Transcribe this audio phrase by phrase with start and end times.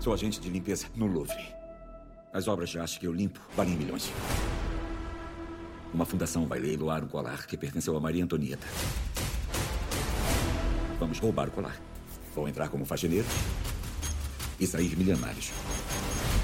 [0.00, 1.54] Sou agente de limpeza no Louvre.
[2.32, 4.10] As obras de arte que eu limpo valem milhões.
[5.92, 8.66] Uma fundação vai leiloar um colar que pertenceu a Maria Antonieta.
[10.98, 11.78] Vamos roubar o colar.
[12.34, 13.26] Vou entrar como faxineiro
[14.58, 15.50] e sair milionários.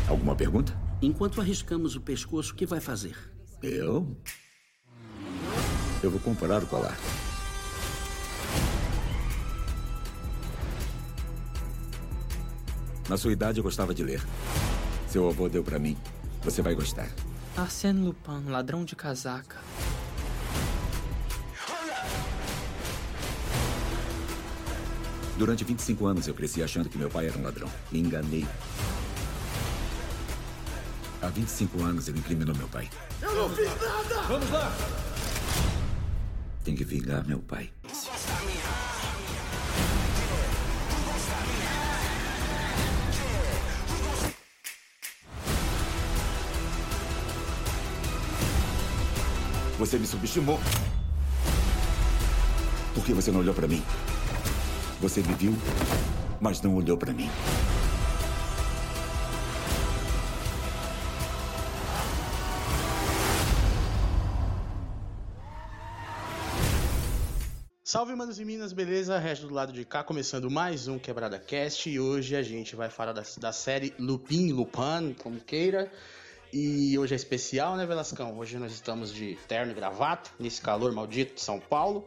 [0.07, 0.79] Alguma pergunta?
[1.01, 3.17] Enquanto arriscamos o pescoço, o que vai fazer?
[3.63, 4.21] Eu?
[6.03, 6.97] Eu vou comprar o colar.
[13.09, 14.23] Na sua idade, eu gostava de ler.
[15.09, 15.97] Seu avô deu para mim.
[16.43, 17.09] Você vai gostar.
[17.57, 19.57] Arsène Lupin, ladrão de casaca.
[25.39, 27.69] Durante 25 anos eu cresci achando que meu pai era um ladrão.
[27.93, 28.47] Me enganei.
[31.21, 32.89] Há 25 anos ele incriminou meu pai.
[33.21, 34.23] Eu não fiz nada!
[34.29, 34.73] Vamos lá!
[36.65, 37.71] Tem que vingar meu pai.
[49.87, 50.59] Você me subestimou.
[52.93, 53.81] Por que você não olhou para mim?
[55.01, 55.55] Você me viu,
[56.41, 57.31] mas não olhou para mim.
[67.85, 69.17] Salve, manos e minas, beleza?
[69.21, 71.89] Resto do lado de cá, começando mais um Quebrada Cast.
[71.89, 75.89] E hoje a gente vai falar da, da série Lupin, Lupin, como queira.
[76.53, 78.39] E hoje é especial, né, Velascão?
[78.39, 82.07] Hoje nós estamos de terno e gravata, nesse calor maldito de São Paulo.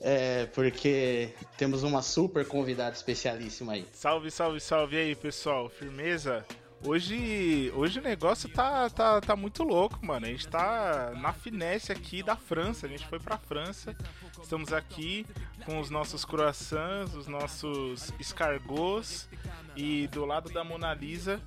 [0.00, 3.86] É, porque temos uma super convidada especialíssima aí.
[3.92, 5.68] Salve, salve, salve aí, pessoal.
[5.68, 6.44] Firmeza?
[6.82, 10.24] Hoje, hoje o negócio tá, tá, tá muito louco, mano.
[10.24, 12.86] A gente tá na finesse aqui da França.
[12.86, 13.94] A gente foi pra França.
[14.42, 15.26] Estamos aqui
[15.66, 19.28] com os nossos croissants, os nossos escargots
[19.76, 21.38] e do lado da Mona Lisa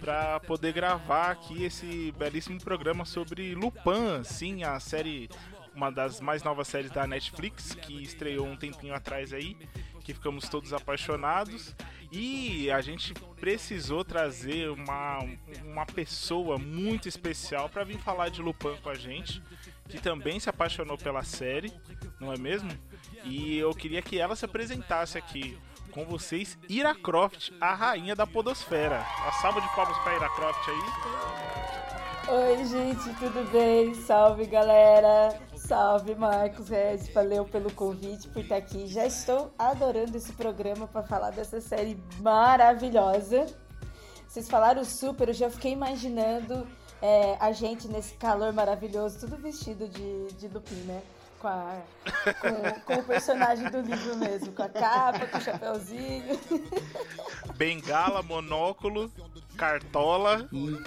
[0.00, 5.28] para poder gravar aqui esse belíssimo programa sobre Lupin, sim, a série
[5.74, 9.56] uma das mais novas séries da Netflix, que estreou um tempinho atrás aí,
[10.04, 11.74] que ficamos todos apaixonados.
[12.12, 15.18] E a gente precisou trazer uma,
[15.64, 19.42] uma pessoa muito especial para vir falar de Lupin com a gente,
[19.88, 21.72] que também se apaixonou pela série,
[22.20, 22.70] não é mesmo?
[23.24, 25.58] E eu queria que ela se apresentasse aqui
[25.94, 29.06] com vocês, Ira Croft, a rainha da podosfera.
[29.22, 30.76] Uma salva de palmas para Ira Croft aí.
[32.26, 33.94] Oi, gente, tudo bem?
[33.94, 35.38] Salve, galera!
[35.54, 38.88] Salve, Marcos Regis, valeu pelo convite, por estar aqui.
[38.88, 43.46] Já estou adorando esse programa para falar dessa série maravilhosa.
[44.26, 46.66] Vocês falaram super, eu já fiquei imaginando
[47.00, 50.48] é, a gente nesse calor maravilhoso, tudo vestido de, de
[50.86, 51.02] né?
[51.44, 51.82] Com, a,
[52.40, 56.40] com, com, o personagem do livro mesmo, com a capa, com o chapéuzinho.
[57.54, 59.12] Bengala, monóculo,
[59.54, 60.48] cartola.
[60.50, 60.82] Hum,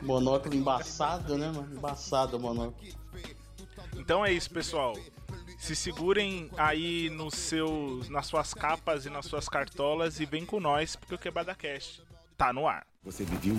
[0.00, 1.74] monóculo embaçado, né, mano?
[1.74, 2.88] Embaçado o monóculo.
[3.96, 4.94] Então é isso, pessoal.
[5.58, 10.60] Se segurem aí nos seus, nas suas capas e nas suas cartolas e vem com
[10.60, 12.00] nós, porque o Quebrada Cast
[12.36, 12.86] tá no ar.
[13.02, 13.56] Você me viu,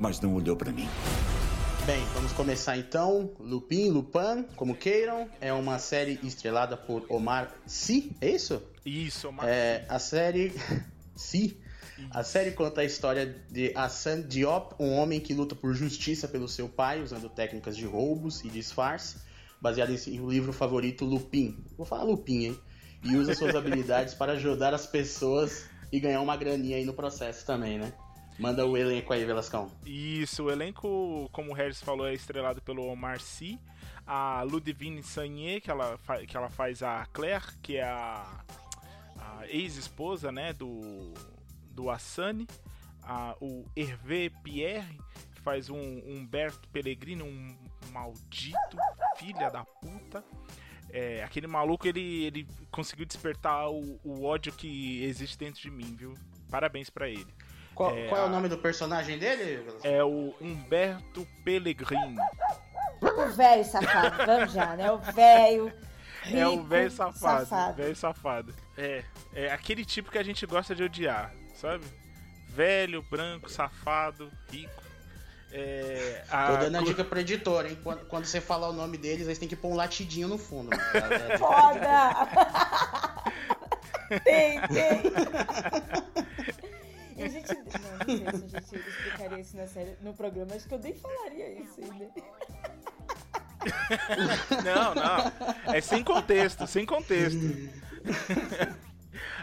[0.00, 0.88] mas não olhou para mim.
[1.90, 3.32] Bem, vamos começar então.
[3.40, 8.62] Lupin, Lupin, como queiram, é uma série estrelada por Omar Sy, é isso?
[8.86, 9.48] Isso, Omar.
[9.48, 10.52] É, a série
[11.16, 11.60] Sy
[12.12, 16.46] a série conta a história de Hassan Diop, um homem que luta por justiça pelo
[16.46, 19.16] seu pai, usando técnicas de roubos e disfarce,
[19.60, 21.58] baseado em seu livro favorito Lupin.
[21.76, 22.58] Vou falar Lupin, hein?
[23.02, 27.44] E usa suas habilidades para ajudar as pessoas e ganhar uma graninha aí no processo
[27.44, 27.92] também, né?
[28.40, 29.70] Manda o elenco aí, Velascão.
[29.84, 33.60] Isso, o elenco, como o Harris falou, é estrelado pelo Omar Sy,
[34.06, 38.42] a Ludivine Sagnier, que ela, que ela faz a Claire, que é a,
[39.18, 41.12] a ex-esposa, né, do,
[41.70, 42.48] do Assani,
[43.02, 44.98] a, o Hervé Pierre,
[45.34, 47.54] que faz um, um Humberto Pellegrino, um
[47.92, 48.78] maldito
[49.18, 50.24] filha da puta.
[50.88, 55.94] É, aquele maluco, ele, ele conseguiu despertar o, o, ódio que existe dentro de mim,
[55.94, 56.14] viu?
[56.50, 57.32] Parabéns para ele.
[57.80, 59.66] Qual é, qual é, o nome do personagem dele?
[59.82, 62.14] É o Humberto Pellegrini.
[63.00, 64.92] O velho safado, vamos já, né?
[64.92, 65.72] O velho.
[66.30, 67.76] É o velho safado, safado.
[67.78, 68.54] velho safado.
[68.76, 71.82] É, é aquele tipo que a gente gosta de odiar, sabe?
[72.46, 74.82] Velho, branco, safado, rico.
[75.50, 76.48] É, a...
[76.48, 77.78] Tô dando a dica pro editor, hein?
[77.82, 80.68] Quando, quando você falar o nome deles, eles têm que pôr um latidinho no fundo.
[81.40, 82.28] Foda!
[84.22, 85.02] tem, tem!
[87.20, 87.48] E a gente.
[87.48, 90.78] Não, não sei se a gente explicaria isso na série, no programa, acho que eu
[90.78, 92.10] nem falaria isso ainda.
[94.64, 95.74] não, não.
[95.74, 97.40] É sem contexto, sem contexto.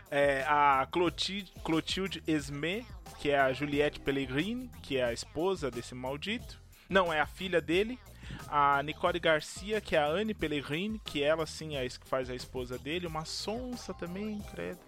[0.09, 2.85] É, a Clotilde, Clotilde Esme
[3.17, 6.59] que é a Juliette Pellegrini, que é a esposa desse maldito.
[6.87, 7.99] Não, é a filha dele.
[8.47, 12.29] A Nicole Garcia, que é a Anne Pellegrini, que ela sim é a que faz
[12.29, 13.07] a esposa dele.
[13.07, 14.79] Uma sonsa também, credo.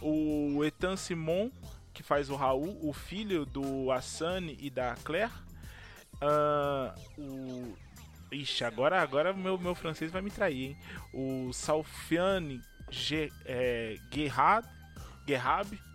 [0.00, 1.50] O Ethan Simon,
[1.94, 5.32] que faz o Raul, o filho do Assane e da Claire.
[6.16, 7.76] Uh, o...
[8.32, 10.76] Ixi, agora, agora meu, meu francês vai me trair, hein?
[11.12, 12.60] O Salfiane
[12.90, 14.66] G, é, Gerhab,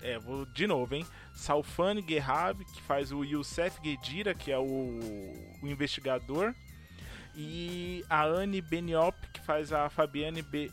[0.01, 1.05] é, vou de novo, hein?
[1.33, 4.99] Salfane Gerhab, que faz o Youssef Gedira, que é o,
[5.61, 6.53] o investigador.
[7.35, 10.69] E a Anne Beniop, que faz a Fabiane Be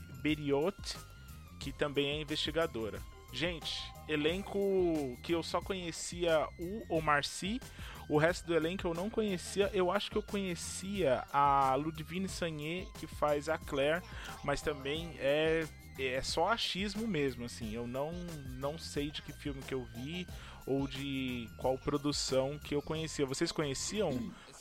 [1.60, 3.00] que também é investigadora.
[3.32, 7.60] Gente, elenco que eu só conhecia o Omar Sy,
[8.08, 9.70] o resto do elenco eu não conhecia.
[9.72, 14.02] Eu acho que eu conhecia a Ludivine Sagné, que faz a Claire,
[14.44, 15.66] mas também é
[15.98, 17.72] é só achismo mesmo, assim.
[17.72, 18.12] Eu não,
[18.58, 20.26] não sei de que filme que eu vi
[20.66, 23.24] ou de qual produção que eu conhecia.
[23.24, 24.10] Vocês conheciam,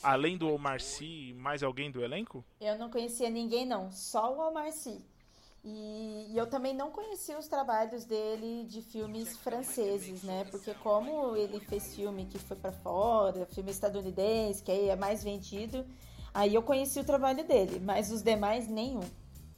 [0.02, 2.44] além do Omar Sy, mais alguém do elenco?
[2.60, 3.90] Eu não conhecia ninguém, não.
[3.90, 5.04] Só o Omar Sy.
[5.68, 10.46] E, e, eu também não conhecia os trabalhos dele de filmes franceses, né?
[10.48, 15.24] Porque como ele fez filme que foi para fora, filme estadunidense, que aí é mais
[15.24, 15.84] vendido,
[16.32, 19.02] aí eu conheci o trabalho dele, mas os demais nenhum.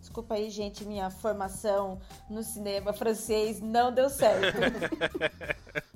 [0.00, 2.00] Desculpa aí, gente, minha formação
[2.30, 4.56] no cinema francês não deu certo.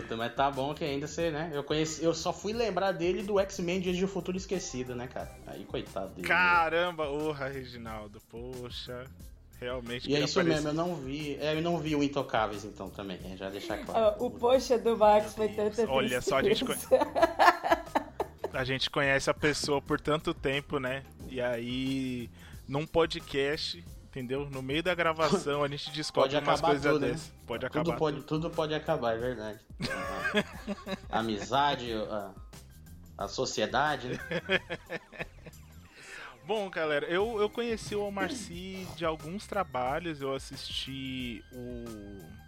[0.00, 1.50] Puta, mas tá bom que ainda você, né?
[1.52, 5.30] Eu conheci, eu só fui lembrar dele do X-Men Dias de Futuro Esquecido, né, cara?
[5.46, 6.26] Aí, coitado dele.
[6.26, 8.20] Caramba, orra, Reginaldo.
[8.28, 9.04] Poxa,
[9.60, 10.10] realmente.
[10.10, 11.36] E é isso mesmo, eu não vi.
[11.40, 13.20] É, eu não vi o Intocáveis, então, também.
[13.24, 14.16] É, já deixar claro.
[14.24, 16.64] o poxa do Max foi tanta Olha só, a gente.
[18.52, 21.04] a gente conhece a pessoa por tanto tempo, né?
[21.28, 22.28] E aí,
[22.66, 24.48] num podcast, entendeu?
[24.48, 27.08] No meio da gravação a gente descobre umas coisas né?
[27.08, 27.28] dessas.
[27.28, 27.34] Né?
[27.46, 27.84] Pode acabar.
[27.84, 28.50] Tudo pode, tudo.
[28.50, 29.60] pode acabar, é verdade.
[31.10, 32.30] a amizade, a,
[33.18, 34.08] a sociedade.
[34.08, 34.20] Né?
[36.46, 40.20] Bom, galera, eu, eu conheci o Sy de alguns trabalhos.
[40.20, 42.44] Eu assisti o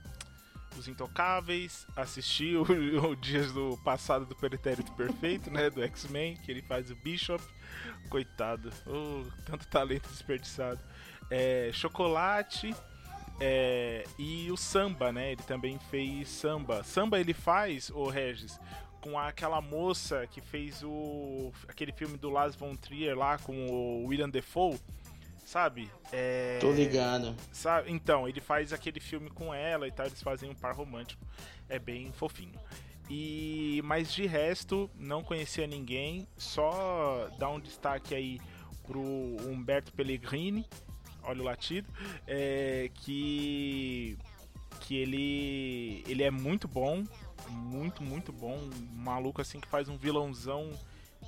[0.79, 2.63] os Intocáveis, assisti o,
[3.11, 5.71] o Dias do Passado do Pretérito Perfeito, né?
[5.71, 7.43] Do X-Men, que ele faz o Bishop.
[8.09, 10.81] Coitado, oh, tanto talento desperdiçado.
[11.31, 12.75] É, Chocolate
[13.41, 15.33] é, e o Samba, né?
[15.33, 16.83] Ele também fez Samba.
[16.85, 18.59] Samba ele faz, o Regis,
[19.01, 24.07] com aquela moça que fez o aquele filme do Lars von Trier lá com o
[24.07, 24.79] William Defoe
[25.47, 25.89] sabe?
[26.13, 26.59] É...
[26.61, 27.35] Tô ligado.
[27.53, 27.91] Sabe?
[27.91, 31.25] Então, ele faz aquele filme com ela e tal, eles fazem um par romântico.
[31.69, 32.59] É bem fofinho.
[33.09, 38.41] E mas de resto, não conhecia ninguém, só dar um destaque aí
[38.83, 40.67] pro Humberto Pellegrini,
[41.27, 41.89] olha o latido,
[42.27, 44.17] é, que
[44.81, 47.05] que ele ele é muito bom,
[47.51, 50.71] muito muito bom, um maluco assim que faz um vilãozão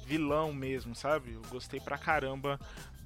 [0.06, 1.32] vilão mesmo, sabe?
[1.32, 2.58] Eu gostei pra caramba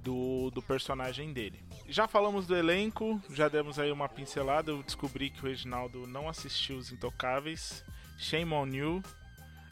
[0.02, 1.60] do, do personagem dele.
[1.88, 4.70] Já falamos do elenco, já demos aí uma pincelada.
[4.70, 7.84] Eu descobri que o Reginaldo não assistiu Os Intocáveis.
[8.18, 9.02] Shame on you.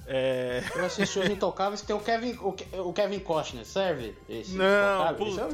[0.06, 0.62] É...
[0.74, 4.16] Eu assisti Os Intocáveis, tem o Kevin, o, Kevin Costner, serve?
[4.28, 5.48] Esse não, puta.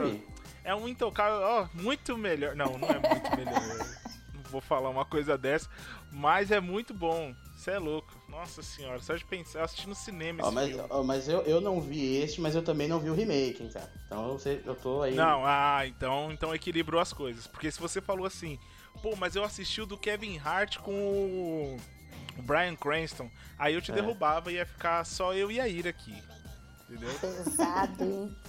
[0.67, 2.57] É um intocável, ó, muito melhor.
[2.57, 3.55] Não, não é muito melhor.
[4.35, 5.71] não vou falar uma coisa dessa,
[6.11, 7.33] mas é muito bom.
[7.57, 8.13] Você é louco.
[8.29, 10.89] Nossa senhora, só de pensar, assistindo no cinema esse mas, filme.
[11.05, 13.89] mas eu, eu não vi este, mas eu também não vi o remake, hein, cara.
[14.07, 15.15] Então eu, eu tô aí.
[15.15, 17.47] Não, ah, então, então equilibrou as coisas.
[17.47, 18.59] Porque se você falou assim,
[19.01, 23.93] pô, mas eu assisti o do Kevin Hart com o Brian Cranston, aí eu te
[23.93, 23.95] é.
[23.95, 26.21] derrubava e ia ficar só eu e a Ira aqui.
[26.91, 27.15] Entendeu?
[27.21, 28.37] Pesado, hein?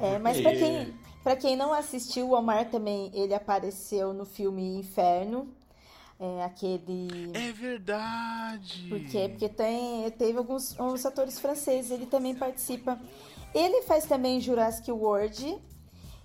[0.00, 4.76] É, mas pra quem, pra quem não assistiu, o Omar também, ele apareceu no filme
[4.76, 5.48] Inferno,
[6.18, 7.30] é, aquele.
[7.34, 8.86] É verdade!
[8.88, 9.28] Por quê?
[9.28, 12.98] Porque tem, teve alguns, alguns atores franceses, ele também participa.
[13.54, 15.58] Ele faz também Jurassic World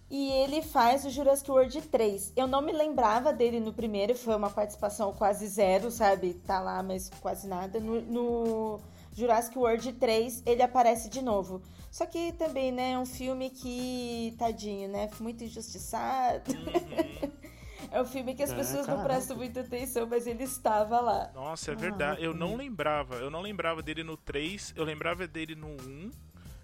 [0.10, 2.34] e ele faz o Jurassic World 3.
[2.36, 6.34] Eu não me lembrava dele no primeiro, foi uma participação quase zero, sabe?
[6.46, 7.80] Tá lá, mas quase nada.
[7.80, 8.80] No, no
[9.14, 11.62] Jurassic World 3 ele aparece de novo.
[11.94, 15.08] Só que também, né, é um filme que, tadinho, né?
[15.20, 16.52] Muito injustiçado.
[16.52, 17.32] Uhum.
[17.92, 21.30] É um filme que as é, pessoas não prestam muita atenção, mas ele estava lá.
[21.36, 22.22] Nossa, é verdade.
[22.22, 23.18] Ah, eu não lembrava.
[23.18, 26.12] Eu não lembrava dele no 3, eu lembrava dele no 1,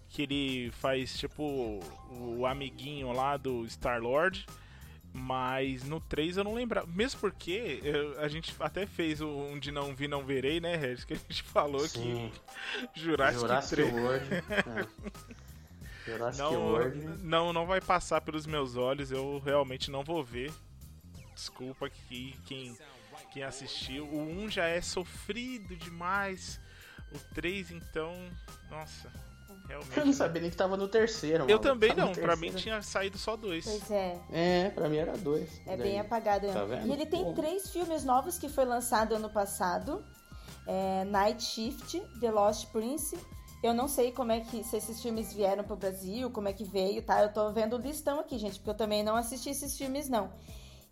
[0.08, 4.48] que ele faz tipo o amiguinho lá do Star-Lord.
[5.12, 6.88] Mas no 3 eu não lembrava.
[6.88, 11.04] Mesmo porque eu, a gente até fez um de não vi, não verei, né, Regis?
[11.04, 12.32] Que a gente falou Sim.
[12.94, 13.94] que Jurassic, Jurassic 3.
[13.94, 14.26] World.
[16.06, 16.12] é.
[16.12, 16.98] Jurassic não, World.
[17.24, 19.12] Não, não vai passar pelos meus olhos.
[19.12, 20.52] Eu realmente não vou ver
[21.40, 22.78] desculpa que quem,
[23.32, 24.06] Quem assistiu.
[24.06, 26.60] O 1 já é sofrido demais.
[27.14, 28.14] O 3, então.
[28.70, 29.12] Nossa.
[29.70, 29.98] Realmente.
[30.00, 31.44] Eu não sabia nem que tava no terceiro.
[31.44, 31.64] Eu maluco.
[31.64, 33.64] também Tava não, pra mim tinha saído só dois.
[33.66, 34.18] Pois é.
[34.32, 35.62] É, pra mim era dois.
[35.66, 36.48] É Daí- bem apagado.
[36.52, 37.34] Tá e ele tem Pô.
[37.34, 40.04] três filmes novos que foi lançado ano passado.
[40.68, 43.18] É Night Shift, The Lost Prince.
[43.62, 46.64] Eu não sei como é que se esses filmes vieram pro Brasil, como é que
[46.64, 47.22] veio, tá?
[47.22, 50.32] Eu tô vendo o listão aqui, gente, porque eu também não assisti esses filmes não.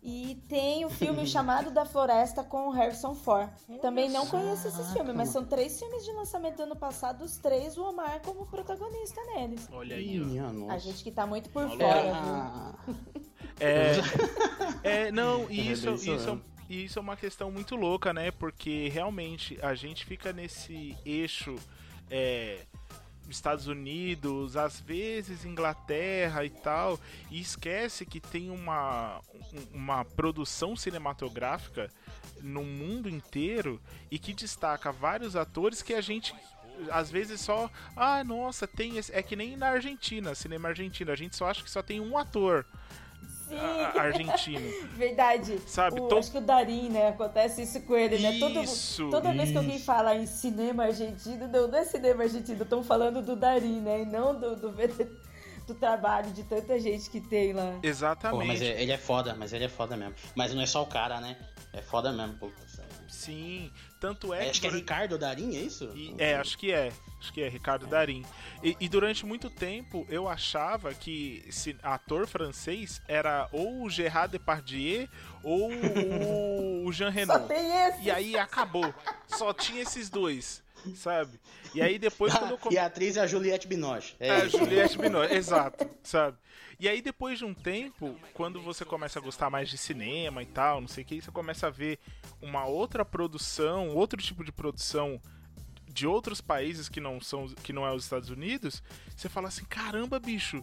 [0.02, 3.50] E tem o filme Chamado da Floresta com o Harrison Ford.
[3.80, 7.36] Também não conheço esses filmes, mas são três filmes de lançamento do ano passado, os
[7.36, 9.68] três o Omar como protagonista neles.
[9.72, 10.24] Olha aí, ó.
[10.24, 10.74] Minha nossa.
[10.74, 11.76] A gente que tá muito por Olha.
[11.76, 12.96] fora, viu?
[13.60, 13.92] É,
[15.08, 18.30] é não, e É isso, isso e isso é uma questão muito louca, né?
[18.30, 21.56] Porque realmente a gente fica nesse eixo
[22.10, 22.66] é,
[23.30, 26.98] Estados Unidos, às vezes Inglaterra e tal,
[27.30, 29.20] e esquece que tem uma,
[29.52, 31.90] um- uma produção cinematográfica
[32.40, 33.80] no mundo inteiro
[34.10, 36.34] e que destaca vários atores que a gente
[36.92, 41.16] às vezes só, ah, nossa, tem esse, é que nem na Argentina, cinema argentino, a
[41.16, 42.64] gente só acha que só tem um ator.
[43.56, 44.68] A- argentino.
[44.96, 45.58] Verdade.
[45.66, 47.08] Sabe, O- to- Acho que o Darim, né?
[47.08, 48.38] Acontece isso com ele, né?
[48.38, 49.84] Todo, Isso, toda vez que alguém isso.
[49.84, 54.02] fala em cinema argentino, não, não é cinema argentino, estão falando do Darim, né?
[54.02, 54.70] E não do, do,
[55.66, 57.72] do trabalho de tanta gente que tem lá.
[57.80, 58.46] Pô, Exatamente.
[58.46, 60.14] mas é- ele é foda, mas ele é foda mesmo.
[60.34, 61.36] Mas não é só o cara, né?
[61.72, 62.66] É foda mesmo, puta.
[62.66, 62.88] sério.
[63.08, 65.90] Sim, tanto é É, que acho que é Ricardo Darim, é isso?
[65.94, 66.92] E- é, acho que é.
[67.20, 68.24] Acho que é Ricardo Darim.
[68.62, 74.30] E, e durante muito tempo eu achava que esse ator francês era ou o Gerard
[74.30, 75.08] Depardieu
[75.42, 77.48] ou o, o Jean Só Reno.
[77.48, 78.02] tem esse.
[78.04, 78.94] E aí acabou.
[79.26, 80.62] Só tinha esses dois,
[80.94, 81.40] sabe?
[81.74, 84.14] E aí depois quando eu come- E a atriz é a Juliette Binoche.
[84.20, 86.36] É, a Juliette Binoche, exato, sabe?
[86.80, 90.46] E aí depois de um tempo, quando você começa a gostar mais de cinema e
[90.46, 91.98] tal, não sei o que, você começa a ver
[92.40, 95.20] uma outra produção, outro tipo de produção
[95.88, 98.82] de outros países que não são que não é os Estados Unidos,
[99.16, 100.62] você fala assim, caramba, bicho,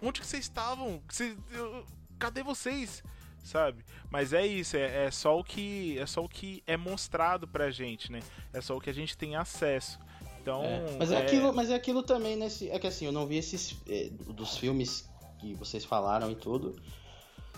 [0.00, 1.02] onde que vocês estavam?
[1.08, 1.84] Vocês- eu-
[2.18, 3.02] cadê vocês?
[3.42, 3.84] Sabe?
[4.08, 7.72] Mas é isso, é, é só o que é só o que é mostrado pra
[7.72, 8.20] gente, né?
[8.52, 9.98] É só o que a gente tem acesso.
[10.40, 12.70] Então, É, mas, é aquilo, mas é aquilo também nesse.
[12.70, 13.76] É que assim, eu não vi esses.
[13.88, 15.10] é, dos filmes
[15.42, 16.76] que vocês falaram e tudo.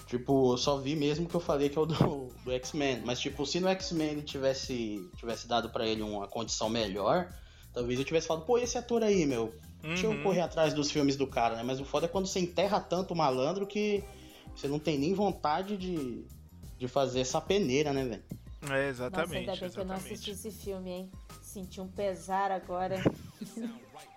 [0.07, 3.03] Tipo, eu só vi mesmo que eu falei que é o do, do X-Men.
[3.05, 7.33] Mas, tipo, se no X-Men tivesse, tivesse dado pra ele uma condição melhor,
[7.73, 9.55] talvez eu tivesse falado, pô, e esse ator aí, meu?
[9.83, 10.23] Deixa eu Uhum.
[10.23, 11.62] correr atrás dos filmes do cara, né?
[11.62, 14.03] Mas o foda é quando você enterra tanto o malandro que
[14.57, 16.25] você não tem nem vontade de,
[16.79, 18.25] de fazer essa peneira, né, velho?
[18.31, 19.37] É, Nossa, exatamente.
[19.38, 20.49] ainda bem que eu não assisti exatamente.
[20.49, 21.11] esse filme, hein?
[21.43, 22.97] Senti um pesar agora.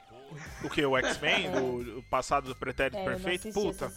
[0.64, 0.86] O que?
[0.86, 1.52] O X-Men?
[1.52, 3.52] do o passado do pretérito É, perfeito?
[3.54, 3.92] Puta,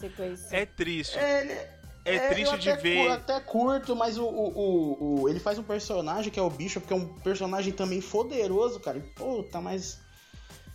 [0.51, 1.17] é triste.
[1.17, 1.69] É,
[2.03, 3.05] É, eu triste de até ver.
[3.05, 6.49] cu- até curto, mas o, o, o- o- ele faz um personagem que é o
[6.49, 8.97] Bishop, que é um personagem também poderoso, cara.
[8.97, 9.99] E, puta, mas.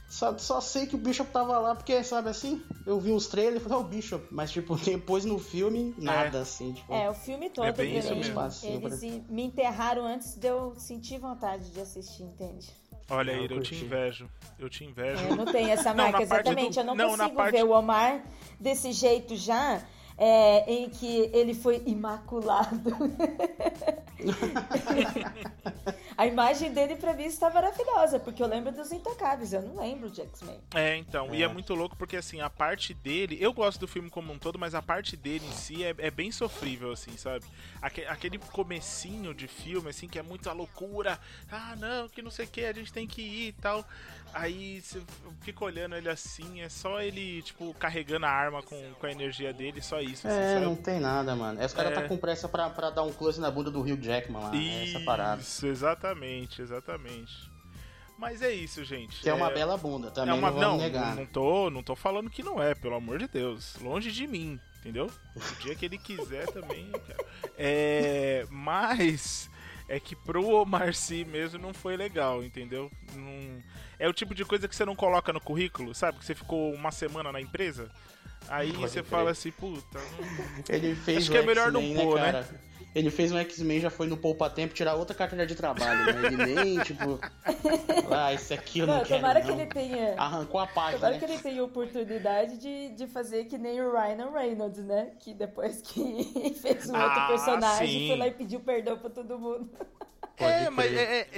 [0.08, 2.62] Só, só sei que o Bishop tava lá porque, sabe assim?
[2.86, 4.26] Eu vi uns trailers e falei, é o Bishop.
[4.30, 6.72] Mas, tipo, depois no filme, nada assim.
[6.72, 8.22] Tipo, É, o filme todo, É bem isso mesmo.
[8.22, 12.68] Espacinho eles me enterraram antes de eu sentir vontade de assistir, entende?
[13.10, 13.84] Olha, Não, Ira, eu te curti.
[13.84, 14.30] invejo.
[14.58, 15.24] Eu te invejo.
[15.24, 16.74] É, Eu não tenho essa Não, marca, parte exatamente.
[16.74, 18.24] do- Eu não, não, consigo parte- ver o Omar
[18.58, 19.80] desse jeito já,
[20.18, 22.92] é, em que ele foi imaculado.
[26.16, 30.08] A imagem dele pra mim está maravilhosa, porque eu lembro dos Intocáveis, eu não lembro
[30.10, 30.58] de X-Men.
[30.74, 31.48] É, então, e é É.
[31.48, 33.36] muito louco porque, assim, a parte dele.
[33.38, 36.10] Eu gosto do filme como um todo, mas a parte dele em si é, é
[36.10, 37.44] bem sofrível, assim, sabe?
[37.82, 41.20] Aque- aquele comecinho de filme, assim, que é muito a loucura.
[41.52, 43.84] Ah, não, que não sei o que, a gente tem que ir e tal.
[44.34, 45.00] Aí você
[45.40, 49.52] fica olhando ele assim, é só ele, tipo, carregando a arma com, com a energia
[49.52, 50.66] dele, só isso, assim, É, sabe?
[50.66, 51.58] não tem nada, mano.
[51.58, 51.94] Aí os caras É.
[51.94, 54.54] tá com pressa pra, pra dar um close na bunda do Rio Jackman lá.
[54.54, 55.40] É essa parada.
[55.40, 57.32] Isso, exatamente, exatamente.
[58.18, 59.20] Mas é isso, gente.
[59.20, 61.14] Que é uma bela bunda, também é uma, não vamos não, negar.
[61.16, 63.76] não tô, não tô falando que não é, pelo amor de Deus.
[63.80, 65.10] Longe de mim, entendeu?
[65.34, 66.90] O dia que ele quiser também.
[67.58, 69.48] É, mas
[69.88, 72.90] é que pro Omar Sy mesmo não foi legal, entendeu?
[73.14, 73.62] Não,
[73.98, 76.18] é o tipo de coisa que você não coloca no currículo, sabe?
[76.18, 77.90] Que você ficou uma semana na empresa,
[78.48, 79.04] aí Pode você crer.
[79.10, 82.46] fala assim, puta, não- Ele fez Acho que é melhor não X-Men, pôr, né?
[82.96, 86.26] Ele fez um X-Men, já foi no Poupa Tempo tirar outra carteira de trabalho, né?
[86.28, 87.20] Ele nem, tipo...
[88.10, 89.46] Ah, esse aqui eu não, Não, quero, tomara não.
[89.46, 90.14] que ele tenha.
[90.16, 91.18] Arrancou a página, Tomara né?
[91.18, 95.10] que ele tenha oportunidade de, de fazer que nem o Ryan Reynolds, né?
[95.20, 98.08] Que depois que fez um Ah, outro personagem, sim.
[98.08, 99.70] foi lá e pediu perdão pra todo mundo.
[100.38, 101.28] É, Pode mas, é, é,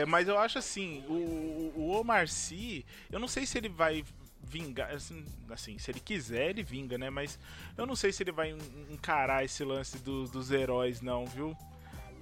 [0.00, 4.04] é, mas eu acho assim, o, o Omar Sy, eu não sei se ele vai
[4.44, 7.10] vingar, assim, assim, se ele quiser, ele vinga, né?
[7.10, 7.38] Mas
[7.76, 8.58] eu não sei se ele vai en-
[8.92, 11.56] encarar esse lance do- dos heróis, não, viu?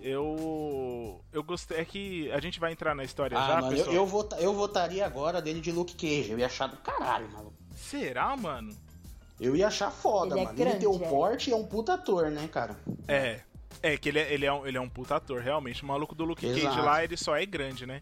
[0.01, 1.21] Eu.
[1.33, 1.79] Eu gostei.
[1.79, 3.95] É que a gente vai entrar na história Ah, já, mano, eu, pessoal.
[3.97, 6.31] eu, vota- eu votaria agora dele de Luke Cage.
[6.33, 7.55] Eu ia achar do caralho, maluco.
[7.75, 8.75] Será, mano?
[9.41, 10.57] Eu ia achar foda, Ele é mano.
[10.59, 11.09] ele grande, tem o é.
[11.09, 12.77] porte e é um puta ator, né, cara?
[13.09, 13.41] É.
[13.83, 15.83] É que ele é, ele, é um, ele é um puta ator, realmente.
[15.83, 16.83] O maluco do Luke Cage Exato.
[16.83, 18.01] lá, ele só é grande, né?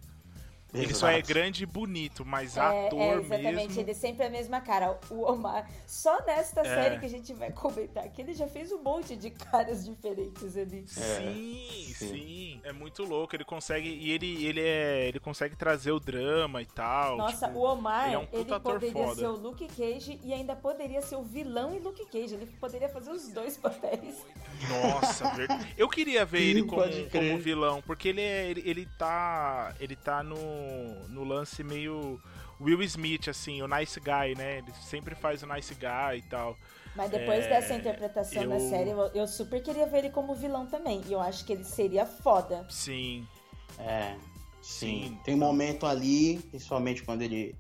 [0.73, 1.29] Ele só é Exato.
[1.29, 3.81] grande e bonito, mas É, ator é, exatamente, mesmo.
[3.81, 4.99] ele sempre é a mesma cara.
[5.11, 6.65] O Omar, só nesta É.
[6.65, 10.57] série que a gente vai comentar, que ele já fez um monte de caras diferentes
[10.57, 10.85] ali.
[10.87, 12.07] Sim, sim.
[12.07, 13.35] sim, É muito louco.
[13.35, 13.89] Ele consegue.
[13.89, 17.17] E ele, ele, é, ele consegue trazer o drama e tal.
[17.17, 19.15] Nossa, tipo, o Omar, ele ele, é um ator poderia foda.
[19.17, 22.35] ser o Luke Cage e ainda poderia ser o vilão em Luke Cage.
[22.35, 24.25] Ele poderia fazer os dois papéis.
[24.69, 25.75] Nossa, verdade.
[25.77, 28.49] Eu queria ver ele como, como vilão, porque ele é.
[28.51, 29.75] Ele, ele tá.
[29.81, 30.37] Ele tá no,
[31.09, 32.21] no lance meio.
[32.61, 34.59] Will Smith, assim, o nice guy, né?
[34.59, 36.55] Ele sempre faz o nice guy e tal.
[36.95, 40.35] Mas depois É, dessa interpretação da eu- série, eu, eu super queria ver ele como
[40.35, 41.01] vilão também.
[41.07, 42.67] E eu acho que ele seria foda.
[42.69, 43.27] Sim.
[43.79, 44.15] É,
[44.61, 45.05] sim.
[45.09, 45.19] Sim.
[45.25, 47.55] Tem um momento ali, principalmente quando ele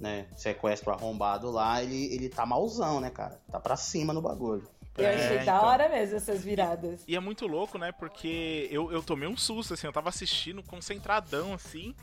[0.00, 3.38] né, sequestra o arrombado lá, ele, ele tá malzão, né, cara?
[3.50, 4.66] Tá pra cima no bagulho.
[4.96, 5.64] Eu É, achei da então.
[5.66, 7.00] hora mesmo essas viradas.
[7.06, 7.92] E é muito louco, né?
[7.92, 11.94] Porque eu, eu tomei um susto, assim, eu tava assistindo concentradão, assim.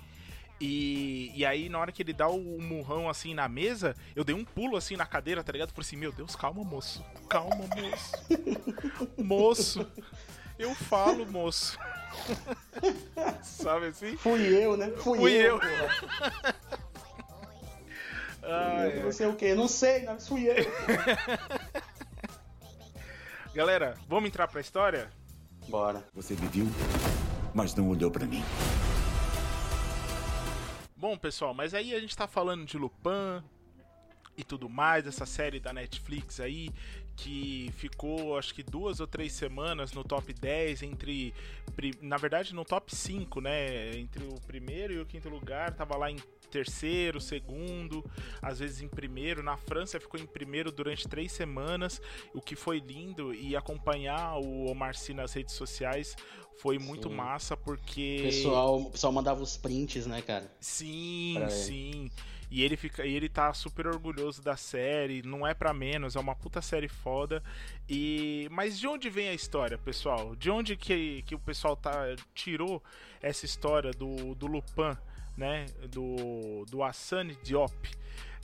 [0.65, 4.34] E, e aí, na hora que ele dá o, murrão, assim, na mesa, eu dei
[4.34, 5.72] um pulo, assim, na cadeira, tá ligado?
[5.72, 7.03] Falei assim, meu Deus, calma, moço.
[7.29, 8.13] Calma, moço.
[9.22, 9.91] moço.
[10.58, 11.77] Eu falo, moço.
[13.43, 14.15] Sabe assim?
[14.15, 14.89] Fui eu, né?
[14.91, 15.60] Fui, Fui eu.
[18.41, 20.55] Eu Não sei o que, não sei, mas fui eu.
[23.53, 25.10] Galera, vamos entrar pra história?
[25.67, 26.05] Bora.
[26.13, 26.67] Você me viu,
[27.53, 28.43] mas não olhou pra mim.
[31.04, 33.44] Bom, pessoal, mas aí a gente tá falando de Lupin
[34.38, 36.70] e tudo mais, essa série da Netflix aí,
[37.14, 41.34] que ficou acho que duas ou três semanas no top 10, entre.
[42.02, 43.98] Na verdade, no top 5, né?
[43.98, 46.16] Entre o primeiro e o quinto lugar, tava lá em
[46.54, 48.06] terceiro, segundo,
[48.42, 49.42] às vezes em primeiro.
[49.42, 52.00] Na França ficou em primeiro durante três semanas,
[52.34, 53.34] o que foi lindo.
[53.34, 56.16] E acompanhar o Omar Sy nas redes sociais
[56.62, 57.16] foi muito Sim.
[57.16, 58.20] massa, O porque.
[58.24, 60.50] pessoal, o pessoal mandava os prints, né, cara?
[60.60, 61.52] Sim, pra ele.
[61.52, 62.12] sim.
[62.52, 66.20] E ele fica, e ele tá super orgulhoso da série, não é pra menos, é
[66.20, 67.42] uma puta série foda.
[67.89, 70.36] E mas de onde vem a história, pessoal?
[70.36, 72.80] De onde que, que o pessoal tá tirou
[73.20, 74.96] essa história do, do Lupin,
[75.38, 75.65] né?
[75.89, 77.74] Do do Hassan Diop?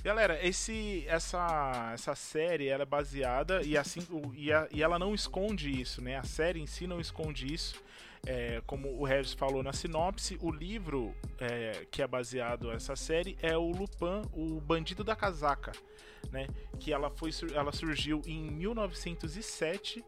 [0.01, 4.97] Galera, esse, essa, essa série ela é baseada e assim o- e, a- e ela
[4.97, 6.15] não esconde isso, né?
[6.15, 7.75] A série em si não esconde isso.
[8.25, 13.37] É, como o Regis falou na sinopse, o livro é, que é baseado nessa série
[13.41, 15.71] é o Lupin, o Bandido da Casaca,
[16.31, 16.47] né?
[16.79, 20.03] Que ela foi, ela surgiu em 1907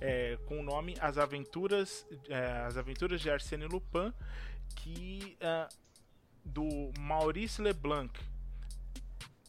[0.00, 4.12] é, com o nome As Aventuras, é, As Aventuras de Arsène Lupin,
[4.76, 5.68] que ah,
[6.46, 8.12] do Maurice Leblanc,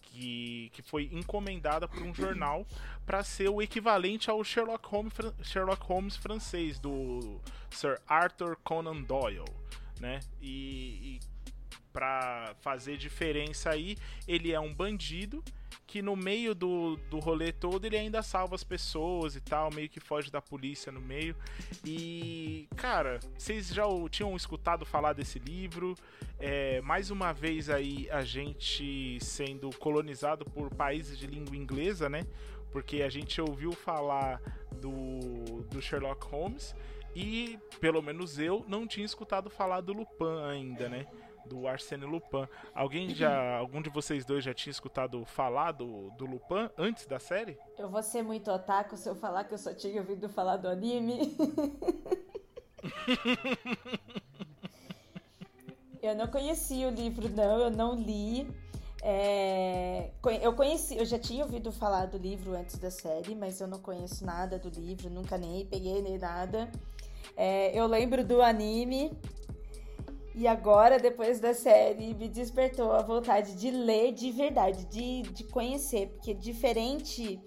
[0.02, 2.66] que, que foi encomendada por um jornal
[3.06, 9.46] para ser o equivalente ao Sherlock Holmes, Sherlock Holmes francês do Sir Arthur Conan Doyle,
[10.00, 10.20] né?
[10.42, 11.20] E, e
[11.94, 15.44] para fazer diferença aí, ele é um bandido
[15.88, 19.88] que no meio do, do rolê todo ele ainda salva as pessoas e tal, meio
[19.88, 21.34] que foge da polícia no meio.
[21.86, 25.96] E, cara, vocês já tinham escutado falar desse livro?
[26.38, 32.28] É, mais uma vez aí a gente sendo colonizado por países de língua inglesa, né?
[32.70, 34.42] Porque a gente ouviu falar
[34.82, 36.76] do, do Sherlock Holmes
[37.16, 41.08] e, pelo menos eu, não tinha escutado falar do Lupin ainda, né?
[41.48, 42.48] Do Arsène Lupin.
[42.74, 43.54] Alguém já.
[43.58, 47.58] Algum de vocês dois já tinha escutado falar do, do Lupin antes da série?
[47.78, 50.68] Eu vou ser muito otaku se eu falar que eu só tinha ouvido falar do
[50.68, 51.36] anime.
[56.02, 58.48] eu não conheci o livro, não, eu não li.
[59.02, 60.10] É,
[60.42, 63.80] eu conheci, eu já tinha ouvido falar do livro antes da série, mas eu não
[63.80, 66.70] conheço nada do livro, nunca nem peguei nem nada.
[67.36, 69.12] É, eu lembro do anime.
[70.38, 75.44] E agora, depois da série, me despertou a vontade de ler de verdade, de, de
[75.46, 77.42] conhecer, porque diferente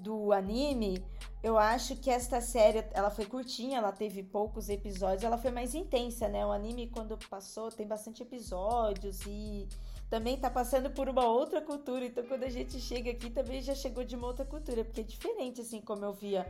[0.00, 1.00] do anime,
[1.44, 5.76] eu acho que esta série, ela foi curtinha, ela teve poucos episódios, ela foi mais
[5.76, 6.44] intensa, né?
[6.44, 9.68] O anime, quando passou, tem bastante episódios e
[10.10, 13.76] também tá passando por uma outra cultura, então quando a gente chega aqui também já
[13.76, 16.44] chegou de uma outra cultura, porque é diferente, assim, como eu via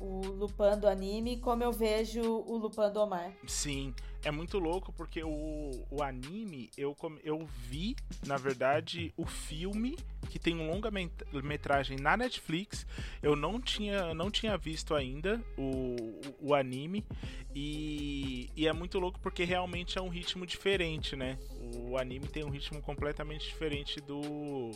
[0.00, 3.32] o Lupin do anime como eu vejo o Lupin do Omar.
[3.46, 9.96] Sim, é muito louco porque o, o anime eu, eu vi, na verdade, o filme
[10.28, 12.86] que tem um longa-metragem na Netflix.
[13.22, 15.96] Eu não tinha, não tinha visto ainda o,
[16.42, 17.04] o, o anime.
[17.54, 21.38] E e é muito louco porque realmente é um ritmo diferente, né?
[21.88, 24.70] O anime tem um ritmo completamente diferente do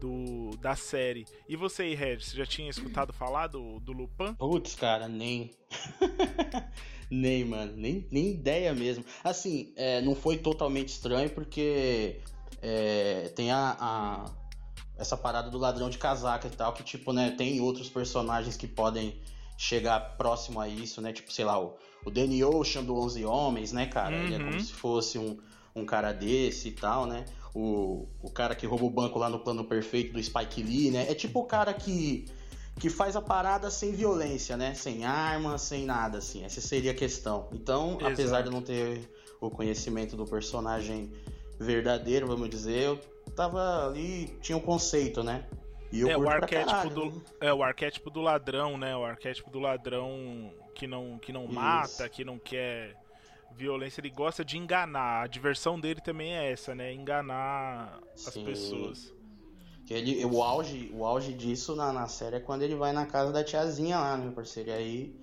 [0.00, 1.26] do, da série.
[1.48, 4.34] E você aí, Red, você já tinha escutado falar do, do Lupin?
[4.34, 5.50] Putz, cara, nem.
[7.10, 7.74] nem, mano.
[7.76, 9.04] Nem, nem ideia mesmo.
[9.22, 12.20] Assim, é, não foi totalmente estranho porque
[12.62, 14.30] é, tem a, a,
[14.98, 18.66] essa parada do ladrão de casaca e tal, que, tipo, né, tem outros personagens que
[18.66, 19.20] podem
[19.56, 21.12] chegar próximo a isso, né?
[21.12, 24.16] Tipo, sei lá, o, o Danny Ocean do Onze Homens, né, cara?
[24.16, 24.24] Uhum.
[24.24, 24.60] Ele é como uhum.
[24.60, 25.38] se fosse um,
[25.76, 27.26] um cara desse e tal, né?
[27.54, 31.10] O, o cara que rouba o banco lá no plano perfeito do Spike Lee, né?
[31.10, 32.26] É tipo o cara que,
[32.78, 34.74] que faz a parada sem violência, né?
[34.74, 36.44] Sem arma, sem nada, assim.
[36.44, 37.48] Essa seria a questão.
[37.52, 38.06] Então, Exato.
[38.06, 39.08] apesar de não ter
[39.40, 41.12] o conhecimento do personagem
[41.58, 43.00] verdadeiro, vamos dizer, eu
[43.34, 45.46] tava ali, tinha um conceito, né?
[45.92, 47.22] E eu é, o arquétipo caralho, do, né?
[47.40, 48.96] é o arquétipo do ladrão, né?
[48.96, 52.96] O arquétipo do ladrão que não, que não mata, que não quer
[53.56, 55.22] violência, ele gosta de enganar.
[55.22, 56.92] A diversão dele também é essa, né?
[56.92, 58.28] Enganar Sim.
[58.28, 59.14] as pessoas.
[59.88, 63.32] Ele, o, auge, o auge disso na, na série é quando ele vai na casa
[63.32, 64.70] da tiazinha lá, né, parceiro?
[64.70, 65.20] E aí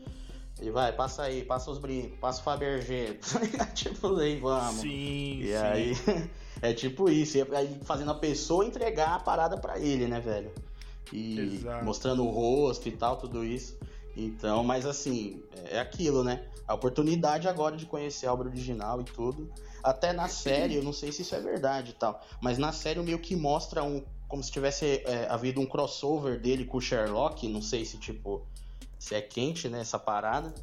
[0.60, 3.18] ele vai, passa aí, passa os brincos, passa o Fabergé.
[3.74, 4.82] tipo, aí, vamos.
[4.82, 5.54] Sim, e sim.
[5.54, 5.94] aí
[6.62, 10.52] é tipo isso, e aí fazendo a pessoa entregar a parada para ele, né, velho?
[11.14, 11.86] E Exato.
[11.86, 13.77] mostrando o rosto e tal, tudo isso.
[14.18, 16.44] Então, mas assim, é aquilo, né?
[16.68, 19.54] A oportunidade agora de conhecer a obra original e tudo.
[19.84, 23.00] Até na série, eu não sei se isso é verdade e tal, mas na série
[23.02, 24.04] meio que mostra um.
[24.28, 27.48] Como se tivesse é, havido um crossover dele com o Sherlock.
[27.48, 28.46] Não sei se, tipo,
[29.00, 30.54] se é quente, né, essa parada.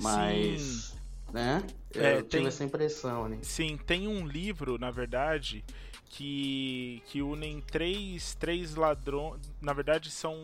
[0.00, 0.62] Mas.
[0.62, 0.94] Sim.
[1.32, 1.62] Né?
[1.92, 3.38] Eu é, tive tem, essa impressão, né?
[3.42, 5.64] Sim, tem um livro, na verdade,
[6.08, 9.40] que, que unem três, três ladrões.
[9.60, 10.40] Na verdade, são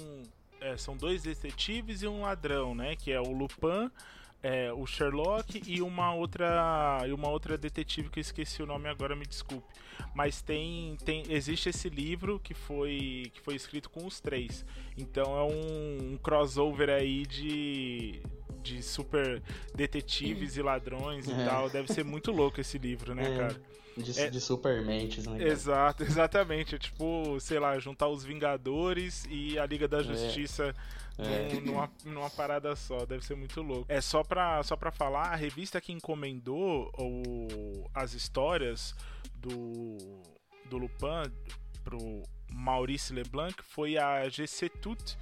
[0.61, 2.95] é, são dois detetives e um ladrão, né?
[2.97, 3.91] Que é o Lupin,
[4.43, 8.89] é, o Sherlock e uma outra e uma outra detetive que eu esqueci o nome
[8.89, 9.67] agora, me desculpe.
[10.15, 14.65] Mas tem, tem existe esse livro que foi que foi escrito com os três.
[14.97, 18.23] Então é um, um crossover aí de
[18.63, 19.43] de super
[19.75, 21.45] detetives e ladrões e é.
[21.47, 21.71] tal.
[21.71, 23.37] Deve ser muito louco esse livro, né, é.
[23.37, 23.63] cara?
[24.03, 25.43] De, é, de supermentes, né?
[25.43, 26.75] Exato, exatamente.
[26.75, 30.03] É tipo, sei lá, juntar os Vingadores e a Liga da é.
[30.05, 30.75] Justiça
[31.19, 31.61] é.
[31.61, 33.05] Numa, numa, parada só.
[33.05, 33.85] Deve ser muito louco.
[33.89, 38.95] É só pra, só pra falar, a revista que encomendou o, as histórias
[39.35, 39.99] do,
[40.67, 41.31] do Lupin
[41.85, 45.17] pro Maurice Leblanc foi a GC Tout,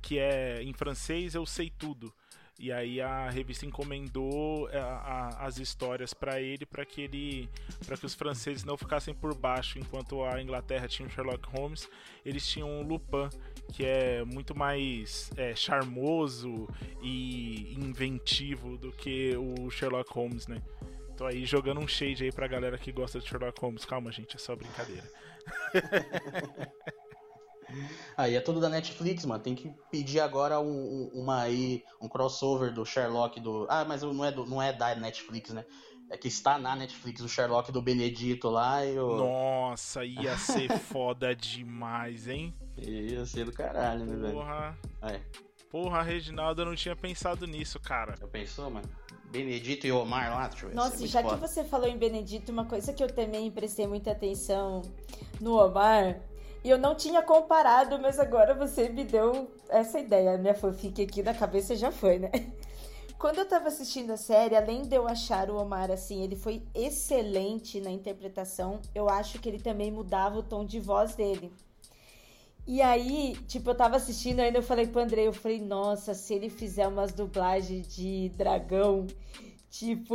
[0.00, 2.12] que é em francês Eu Sei Tudo.
[2.58, 7.48] E aí a revista encomendou a, é, a, as histórias para ele para que ele
[7.86, 11.88] para que os franceses não ficassem por baixo enquanto a Inglaterra tinha o Sherlock Holmes,
[12.24, 13.28] eles tinham o Lupin,
[13.72, 16.68] que é muito mais é, charmoso
[17.02, 20.62] e inventivo do que o Sherlock Holmes, né?
[21.16, 23.84] Tô aí jogando um shade aí pra galera que gosta de Sherlock Holmes.
[23.84, 25.08] Calma, gente, é só brincadeira.
[28.16, 29.42] Aí é tudo da Netflix, mano.
[29.42, 33.66] Tem que pedir agora um, um, uma aí, um crossover do Sherlock do.
[33.68, 35.64] Ah, mas não é, do, não é da Netflix, né?
[36.10, 39.16] É que está na Netflix o Sherlock do Benedito lá e o.
[39.16, 42.54] Nossa, ia ser foda demais, hein?
[42.76, 44.34] Ia ser do caralho, né, velho?
[44.34, 44.78] Porra.
[45.02, 45.20] É.
[45.70, 48.14] Porra, Reginaldo, eu não tinha pensado nisso, cara.
[48.20, 48.86] Já pensou, mano?
[49.30, 50.74] Benedito e Omar lá, deixa eu ver.
[50.74, 51.34] Nossa, já foda.
[51.34, 54.82] que você falou em Benedito, uma coisa que eu também prestei muita atenção
[55.40, 56.20] no Omar
[56.64, 60.38] e eu não tinha comparado, mas agora você me deu essa ideia.
[60.38, 62.30] Minha fanfic aqui na cabeça já foi, né?
[63.18, 66.62] Quando eu tava assistindo a série, além de eu achar o Omar assim, ele foi
[66.74, 71.52] excelente na interpretação, eu acho que ele também mudava o tom de voz dele.
[72.66, 76.34] E aí, tipo, eu tava assistindo ainda, eu falei pro André, eu falei, nossa, se
[76.34, 79.06] ele fizer umas dublagens de dragão
[79.72, 80.14] Tipo,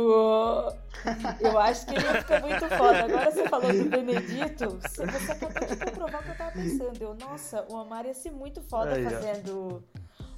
[1.40, 3.04] eu acho que ele ia ficar muito foda.
[3.04, 7.02] Agora você falou do Benedito, você acabou de comprovar o que eu tava pensando.
[7.02, 9.82] Eu, nossa, o Omar ia ser muito foda Aí, fazendo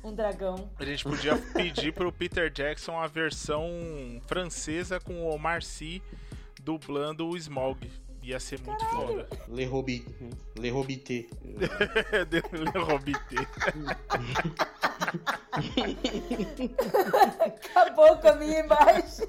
[0.02, 0.08] ó.
[0.08, 0.70] um dragão.
[0.78, 3.68] A gente podia pedir pro Peter Jackson a versão
[4.26, 6.02] francesa com o Omar Sy
[6.62, 7.90] dublando o Smog.
[8.22, 9.06] Ia ser muito Caralho.
[9.06, 9.28] foda.
[9.48, 10.06] Le Hobbit.
[10.58, 11.26] Le Hobbité.
[11.52, 13.36] Le Hobbité.
[17.40, 19.28] Acabou com a minha imagem.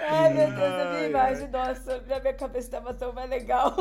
[0.00, 3.74] Ai, meu Deus, a minha imagem, nossa, minha, minha cabeça estava tão mais legal.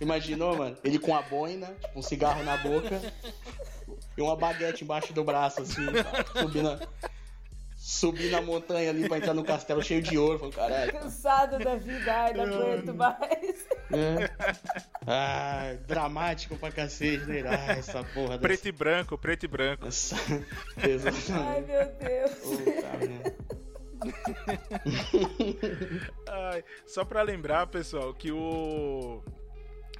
[0.00, 0.76] Imaginou, mano?
[0.84, 3.00] Ele com a boina, tipo, um cigarro na boca
[4.16, 5.86] e uma baguete embaixo do braço, assim,
[6.38, 6.78] subindo,
[7.80, 10.38] subir na montanha ali pra entrar no castelo cheio de ouro.
[10.38, 10.92] Falei, caralho.
[10.92, 13.66] Cansado da vida, ai, não aguento mais.
[13.90, 14.30] É.
[15.06, 17.42] Ah, dramático pra cacete, né?
[17.46, 18.36] Ah, essa porra.
[18.36, 18.40] Dessa...
[18.40, 19.86] Preto e branco, preto e branco.
[19.86, 20.14] Essa...
[20.76, 22.34] Ai, meu Deus.
[22.42, 23.40] Puta,
[26.28, 29.22] Ai, só pra lembrar, pessoal, que o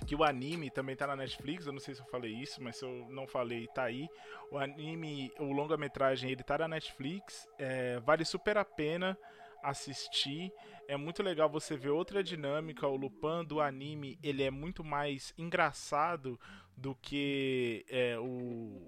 [0.07, 2.77] que o anime também tá na Netflix, eu não sei se eu falei isso, mas
[2.77, 4.09] se eu não falei, tá aí.
[4.51, 9.17] O anime, o longa-metragem, ele tá na Netflix, é, vale super a pena
[9.63, 10.53] assistir.
[10.89, 12.87] É muito legal você ver outra dinâmica.
[12.87, 16.41] O Lupin do anime, ele é muito mais engraçado
[16.81, 18.81] do que é, o,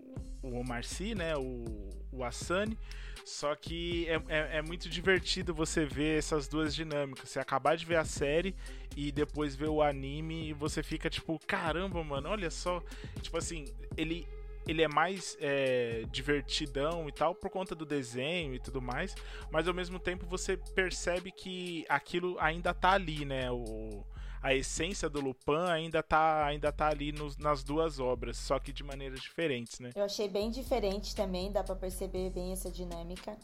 [0.42, 1.36] o Marcy, né?
[1.36, 2.78] O, o Asani.
[3.24, 7.28] Só que é, é, é, muito divertido você ver essas duas dinâmicas.
[7.28, 8.56] Você acabar de ver a série
[8.96, 12.82] e depois ver o anime e você fica tipo, caramba, mano, olha só.
[13.20, 14.26] Tipo assim, ele
[14.66, 19.12] ele é mais é, divertidão e tal por conta do desenho e tudo mais,
[19.50, 23.50] mas ao mesmo tempo você percebe que aquilo ainda tá ali, né?
[23.50, 24.04] O,
[24.42, 28.72] a essência do Lupin ainda tá, ainda tá ali nos, nas duas obras, só que
[28.72, 29.90] de maneiras diferentes, né?
[29.94, 33.36] Eu achei bem diferente também, dá para perceber bem essa dinâmica.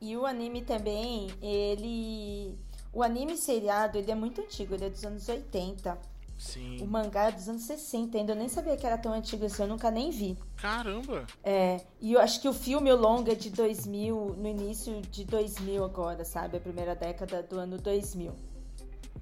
[0.00, 2.56] E o anime também, ele.
[2.92, 5.98] O anime seriado, ele é muito antigo, ele é dos anos 80.
[6.36, 6.78] Sim.
[6.80, 9.62] O mangá é dos anos 60, ainda eu nem sabia que era tão antigo assim,
[9.62, 10.36] eu nunca nem vi.
[10.56, 11.26] Caramba!
[11.42, 15.24] É, e eu acho que o filme, o longa, é de 2000, no início de
[15.24, 16.56] 2000 agora, sabe?
[16.56, 18.53] A primeira década do ano 2000.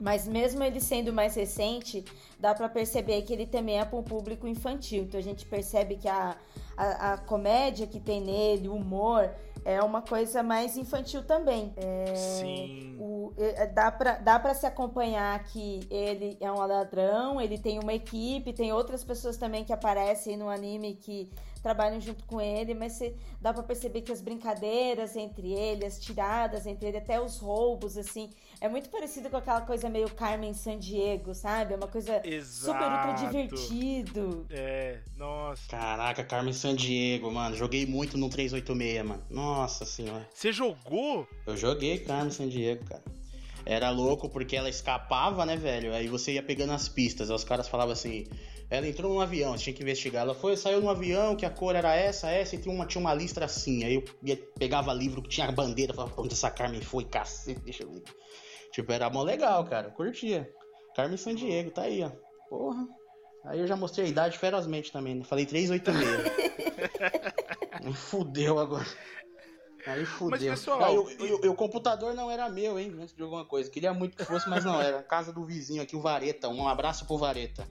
[0.03, 2.05] Mas mesmo ele sendo mais recente,
[2.37, 5.05] dá para perceber que ele também é para um público infantil.
[5.05, 6.37] Então a gente percebe que a,
[6.77, 9.31] a, a comédia que tem nele, o humor,
[9.65, 11.73] é uma coisa mais infantil também.
[11.77, 12.97] É, Sim.
[12.99, 17.79] O, é, dá para dá pra se acompanhar que ele é um ladrão, ele tem
[17.79, 21.31] uma equipe, tem outras pessoas também que aparecem no anime que
[21.63, 26.01] trabalham junto com ele, mas você, dá para perceber que as brincadeiras entre ele, as
[26.01, 30.53] tiradas entre ele, até os roubos, assim, é muito parecido com aquela coisa meio Carmen
[30.55, 31.75] San Diego, sabe?
[31.75, 32.79] É uma coisa Exato.
[32.79, 34.47] super ultra divertido.
[34.51, 35.69] É, nossa.
[35.69, 37.57] Caraca, Carmen San Diego, mano.
[37.57, 39.23] Joguei muito no 386, mano.
[39.31, 40.29] Nossa senhora.
[40.33, 41.27] Você jogou?
[41.47, 43.03] Eu joguei Carmen San Diego, cara.
[43.65, 45.95] Era louco porque ela escapava, né, velho?
[45.95, 47.31] Aí você ia pegando as pistas.
[47.31, 48.27] Aí os caras falavam assim:
[48.73, 50.23] ela entrou num avião, tinha que investigar.
[50.23, 53.03] Ela foi, saiu num avião, que a cor era essa, essa, e tinha uma, tinha
[53.03, 53.85] uma listra assim.
[53.85, 57.61] Aí eu ia, pegava livro que tinha a bandeira, falava, onde essa Carmen foi, cacete,
[57.61, 58.03] deixa eu ver.
[58.73, 59.89] Tipo, era mó legal, cara.
[59.89, 60.51] Eu curtia.
[60.97, 62.11] Carmen San Diego, tá aí, ó.
[62.49, 62.89] Porra.
[63.45, 65.25] Aí eu já mostrei a idade ferozmente também, né?
[65.25, 66.33] Falei 386.
[67.95, 68.87] fudeu agora.
[69.87, 70.31] Aí fudeu.
[70.31, 70.83] Mas, pessoal...
[70.83, 70.97] Aí,
[71.47, 72.97] o computador não era meu, hein?
[72.99, 73.71] Antes de alguma coisa.
[73.71, 75.03] Queria muito que fosse, mas não era.
[75.03, 76.49] Casa do vizinho aqui, o Vareta.
[76.49, 77.69] Um abraço pro Vareta.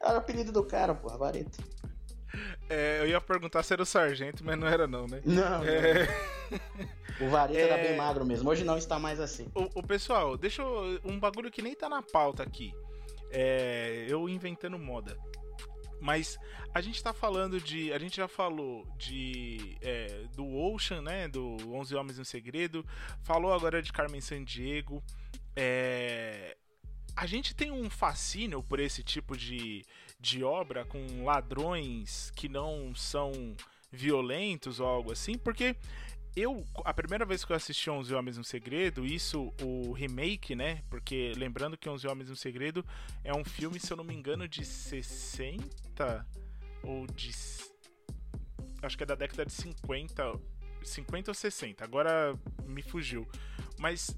[0.00, 1.62] Era o apelido do cara, porra, Vareta.
[2.68, 5.20] É, eu ia perguntar se era o sargento, mas não era não, né?
[5.24, 5.62] Não.
[5.64, 6.08] É...
[7.20, 7.68] O Vareta é...
[7.68, 8.48] era bem magro mesmo.
[8.48, 9.46] Hoje não está mais assim.
[9.54, 12.72] O, o, pessoal, deixa eu, um bagulho que nem tá na pauta aqui.
[13.30, 15.16] É, eu inventando moda.
[16.00, 16.36] Mas
[16.74, 17.92] a gente tá falando de.
[17.92, 19.76] A gente já falou de.
[19.80, 21.28] É, do Ocean, né?
[21.28, 22.84] Do 11 Homens no Segredo.
[23.22, 25.02] Falou agora de Carmen Sandiego.
[25.54, 26.56] É,
[27.16, 29.84] a gente tem um fascínio por esse tipo de,
[30.18, 33.54] de obra com ladrões que não são
[33.90, 35.76] violentos ou algo assim, porque
[36.34, 40.82] eu, a primeira vez que eu assisti 11 Homens no Segredo, isso, o remake, né?
[40.88, 42.84] Porque lembrando que 11 Homens no Segredo
[43.22, 46.26] é um filme, se eu não me engano, de 60
[46.82, 47.30] ou de.
[48.82, 50.40] Acho que é da década de 50,
[50.82, 53.28] 50 ou 60, agora me fugiu.
[53.78, 54.16] Mas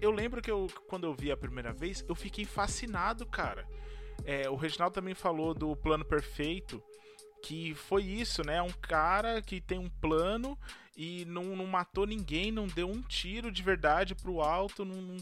[0.00, 3.66] eu lembro que eu, quando eu vi a primeira vez, eu fiquei fascinado, cara.
[4.24, 6.82] É, o Reginaldo também falou do plano perfeito,
[7.42, 8.62] que foi isso, né?
[8.62, 10.58] Um cara que tem um plano
[10.96, 15.16] e não, não matou ninguém, não deu um tiro de verdade pro alto, não, não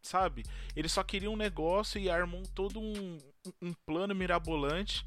[0.00, 0.44] sabe?
[0.74, 3.18] Ele só queria um negócio e armou todo um,
[3.60, 5.04] um plano mirabolante.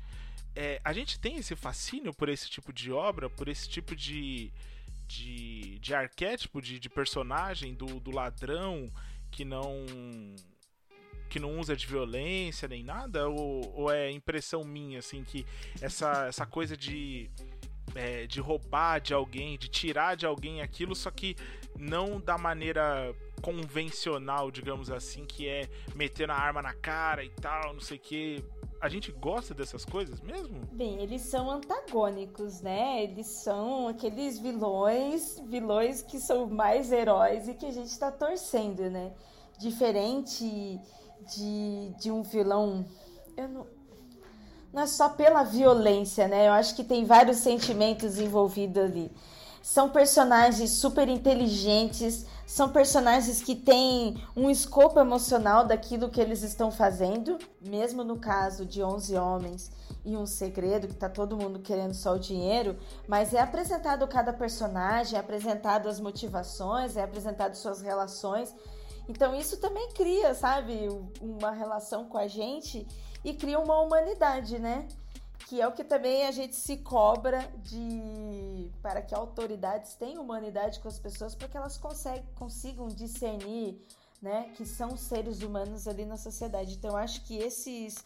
[0.56, 4.52] É, a gente tem esse fascínio por esse tipo de obra, por esse tipo de,
[5.12, 8.90] de, de arquétipo de, de personagem do, do ladrão
[9.30, 9.86] que não
[11.30, 13.30] que não usa de violência nem nada?
[13.30, 15.46] Ou, ou é impressão minha assim que
[15.82, 17.30] essa, essa coisa de
[17.96, 21.36] é, de roubar de alguém de tirar de alguém aquilo só que
[21.78, 27.74] não da maneira convencional digamos assim que é meter a arma na cara e tal
[27.74, 28.44] não sei o que
[28.82, 30.68] a gente gosta dessas coisas mesmo?
[30.72, 33.04] Bem, eles são antagônicos, né?
[33.04, 38.90] Eles são aqueles vilões, vilões que são mais heróis e que a gente tá torcendo,
[38.90, 39.14] né?
[39.60, 40.82] Diferente
[41.36, 42.84] de, de um vilão.
[43.38, 43.68] Eu não,
[44.74, 46.48] não é só pela violência, né?
[46.48, 49.12] Eu acho que tem vários sentimentos envolvidos ali.
[49.62, 56.72] São personagens super inteligentes, são personagens que têm um escopo emocional daquilo que eles estão
[56.72, 59.72] fazendo, mesmo no caso de 11 homens
[60.04, 64.34] e um segredo que tá todo mundo querendo só o dinheiro, mas é apresentado cada
[64.34, 68.54] personagem, é apresentado as motivações, é apresentado suas relações.
[69.08, 70.90] Então isso também cria, sabe,
[71.22, 72.88] uma relação com a gente
[73.24, 74.88] e cria uma humanidade, né?
[75.52, 80.80] Que é o que também a gente se cobra de para que autoridades tenham humanidade
[80.80, 83.78] com as pessoas para que elas conseguem, consigam discernir
[84.22, 86.76] né, que são seres humanos ali na sociedade.
[86.76, 87.98] Então, eu acho que esses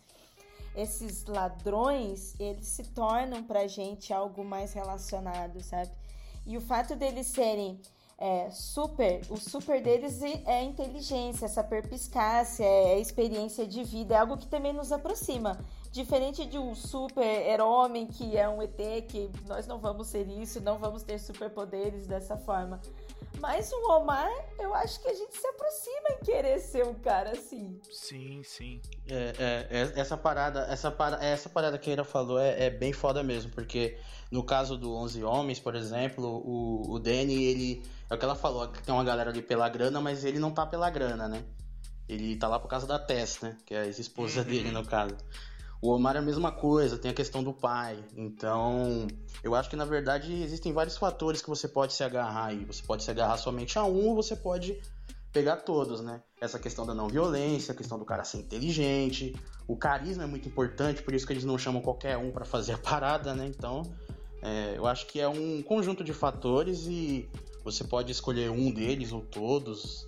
[0.75, 5.91] esses ladrões, eles se tornam pra gente algo mais relacionado, sabe?
[6.47, 7.79] E o fato deles serem
[8.17, 14.17] é, super, o super deles é inteligência, essa perpiscácia, é a experiência de vida, é
[14.17, 15.60] algo que também nos aproxima.
[15.95, 18.75] Diferente de um super-homem que é um ET,
[19.08, 22.81] que nós não vamos ser isso, não vamos ter superpoderes dessa forma.
[23.39, 24.29] Mas o Omar,
[24.60, 27.79] eu acho que a gente se aproxima em querer ser um cara assim.
[27.89, 28.81] Sim, sim.
[29.08, 32.69] É, é, é essa parada, essa, para, essa parada que a Ira falou é, é,
[32.69, 33.97] bem foda mesmo, porque
[34.29, 37.84] no caso do 11 Homens, por exemplo, o, o Danny, ele.
[38.10, 40.51] É o que ela falou, que tem uma galera ali pela grana, mas ele não
[40.51, 41.41] tá pela grana, né?
[42.05, 43.55] Ele tá lá por causa da Tess, né?
[43.65, 44.45] Que é a ex-esposa uhum.
[44.45, 45.15] dele, no caso.
[45.86, 48.04] O Omar é a mesma coisa, tem a questão do pai.
[48.17, 49.06] Então,
[49.43, 52.65] eu acho que na verdade existem vários fatores que você pode se agarrar aí.
[52.65, 54.82] Você pode se agarrar somente a um ou você pode
[55.32, 56.24] pegar todos, né?
[56.41, 59.36] Essa questão da não violência, a questão do cara ser inteligente,
[59.67, 62.74] o carisma é muito importante, por isso que eles não chamam qualquer um para fazer
[62.74, 63.45] a parada, né?
[63.45, 63.84] Então,
[64.41, 67.30] é, eu acho que é um conjunto de fatores e
[67.63, 70.08] você pode escolher um deles ou todos.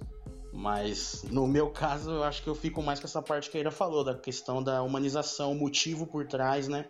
[0.57, 3.59] Mas no meu caso, eu acho que eu fico mais com essa parte que a
[3.59, 6.85] Ira falou, da questão da humanização, o motivo por trás, né?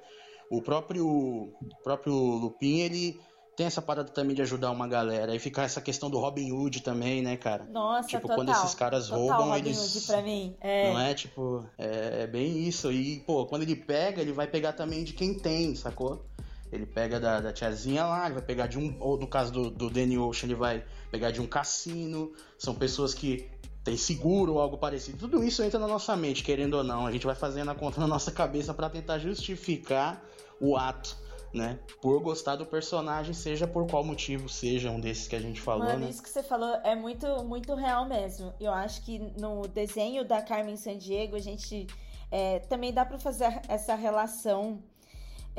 [0.49, 1.53] O próprio, o
[1.83, 3.19] próprio Lupin, ele
[3.57, 5.35] tem essa parada também de ajudar uma galera.
[5.35, 7.65] E fica essa questão do Robin Hood também, né, cara?
[7.65, 9.95] Nossa, Tipo, total, quando esses caras total roubam, Robin eles.
[9.95, 10.55] Hood pra mim.
[10.61, 10.93] É.
[10.93, 11.13] Não é?
[11.13, 12.89] Tipo, é, é bem isso.
[12.89, 16.25] E, pô, quando ele pega, ele vai pegar também de quem tem, sacou?
[16.71, 18.95] Ele pega da, da tiazinha lá, ele vai pegar de um.
[18.99, 22.31] Ou no caso do, do Danny Ocean, ele vai pegar de um cassino.
[22.57, 23.49] São pessoas que
[23.87, 25.17] tem seguro ou algo parecido.
[25.17, 27.07] Tudo isso entra na nossa mente, querendo ou não.
[27.07, 30.21] A gente vai fazendo a conta na nossa cabeça para tentar justificar
[30.59, 31.15] o ato,
[31.53, 31.79] né?
[32.01, 35.85] Por gostar do personagem, seja por qual motivo, seja um desses que a gente falou,
[35.85, 36.09] Mano, né?
[36.09, 38.53] isso que você falou é muito, muito real mesmo.
[38.59, 41.87] Eu acho que no desenho da Carmen Sandiego, a gente
[42.29, 44.83] é, também dá para fazer essa relação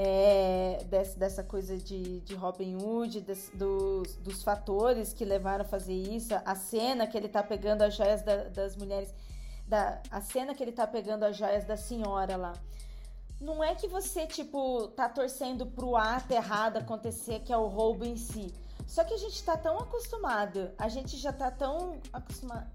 [0.01, 5.69] é, desse, dessa coisa de, de Robin Hood, des, dos, dos fatores que levaram a
[5.69, 9.13] fazer isso, a cena que ele tá pegando as joias da, das mulheres,
[9.67, 12.53] da, a cena que ele tá pegando as joias da senhora lá.
[13.41, 18.05] Não é que você, tipo, tá torcendo pro ato errado acontecer, que é o roubo
[18.05, 18.55] em si.
[18.87, 22.71] Só que a gente tá tão acostumado, a gente já tá tão acostumado.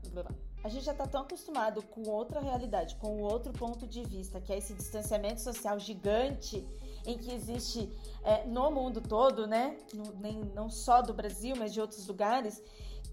[0.61, 4.51] A gente já tá tão acostumado com outra realidade, com outro ponto de vista, que
[4.51, 6.65] é esse distanciamento social gigante
[7.05, 7.89] em que existe
[8.23, 9.77] é, no mundo todo, né?
[9.93, 12.61] No, nem, não só do Brasil, mas de outros lugares,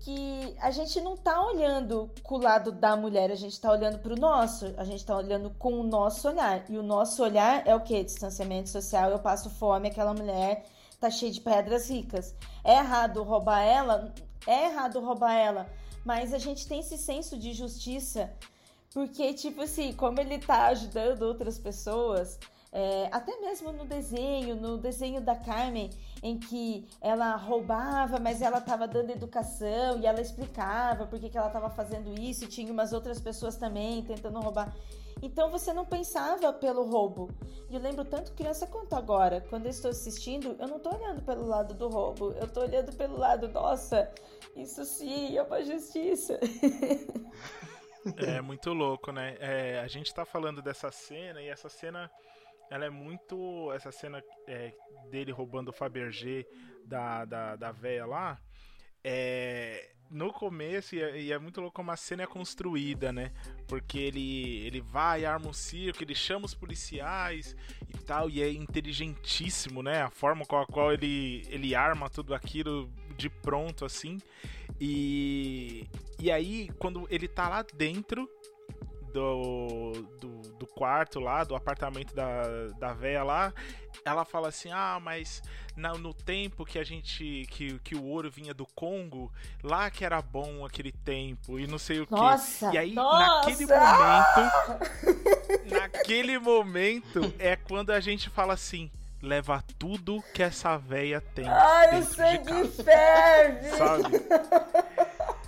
[0.00, 3.98] que a gente não tá olhando com o lado da mulher, a gente tá olhando
[3.98, 6.64] para o nosso, a gente tá olhando com o nosso olhar.
[6.70, 8.02] E o nosso olhar é o que?
[8.02, 10.64] Distanciamento social, eu passo fome, aquela mulher
[10.98, 12.34] tá cheia de pedras ricas.
[12.64, 14.14] É errado roubar ela?
[14.46, 15.70] É errado roubar ela,
[16.04, 18.32] mas a gente tem esse senso de justiça,
[18.92, 22.38] porque, tipo assim, como ele tá ajudando outras pessoas,
[22.72, 25.90] é, até mesmo no desenho, no desenho da Carmen,
[26.22, 31.36] em que ela roubava, mas ela estava dando educação e ela explicava por que, que
[31.36, 34.72] ela estava fazendo isso, e tinha umas outras pessoas também tentando roubar.
[35.22, 37.28] Então você não pensava pelo roubo.
[37.68, 39.40] E eu lembro tanto criança quanto agora.
[39.50, 42.96] Quando eu estou assistindo, eu não estou olhando pelo lado do roubo, eu estou olhando
[42.96, 44.10] pelo lado, nossa,
[44.56, 46.38] isso sim é uma justiça.
[48.16, 49.36] É muito louco, né?
[49.40, 52.10] É, a gente tá falando dessa cena e essa cena
[52.70, 53.70] ela é muito.
[53.72, 54.72] Essa cena é,
[55.10, 56.46] dele roubando o Fabergé
[56.84, 58.40] da, da, da véia lá.
[59.02, 63.32] É, no começo, e é, e é, muito louco como a cena é construída, né?
[63.68, 67.56] Porque ele, ele vai, arma um circo, ele chama os policiais
[67.88, 70.02] e tal, e é inteligentíssimo, né?
[70.02, 74.18] A forma com a qual ele, ele arma tudo aquilo de pronto, assim.
[74.80, 75.86] E,
[76.18, 78.28] e aí, quando ele tá lá dentro,
[79.12, 83.52] do, do, do, quarto lá, do apartamento da, da véia lá,
[84.04, 85.42] ela fala assim: Ah, mas
[85.76, 87.46] no, no tempo que a gente.
[87.50, 89.32] Que, que o ouro vinha do Congo,
[89.62, 92.76] lá que era bom aquele tempo, e não sei o nossa, que.
[92.76, 93.36] E aí, nossa!
[93.36, 94.50] naquele momento.
[95.70, 98.90] naquele momento é quando a gente fala assim:
[99.22, 101.48] leva tudo que essa véia tem.
[101.48, 103.70] Ai, o sangue ferve!
[103.70, 104.20] Sabe?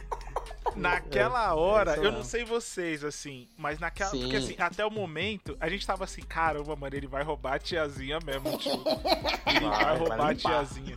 [0.77, 4.11] Naquela É, hora, é eu não sei vocês, assim, mas naquela.
[4.11, 4.21] Sim.
[4.23, 7.59] Porque assim, até o momento, a gente tava assim, caramba, mano, ele vai roubar a
[7.59, 8.73] tiazinha mesmo, tio.
[9.47, 10.97] Ele vai, Vai, roubar vai a tiazinha.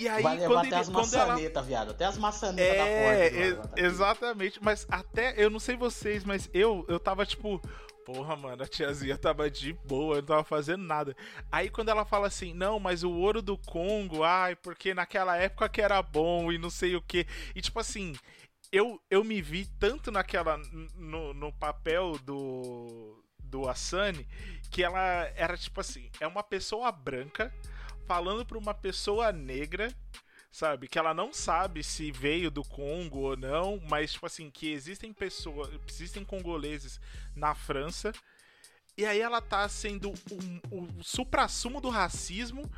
[0.00, 1.90] E aí, vai levar quando, até ele, as quando ela maçanetas, viado.
[1.90, 3.58] Até as maçanetas é, da porta.
[3.60, 4.58] lado, exatamente.
[4.62, 7.60] Mas até, eu não sei vocês, mas eu, eu tava tipo,
[8.04, 11.16] porra, mano, a tiazinha tava de boa, não tava fazendo nada.
[11.50, 15.68] Aí quando ela fala assim, não, mas o ouro do Congo, ai, porque naquela época
[15.68, 17.26] que era bom e não sei o que.
[17.54, 18.14] E tipo assim,
[18.72, 20.58] eu, eu me vi tanto naquela,
[20.94, 24.26] no, no papel do, do Asani,
[24.70, 27.52] que ela era tipo assim, é uma pessoa branca
[28.06, 29.94] falando pra uma pessoa negra
[30.50, 30.88] sabe?
[30.88, 35.12] Que ela não sabe se veio do Congo ou não, mas, tipo assim, que existem
[35.12, 37.00] pessoas, existem congoleses
[37.34, 38.12] na França,
[38.96, 42.70] e aí ela tá sendo o, o supra-sumo do racismo,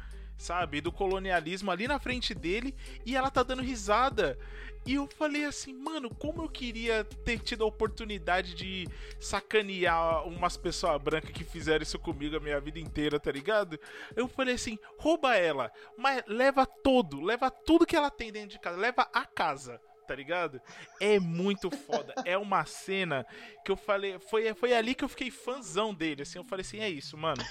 [0.43, 0.80] sabe?
[0.80, 2.74] Do colonialismo ali na frente dele,
[3.07, 4.38] e ela tá dando risada.
[4.84, 8.88] E eu falei assim, mano, como eu queria ter tido a oportunidade de
[9.20, 13.78] sacanear umas pessoas brancas que fizeram isso comigo a minha vida inteira, tá ligado?
[14.16, 18.59] Eu falei assim, rouba ela, mas leva todo, leva tudo que ela tem dentro de
[18.59, 19.80] casa, leva a casa.
[20.05, 20.61] Tá ligado?
[21.01, 22.12] É muito foda.
[22.24, 23.24] É uma cena
[23.64, 24.18] que eu falei.
[24.18, 26.22] Foi, foi ali que eu fiquei fãzão dele.
[26.22, 27.43] Assim, eu falei assim: é isso, mano.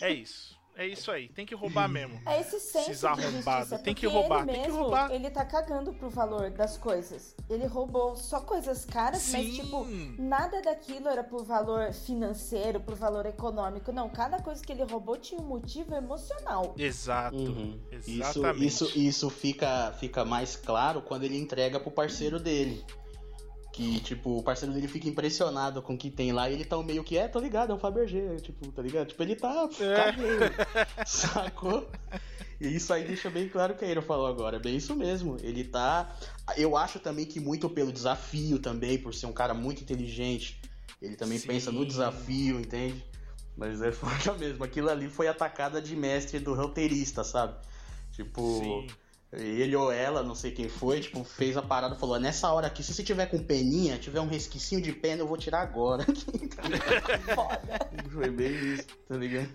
[0.00, 0.60] É isso.
[0.74, 1.28] É isso aí.
[1.28, 2.18] Tem que roubar mesmo.
[2.26, 3.68] É esse senso Esses de arrombados.
[3.68, 5.12] justiça, Tem que roubar, ele tem que mesmo, roubar.
[5.12, 7.36] ele tá cagando pro valor das coisas.
[7.50, 9.52] Ele roubou só coisas caras, mas Sim.
[9.62, 9.86] tipo,
[10.18, 13.92] nada daquilo era por valor financeiro, por valor econômico.
[13.92, 16.74] Não, cada coisa que ele roubou tinha um motivo emocional.
[16.78, 17.36] Exato.
[17.36, 17.78] Uhum.
[17.92, 18.66] Isso, Exatamente.
[18.66, 22.82] isso, isso fica, fica mais claro quando ele entrega pro parceiro dele.
[23.72, 26.76] Que, tipo, o parceiro dele fica impressionado com o que tem lá e ele tá
[26.82, 29.08] meio que, é, tô ligado, é um Fabergé, tipo, tá ligado?
[29.08, 29.94] Tipo, ele tá, É.
[29.96, 30.38] caguei,
[31.06, 31.88] sacou?
[32.60, 35.36] E isso aí deixa bem claro o que a falou agora, é bem isso mesmo.
[35.42, 36.14] Ele tá.
[36.56, 40.60] Eu acho também que muito pelo desafio também, por ser um cara muito inteligente,
[41.00, 41.48] ele também Sim.
[41.48, 43.02] pensa no desafio, entende?
[43.56, 44.62] Mas é foda mesmo.
[44.62, 47.54] Aquilo ali foi atacada de mestre do roteirista, sabe?
[48.12, 48.86] Tipo, Sim.
[49.32, 52.66] Ele ou ela, não sei quem foi, tipo, fez a parada e falou: nessa hora
[52.66, 56.04] aqui, se você tiver com peninha, tiver um resquicinho de pena, eu vou tirar agora.
[57.34, 57.90] Foda.
[58.10, 59.48] foi bem isso, tá ligado?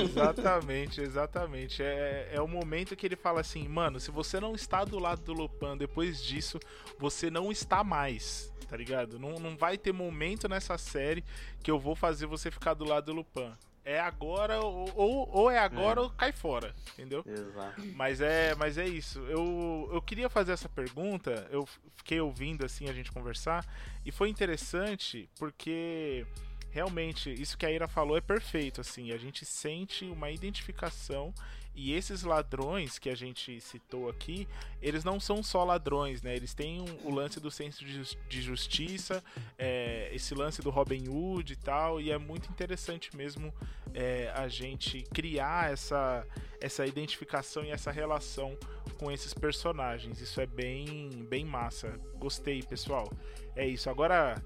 [0.00, 1.82] Exatamente, exatamente.
[1.82, 5.22] É, é o momento que ele fala assim, mano, se você não está do lado
[5.22, 6.58] do Lupin depois disso,
[6.98, 9.18] você não está mais, tá ligado?
[9.18, 11.24] Não, não vai ter momento nessa série
[11.62, 13.52] que eu vou fazer você ficar do lado do Lupin.
[13.90, 16.02] É agora, ou, ou, ou é agora É.
[16.04, 17.24] ou cai fora, entendeu?
[17.26, 17.82] Exato.
[17.96, 19.18] Mas é, mas é isso.
[19.26, 21.66] Eu, eu queria fazer essa pergunta, eu
[21.96, 23.66] fiquei ouvindo assim a gente conversar
[24.06, 26.24] e foi interessante porque
[26.70, 31.34] realmente isso que a Ira falou é perfeito assim, a gente sente uma identificação
[31.74, 34.46] e esses ladrões que a gente citou aqui,
[34.82, 36.34] eles não são só ladrões, né?
[36.34, 39.22] Eles têm um- o lance do senso de, de justiça,
[39.58, 43.54] é, esse lance do Robin Hood e tal, e é muito interessante mesmo
[43.94, 46.26] é, a gente criar essa,
[46.60, 48.56] essa identificação e essa relação
[48.98, 50.20] com esses personagens.
[50.20, 51.98] Isso é bem, bem massa.
[52.16, 53.10] Gostei, pessoal.
[53.56, 53.88] É isso.
[53.88, 54.42] Agora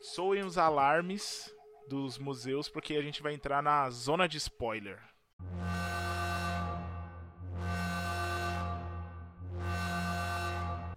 [0.00, 1.52] soem os alarmes
[1.88, 4.98] dos museus porque a gente vai entrar na zona de spoiler.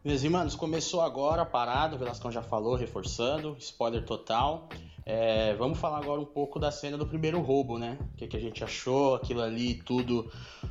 [0.10, 4.68] Meus irmãos, começou agora a parada, o Velascão já falou, reforçando, spoiler total.
[5.06, 7.96] É, vamos falar agora um pouco da cena do primeiro roubo, né?
[8.14, 10.28] O que, que a gente achou, aquilo ali, tudo,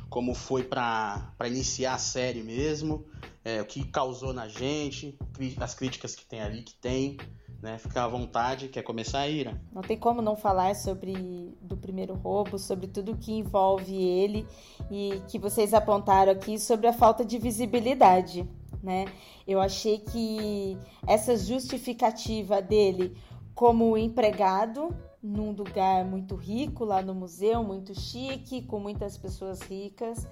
[0.09, 3.05] como foi pra iniciar a série mesmo,
[3.45, 5.17] é, o que causou na gente,
[5.57, 7.15] as críticas que tem ali, que tem,
[7.61, 7.77] né?
[7.77, 9.57] Fica à vontade, quer começar, Ira?
[9.71, 14.45] Não tem como não falar sobre do primeiro roubo, sobre tudo que envolve ele
[14.91, 18.45] e que vocês apontaram aqui sobre a falta de visibilidade,
[18.81, 19.05] né?
[19.47, 20.77] Eu achei que
[21.07, 23.15] essa justificativa dele
[23.53, 30.25] como empregado num lugar muito rico lá no museu, muito chique, com muitas pessoas ricas,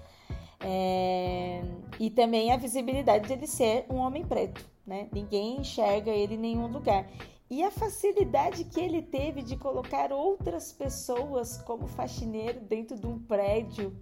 [0.59, 1.61] é,
[1.99, 5.07] e também a visibilidade dele ser um homem preto, né?
[5.11, 7.07] Ninguém enxerga ele em nenhum lugar.
[7.49, 13.19] E a facilidade que ele teve de colocar outras pessoas como faxineiro dentro de um
[13.19, 13.95] prédio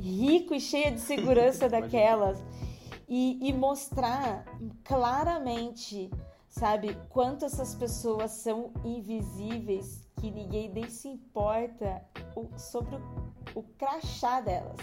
[0.00, 2.42] rico e cheio de segurança daquelas
[3.08, 4.44] e, e mostrar
[4.84, 6.10] claramente,
[6.48, 12.02] sabe, quanto essas pessoas são invisíveis que ninguém nem se importa
[12.34, 14.76] o- sobre o, o crachá delas.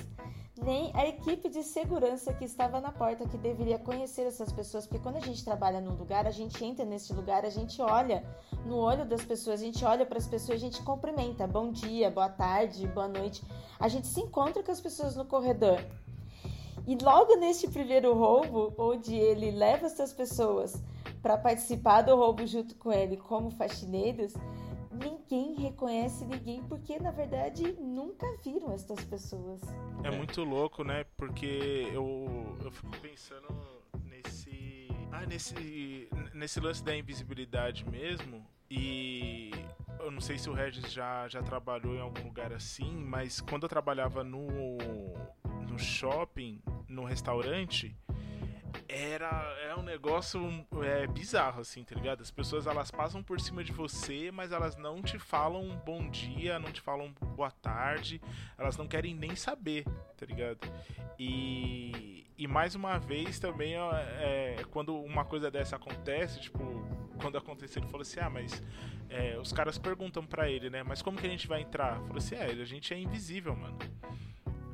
[0.64, 5.02] nem a equipe de segurança que estava na porta, que deveria conhecer essas pessoas, porque
[5.02, 8.24] quando a gente trabalha num lugar, a gente entra nesse lugar, a gente olha
[8.64, 12.12] no olho das pessoas, a gente olha para as pessoas, a gente cumprimenta, bom dia,
[12.12, 13.44] boa tarde, boa noite.
[13.80, 15.80] A gente se encontra com as pessoas no corredor.
[16.88, 20.84] E logo neste primeiro roubo, onde ele leva essas pessoas
[21.22, 24.34] para participar do roubo junto com ele como faxineiros,
[24.92, 29.62] ninguém reconhece ninguém porque na verdade nunca viram essas pessoas.
[30.04, 31.06] É muito louco, né?
[31.16, 33.48] Porque eu, eu fico pensando
[34.06, 34.88] nesse.
[35.12, 36.10] Ah, nesse.
[36.34, 38.46] Nesse lance da invisibilidade mesmo.
[38.74, 39.52] E
[40.00, 43.64] eu não sei se o Regis já, já trabalhou em algum lugar assim, mas quando
[43.64, 44.78] eu trabalhava no,
[45.68, 47.94] no shopping, no restaurante,
[48.92, 52.22] era é um negócio é, bizarro, assim, tá ligado?
[52.22, 56.60] As pessoas elas passam por cima de você, mas elas não te falam bom dia,
[56.60, 58.22] não te falam boa tarde,
[58.58, 59.86] elas não querem nem saber,
[60.18, 60.60] tá ligado?
[61.18, 66.60] E, e mais uma vez também é, quando uma coisa dessa acontece, tipo,
[67.22, 68.62] quando aconteceu, ele falou assim: ah, mas
[69.10, 70.84] é, os caras perguntam para ele, né?
[70.84, 71.96] Mas como que a gente vai entrar?
[72.02, 73.78] Falou assim: é, a gente é invisível, mano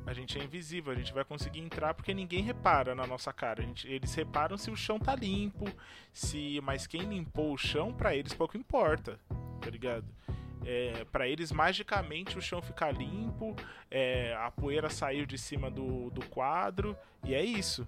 [0.08, 3.62] a gente é invisível, a gente vai conseguir entrar porque ninguém repara na nossa cara.
[3.62, 5.66] Gente, eles reparam se o chão tá limpo,
[6.12, 9.20] se mas quem limpou o chão para eles pouco importa,
[9.60, 10.06] tá ligado?
[10.64, 13.54] É, para eles magicamente o chão ficar limpo,
[13.90, 17.86] é, a poeira saiu de cima do, do quadro e é isso,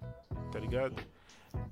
[0.52, 1.02] tá ligado?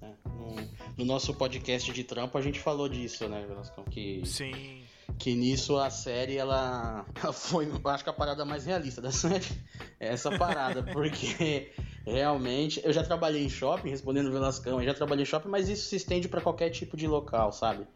[0.01, 0.57] É, no,
[0.96, 3.84] no, nosso podcast de trampo a gente falou disso, né, Velascão?
[3.84, 4.88] Que Sim
[5.19, 9.47] que nisso a série ela, ela foi, acho que a parada mais realista da série
[9.99, 11.73] é essa parada, porque
[12.07, 15.69] realmente eu já trabalhei em shopping, respondendo o Velascão, eu já trabalhei em shopping, mas
[15.69, 17.87] isso se estende para qualquer tipo de local, sabe?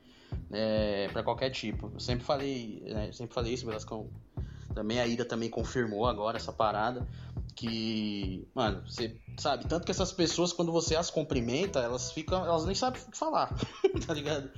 [0.51, 1.91] É, para qualquer tipo.
[1.95, 4.11] Eu sempre falei, né, sempre falei isso, Velascão.
[4.75, 7.07] Também a Ida também confirmou agora essa parada
[7.55, 12.65] que, mano, você sabe, tanto que essas pessoas quando você as cumprimenta, elas ficam, elas
[12.65, 13.55] nem sabem o que falar,
[14.07, 14.51] tá ligado?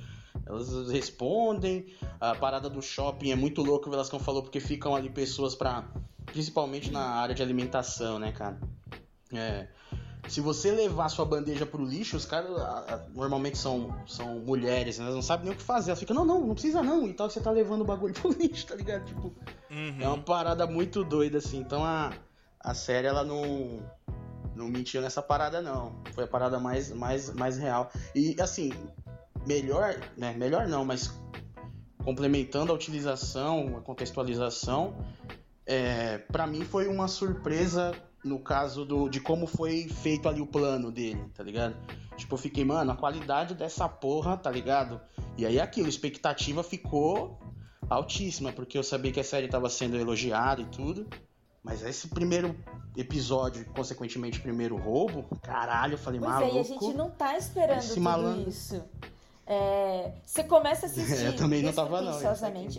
[0.45, 1.85] Elas respondem.
[2.19, 5.85] A parada do shopping é muito louco, o Velascão falou, porque ficam ali pessoas para
[6.25, 8.59] Principalmente na área de alimentação, né, cara?
[9.33, 9.67] É.
[10.27, 12.49] Se você levar sua bandeja pro lixo, os caras
[13.13, 15.05] normalmente são, são mulheres, né?
[15.05, 15.91] elas não sabem nem o que fazer.
[15.91, 17.07] Elas ficam, não, não, não precisa não.
[17.07, 19.05] E tal, você tá levando o bagulho pro lixo, tá ligado?
[19.05, 19.33] Tipo,
[19.69, 19.97] uhum.
[20.01, 21.59] é uma parada muito doida, assim.
[21.59, 22.11] Então a,
[22.59, 23.79] a série, ela não,
[24.55, 25.95] não mentiu nessa parada, não.
[26.13, 27.91] Foi a parada mais, mais, mais real.
[28.15, 28.73] E, assim,
[29.45, 30.33] melhor, né?
[30.33, 31.13] Melhor não, mas
[32.05, 34.95] complementando a utilização, a contextualização,
[35.65, 37.93] é, para mim foi uma surpresa
[38.23, 41.75] no caso do, de como foi feito ali o plano dele, tá ligado?
[42.15, 45.01] Tipo, eu fiquei, mano, a qualidade dessa porra, tá ligado?
[45.35, 47.39] E aí aquilo, a expectativa ficou
[47.89, 51.07] altíssima, porque eu sabia que a série tava sendo elogiada e tudo.
[51.63, 52.55] Mas esse primeiro
[52.95, 56.55] episódio, consequentemente, primeiro roubo, caralho, eu falei, pois maluco.
[56.55, 58.49] É, e a gente não tá esperando tudo malandro...
[58.49, 58.83] isso.
[59.47, 62.19] É, você começa a assistir eu também não tava não,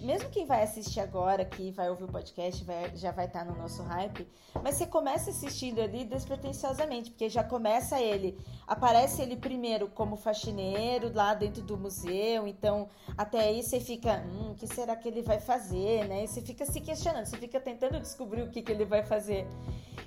[0.02, 3.50] mesmo quem vai assistir agora, que vai ouvir o podcast, vai, já vai estar tá
[3.50, 4.26] no nosso hype,
[4.64, 8.36] mas você começa assistindo ali despretensiosamente, porque já começa ele,
[8.66, 14.50] aparece ele primeiro como faxineiro lá dentro do museu, então até aí você fica, hum,
[14.50, 16.24] o que será que ele vai fazer, né?
[16.24, 19.46] E você fica se questionando, você fica tentando descobrir o que, que ele vai fazer.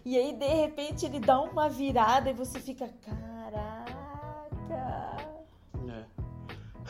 [0.03, 3.89] E aí, de repente, ele dá uma virada e você fica, caraca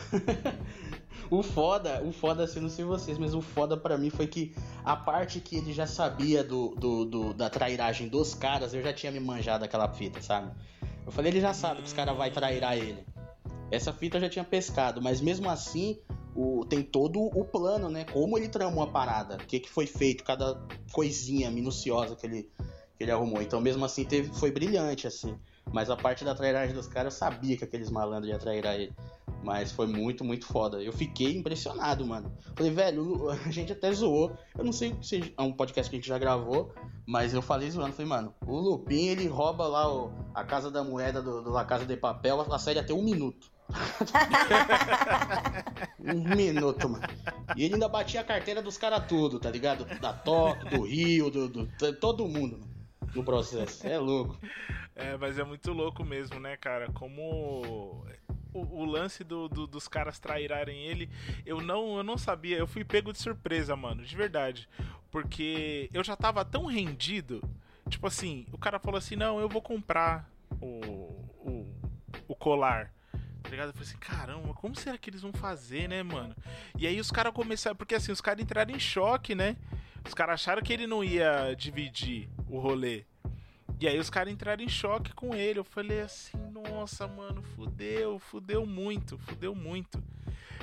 [1.30, 4.54] o foda, o foda, assim, não sei vocês, mas o foda para mim foi que
[4.84, 8.92] a parte que ele já sabia do, do, do, da trairagem dos caras, eu já
[8.92, 10.50] tinha me manjado aquela fita, sabe?
[11.06, 13.04] Eu falei, ele já sabe que os caras vão trairar ele.
[13.70, 15.98] Essa fita eu já tinha pescado, mas mesmo assim,
[16.34, 18.04] o, tem todo o plano, né?
[18.04, 20.60] Como ele tramou a parada, o que, que foi feito, cada
[20.92, 22.50] coisinha minuciosa que ele,
[22.96, 23.40] que ele arrumou.
[23.40, 25.38] Então, mesmo assim, teve, foi brilhante, assim.
[25.72, 28.92] Mas a parte da trairagem dos caras, eu sabia que aqueles malandros iam trairar ele.
[29.42, 30.82] Mas foi muito, muito foda.
[30.82, 32.32] Eu fiquei impressionado, mano.
[32.54, 34.36] Falei, velho, a gente até zoou.
[34.56, 36.74] Eu não sei se é um podcast que a gente já gravou,
[37.06, 37.92] mas eu falei zoando.
[37.92, 41.64] Falei, mano, o Lupin ele rouba lá o, a Casa da Moeda do, do La
[41.64, 43.50] Casa de Papel, a série até um minuto.
[46.00, 47.04] um minuto, mano.
[47.56, 49.84] E ele ainda batia a carteira dos caras tudo, tá ligado?
[50.00, 52.69] Da Tóquio, do Rio, do, do, do todo mundo mano,
[53.14, 53.86] no processo.
[53.86, 54.38] É louco.
[54.94, 56.90] É, mas é muito louco mesmo, né, cara?
[56.92, 58.04] Como
[58.52, 61.08] o, o lance do, do, dos caras trairarem ele,
[61.46, 62.56] eu não, eu não sabia.
[62.56, 64.68] Eu fui pego de surpresa, mano, de verdade.
[65.10, 67.42] Porque eu já tava tão rendido.
[67.88, 70.30] Tipo assim, o cara falou assim: não, eu vou comprar
[70.60, 70.66] o,
[71.40, 71.74] o,
[72.28, 72.92] o colar.
[73.42, 73.68] Tá ligado?
[73.68, 76.36] Eu falei assim, caramba, como será que eles vão fazer, né, mano?
[76.78, 77.74] E aí os caras começaram.
[77.74, 79.56] Porque assim, os caras entraram em choque, né?
[80.06, 83.04] Os caras acharam que ele não ia dividir o rolê.
[83.80, 85.58] E aí os caras entraram em choque com ele.
[85.58, 90.02] Eu falei assim, nossa, mano, fudeu, fudeu muito, fudeu muito.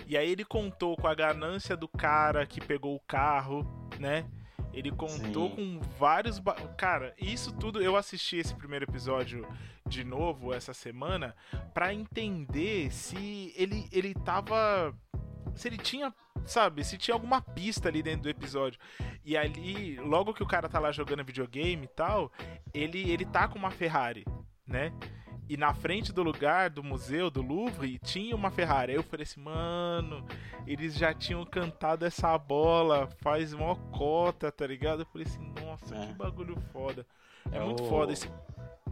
[0.05, 3.65] E aí ele contou com a ganância do cara que pegou o carro,
[3.99, 4.25] né?
[4.71, 5.55] Ele contou Sim.
[5.55, 6.37] com vários.
[6.37, 6.53] Ba...
[6.77, 7.81] Cara, isso tudo.
[7.81, 9.47] Eu assisti esse primeiro episódio
[9.87, 11.35] de novo essa semana
[11.73, 14.93] para entender se ele, ele tava.
[15.55, 16.13] Se ele tinha.
[16.47, 18.79] Sabe, se tinha alguma pista ali dentro do episódio.
[19.23, 22.31] E ali, logo que o cara tá lá jogando videogame e tal,
[22.73, 24.25] ele, ele tá com uma Ferrari,
[24.65, 24.93] né?
[25.49, 28.91] E na frente do lugar do museu do Louvre tinha uma Ferrari.
[28.93, 30.25] Aí eu falei assim, mano,
[30.65, 35.01] eles já tinham cantado essa bola faz uma cota, tá ligado?
[35.01, 36.07] Eu falei assim, nossa, é.
[36.07, 37.05] que bagulho foda.
[37.51, 37.89] É, é muito o...
[37.89, 38.29] foda esse.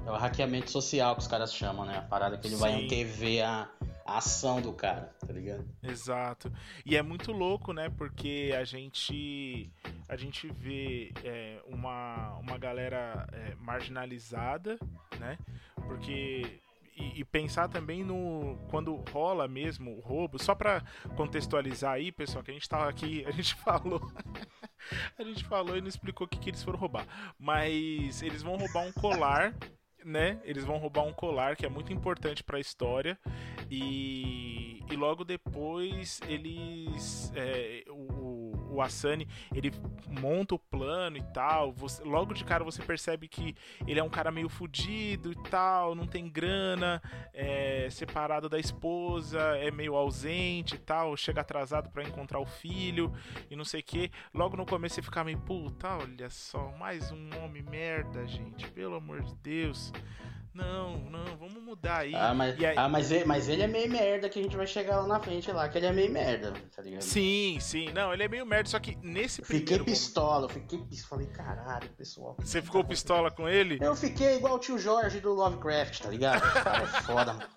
[0.05, 1.97] É o hackeamento social que os caras chamam, né?
[1.97, 2.61] A parada que ele Sim.
[2.61, 3.67] vai antever a,
[4.05, 5.65] a ação do cara, tá ligado?
[5.81, 6.53] Exato.
[6.85, 7.89] E é muito louco, né?
[7.89, 9.71] Porque a gente
[10.07, 14.77] a gente vê é, uma, uma galera é, marginalizada,
[15.19, 15.39] né?
[15.87, 16.61] Porque
[16.95, 20.83] e, e, pensar também no quando rola mesmo o roubo, só para
[21.15, 23.99] contextualizar aí, pessoal, que a gente tava aqui, a gente falou
[25.17, 27.05] a gente falou e não explicou o que, que eles foram roubar.
[27.39, 29.53] Mas eles vão roubar um colar,
[30.05, 30.39] né?
[30.43, 33.17] Eles vão roubar um colar que é muito importante para a história
[33.69, 39.71] e, e logo depois eles é, o, o Asani, ele
[40.07, 41.73] monta o plano e tal.
[41.73, 43.55] Você, logo de cara você percebe que
[43.87, 47.01] ele é um cara meio fudido e tal, não tem grana,
[47.33, 53.11] é separado da esposa, é meio ausente e tal, chega atrasado para encontrar o filho
[53.49, 54.11] e não sei o que.
[54.33, 58.95] Logo no começo você fica meio, puta, olha só, mais um homem merda, gente, pelo
[58.95, 59.91] amor de Deus.
[60.53, 62.15] Não, não, vamos mudar aí.
[62.15, 62.77] Ah, mas, aí...
[62.77, 65.19] ah, mas, ele, mas ele é meio merda que a gente vai chegar lá na
[65.19, 67.01] frente lá, que ele é meio merda, tá ligado?
[67.01, 67.91] Sim, sim.
[67.91, 69.67] Não, ele é meio merda, só que nesse primeiro...
[69.67, 71.21] Fiquei pistola, fiquei pistola.
[71.21, 72.37] Falei, caralho, pessoal.
[72.39, 73.77] Você ficou pistola com ele?
[73.81, 76.41] Eu fiquei igual o tio Jorge do Lovecraft, tá ligado?
[76.63, 77.49] Cara é foda, mano.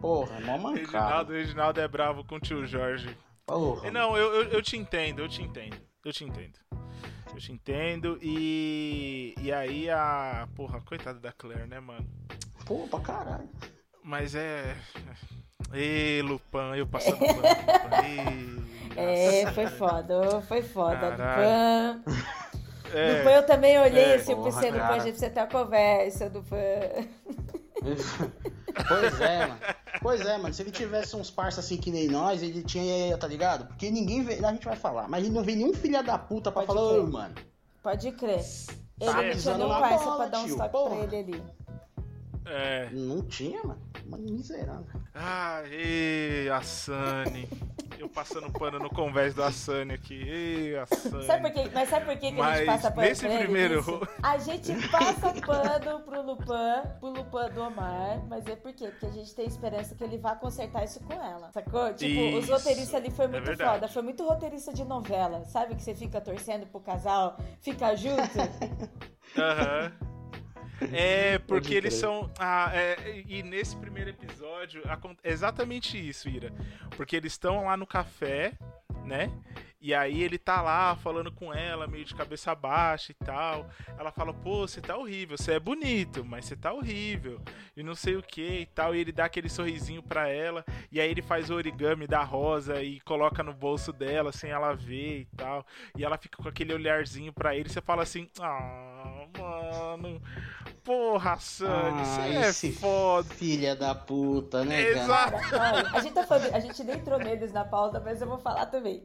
[0.00, 0.84] Porra, é mó mancado.
[0.84, 3.18] Reginaldo, Reginaldo é bravo com o tio Jorge.
[3.44, 3.90] Porra.
[3.90, 5.76] Não, eu, eu, eu te entendo, eu te entendo.
[6.04, 6.56] Eu te entendo.
[7.32, 8.18] Eu te entendo.
[8.22, 9.34] E.
[9.40, 10.48] E aí a.
[10.54, 12.06] Porra, coitada da Claire, né, mano?
[12.64, 13.48] Pô, pra caralho.
[14.02, 14.76] Mas é.
[15.72, 17.42] Ê, Lupin, eu passando pano.
[17.42, 18.66] Lupin.
[18.98, 21.10] É, foi foda, foi foda.
[21.10, 22.65] Lupin.
[22.94, 23.18] É.
[23.18, 26.30] Lupin eu também olhei é, assim, eu pensei, Lupin, a gente precisa ter uma conversa,
[26.32, 27.08] Lupin.
[28.88, 29.60] Pois é, mano.
[30.02, 30.52] Pois é, mano.
[30.52, 33.66] Se ele tivesse uns parça assim que nem nós, ele tinha, tá ligado?
[33.66, 34.44] Porque ninguém vê.
[34.44, 37.00] A gente vai falar, mas ele não vê nenhum filho da puta pra Pode falar,
[37.00, 37.34] ô, mano.
[37.82, 38.44] Pode crer.
[39.00, 41.42] Ele tá não tinha nenhum parça pra dar um toque pra ele ali.
[42.44, 42.88] É.
[42.92, 43.80] Não tinha, mano.
[44.08, 45.00] Mano, miserável.
[45.14, 47.48] Ah, e a Sunny.
[47.98, 50.14] Eu passando pano no convés do Asani aqui.
[50.14, 50.74] Ei.
[51.26, 51.70] Sabe por quê?
[51.72, 54.08] Mas sabe por quê que Mas a gente passa pano nesse primeiro...
[54.22, 58.88] A gente passa pano pro Lupin, pro Lupin do Omar, mas é por quê?
[58.88, 61.50] Porque a gente tem esperança que ele vá consertar isso com ela.
[61.52, 61.92] Sacou?
[61.94, 62.38] Tipo, isso.
[62.38, 63.88] os roteiristas ali foi é muito é foda.
[63.88, 65.44] Foi muito roteirista de novela.
[65.46, 68.22] Sabe que você fica torcendo pro casal ficar junto?
[69.36, 70.15] Aham.
[70.92, 72.30] É, porque eles são.
[72.38, 74.82] Ah, é, e nesse primeiro episódio,
[75.22, 76.52] é exatamente isso, Ira.
[76.96, 78.52] Porque eles estão lá no café,
[79.04, 79.32] né?
[79.86, 83.70] E aí ele tá lá falando com ela, meio de cabeça baixa e tal.
[83.96, 87.40] Ela fala, pô, você tá horrível, você é bonito, mas você tá horrível.
[87.76, 88.96] E não sei o que e tal.
[88.96, 90.64] E ele dá aquele sorrisinho pra ela.
[90.90, 94.74] E aí ele faz o origami da rosa e coloca no bolso dela sem ela
[94.74, 95.64] ver e tal.
[95.96, 97.68] E ela fica com aquele olharzinho pra ele.
[97.68, 99.65] E você fala assim, ah, mano.
[100.84, 103.34] Porra, Sunny, você ah, é foda.
[103.34, 105.50] Filha da puta, né, Exato.
[105.50, 105.90] Cara?
[105.92, 108.66] a, gente tá falando, a gente nem entrou neles na pauta, mas eu vou falar
[108.66, 109.02] também.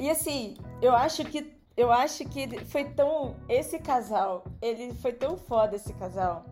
[0.00, 5.36] E assim, eu acho que eu acho que foi tão esse casal, ele foi tão
[5.36, 6.44] foda esse casal,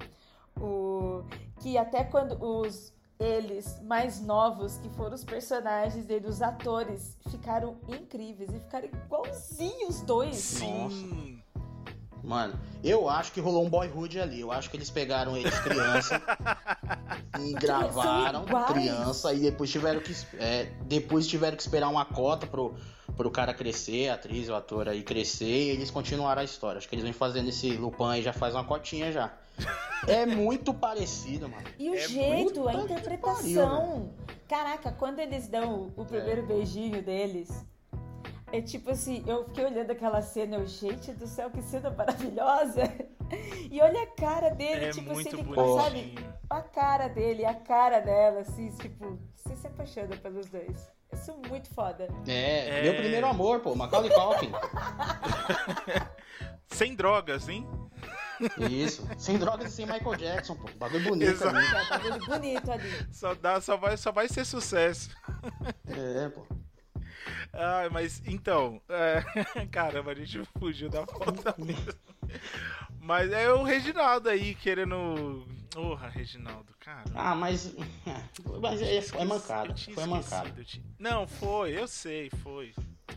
[0.57, 1.25] o
[1.61, 7.77] que até quando os eles mais novos, que foram os personagens dele, os atores, ficaram
[7.89, 10.37] incríveis e ficaram igualzinhos os dois.
[10.37, 10.79] Sim.
[10.85, 11.48] Nossa.
[12.29, 14.41] Mano, eu acho que rolou um boyhood ali.
[14.41, 16.23] Eu acho que eles pegaram eles criança
[17.41, 22.75] e gravaram criança e depois tiveram que é, depois tiveram que esperar uma cota pro,
[23.17, 26.77] pro cara crescer, a atriz, o ator aí crescer e eles continuaram a história.
[26.77, 29.33] Acho que eles vêm fazendo esse Lupin aí já faz uma cotinha já.
[30.07, 31.65] É muito parecido, mano.
[31.77, 34.13] E o é jeito, a interpretação.
[34.17, 36.47] Pariu, Caraca, quando eles dão o primeiro é.
[36.47, 37.51] beijinho deles
[38.53, 42.83] é tipo assim, eu fiquei olhando aquela cena, eu, gente do céu, que cena maravilhosa!
[43.71, 45.45] E olha a cara dele, é tipo assim, ele,
[45.77, 46.15] sabe?
[46.49, 50.91] A cara dele, a cara dela, assim, tipo, você se apaixona pelos dois.
[51.13, 52.09] Isso é muito foda.
[52.27, 52.83] É, é...
[52.83, 54.53] meu primeiro amor, pô, Macaulay Culkin.
[56.69, 57.67] Sem drogas, hein?
[58.71, 59.07] Isso.
[59.19, 60.69] Sem drogas e sem Michael Jackson, pô.
[60.77, 61.57] Bagulho bonito Exato.
[61.57, 61.89] ali.
[61.89, 63.07] Bagulho bonito ali.
[63.11, 65.11] Só, dá, só, vai, só vai ser sucesso.
[65.89, 66.47] É, pô.
[67.53, 69.23] Ah, mas então, é,
[69.71, 71.93] caramba, a gente fugiu da foto mesmo.
[73.01, 75.47] Mas é o Reginaldo aí querendo.
[75.71, 77.05] Porra, Reginaldo, cara.
[77.15, 77.75] Ah, mas.
[78.61, 79.75] Mas é, mancada.
[79.77, 80.49] Foi mancada.
[80.49, 82.75] esquecido, eu tinha- Não, foi, eu sei, foi.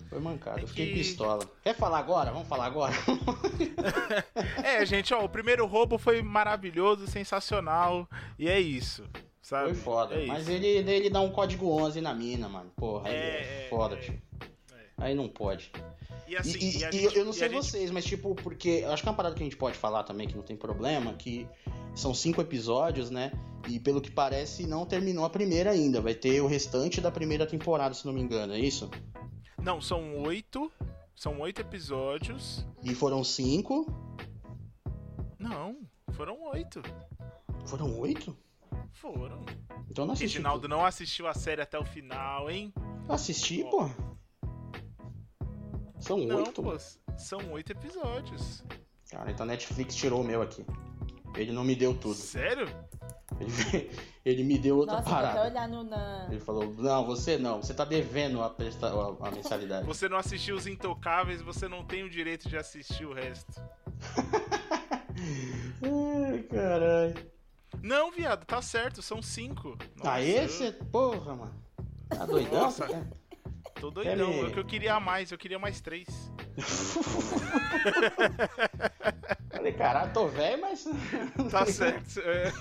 [0.09, 0.59] Foi mancada.
[0.59, 1.43] É Eu fiquei que- pistola.
[1.63, 2.32] Quer falar agora?
[2.32, 2.93] Vamos falar agora?
[4.63, 8.07] É, gente, ó, o primeiro roubo foi maravilhoso, sensacional,
[8.38, 9.03] e é isso,
[9.42, 9.74] sabe?
[9.74, 10.16] Foi foda.
[10.16, 12.72] É mas ele, ele dá um código 11 na mina, mano.
[12.76, 14.22] Porra, aí É, é, foda, é, tio.
[14.74, 14.86] é.
[14.98, 15.72] Aí não pode.
[16.28, 19.04] E assim, e, e- gente- eu não sei a gente- vocês, mas tipo, porque acho
[19.04, 21.46] que é uma parada que a gente pode falar também, que não tem problema, que
[21.94, 23.32] são cinco episódios, né?
[23.68, 26.00] E pelo que parece, não terminou a primeira ainda.
[26.02, 28.89] Vai ter o restante da primeira temporada, se não me engano, é isso?
[29.62, 30.72] Não, são oito.
[31.14, 32.66] São oito episódios.
[32.82, 33.86] E foram cinco.
[35.38, 35.78] Não,
[36.14, 36.82] foram oito.
[37.66, 38.36] Foram oito?
[38.93, 39.45] Foram.
[39.89, 40.38] Então não assisti.
[40.38, 42.74] Reginaldo não assistiu a série até o final, hein?
[43.09, 43.89] Assisti, pô.
[45.99, 46.63] São Não, oito?
[46.63, 46.78] pô,
[47.17, 48.63] são oito episódios.
[49.09, 50.65] Cara, então a Netflix tirou o meu aqui.
[51.36, 52.15] Ele não me deu tudo.
[52.15, 52.67] Sério?
[53.39, 53.91] Ele,
[54.26, 55.49] ele me deu outra Nossa, vou até parada.
[55.49, 56.28] olhar no, na...
[56.30, 58.88] Ele falou: Não, você não, você tá devendo a, presta...
[58.88, 59.86] a, a mensalidade.
[59.86, 63.61] Você não assistiu Os Intocáveis, você não tem o direito de assistir o resto.
[65.84, 67.32] Ai, caralho.
[67.82, 69.78] Não, viado, tá certo, são cinco.
[69.97, 70.72] Nossa, Aê, você.
[70.72, 71.53] Porra, mano.
[72.09, 72.61] Tá doidão?
[72.61, 72.88] Nossa.
[73.80, 76.07] Tô doidão, é que eu queria mais, eu queria mais três.
[79.49, 80.86] Falei, caralho, tô velho, mas.
[81.49, 82.19] Tá certo.
[82.19, 82.51] é.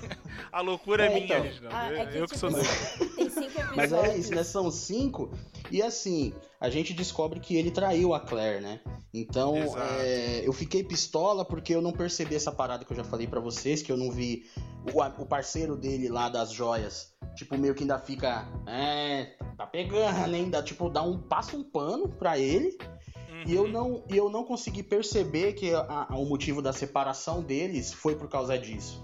[0.53, 1.43] A loucura é, É, minha, então.
[1.43, 1.77] Reginaldo.
[1.77, 2.69] Ah, é que, eu que tipo, sou doido.
[3.17, 3.77] tem cinco episódios.
[3.77, 4.45] Mas é isso, né?
[4.45, 5.33] São cinco.
[5.71, 8.81] E assim, a gente descobre que ele traiu a Claire, né?
[9.13, 13.27] Então, é, eu fiquei pistola porque eu não percebi essa parada que eu já falei
[13.27, 14.45] pra vocês, que eu não vi
[14.93, 17.13] o, o parceiro dele lá das joias.
[17.37, 18.47] Tipo, meio que ainda fica.
[18.67, 20.63] É, tá pegando, ainda.
[20.63, 21.19] Tipo, dá um.
[21.19, 22.77] Passa um pano pra ele.
[23.47, 23.69] E eu Uhum.
[23.71, 28.29] não, eu não consegui perceber que a- a- o motivo da separação deles foi por
[28.29, 29.03] causa disso.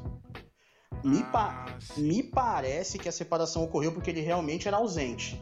[1.02, 5.40] Me, pa- Ah, me parece que a separação ocorreu porque ele realmente era ausente.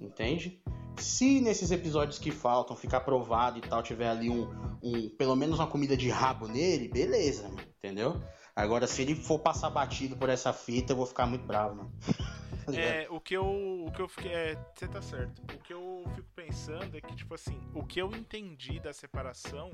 [0.00, 0.62] Entende?
[0.96, 4.48] Se nesses episódios que faltam ficar provado e tal, tiver ali um,
[4.82, 8.20] um pelo menos uma comida de rabo nele, beleza, mano, entendeu?
[8.54, 11.92] Agora, se ele for passar batido por essa fita, eu vou ficar muito bravo, mano.
[12.66, 12.78] Tá?
[12.78, 13.44] É, o que eu.
[13.86, 14.32] O que eu fiquei.
[14.32, 15.42] É, você tá certo.
[15.54, 19.70] O que eu fico pensando é que, tipo assim, o que eu entendi da separação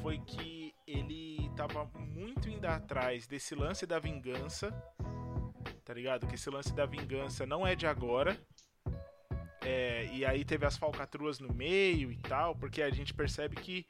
[0.00, 4.70] foi que ele tava muito indo atrás desse lance da vingança.
[5.84, 6.26] Tá ligado?
[6.26, 8.38] Que esse lance da vingança não é de agora.
[9.64, 13.86] É, e aí teve as falcatruas no meio e tal, porque a gente percebe que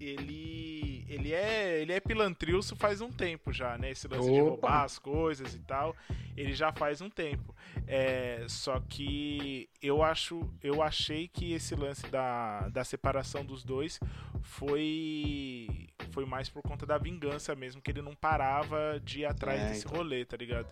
[0.00, 3.90] ele ele é ele é pilantrilso faz um tempo já, né?
[3.90, 4.50] Esse lance de Opa!
[4.50, 5.94] roubar as coisas e tal,
[6.36, 7.54] ele já faz um tempo.
[7.86, 14.00] É, só que eu acho eu achei que esse lance da, da separação dos dois
[14.42, 19.60] foi foi mais por conta da vingança mesmo, que ele não parava de ir atrás
[19.60, 19.98] É, desse então.
[19.98, 20.66] rolê, tá ligado?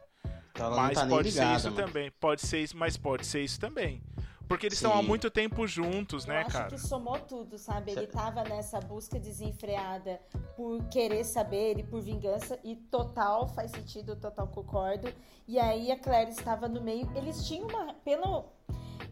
[0.58, 1.86] Ela não Mas tá pode ser ligada, isso mano.
[1.86, 2.10] também.
[2.20, 4.02] Pode ser isso, mas pode ser isso também.
[4.48, 6.68] Porque eles estão há muito tempo juntos, Eu né, acho cara?
[6.68, 7.92] que somou tudo, sabe?
[7.92, 10.18] Ele tava nessa busca desenfreada
[10.56, 15.12] por querer saber e por vingança, e total faz sentido, total concordo.
[15.46, 17.10] E aí a Claire estava no meio.
[17.14, 17.92] Eles tinham uma.
[17.92, 18.46] Pelo,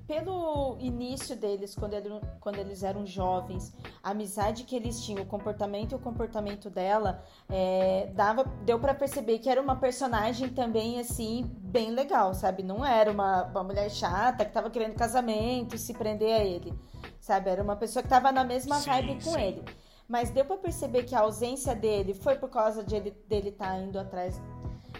[0.06, 2.08] pelo início deles, quando, ele,
[2.40, 7.24] quando eles eram jovens, a amizade que eles tinham, o comportamento e o comportamento dela,
[7.48, 12.62] é, dava, deu pra perceber que era uma personagem também, assim, bem legal, sabe?
[12.62, 16.72] Não era uma, uma mulher chata que tava querendo casamento e se prender a ele,
[17.20, 17.50] sabe?
[17.50, 19.40] Era uma pessoa que tava na mesma Sim, vibe com sim.
[19.40, 19.64] ele.
[20.08, 23.76] Mas deu pra perceber que a ausência dele foi por causa de ele, dele estar
[23.80, 24.40] indo atrás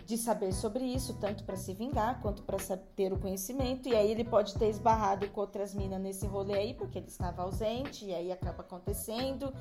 [0.06, 2.56] de saber sobre isso, tanto para se vingar quanto para
[2.94, 3.88] ter o conhecimento.
[3.88, 7.42] E aí ele pode ter esbarrado com outras minas nesse rolê aí, porque ele estava
[7.42, 9.52] ausente, e aí acaba acontecendo.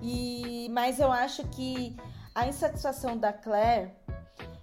[0.00, 1.94] E mas eu acho que
[2.34, 3.92] a insatisfação da Claire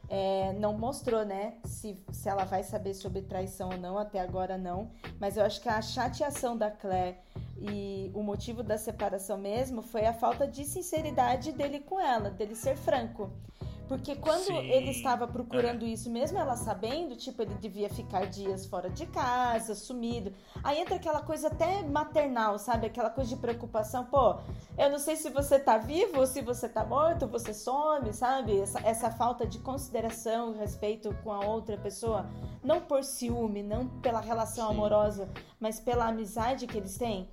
[0.09, 4.57] é, não mostrou, né, se, se ela vai saber sobre traição ou não, até agora
[4.57, 4.89] não.
[5.19, 7.17] Mas eu acho que a chateação da Claire
[7.59, 12.55] e o motivo da separação mesmo foi a falta de sinceridade dele com ela, dele
[12.55, 13.31] ser franco.
[13.87, 18.65] Porque quando Sim, ele estava procurando isso, mesmo ela sabendo, tipo, ele devia ficar dias
[18.65, 20.33] fora de casa, sumido.
[20.63, 22.87] Aí entra aquela coisa até maternal, sabe?
[22.87, 24.05] Aquela coisa de preocupação.
[24.05, 24.35] Pô,
[24.77, 28.59] eu não sei se você tá vivo ou se você tá morto, você some, sabe?
[28.59, 32.29] Essa, essa falta de consideração e respeito com a outra pessoa.
[32.63, 34.73] Não por ciúme, não pela relação Sim.
[34.73, 35.29] amorosa,
[35.59, 37.29] mas pela amizade que eles têm.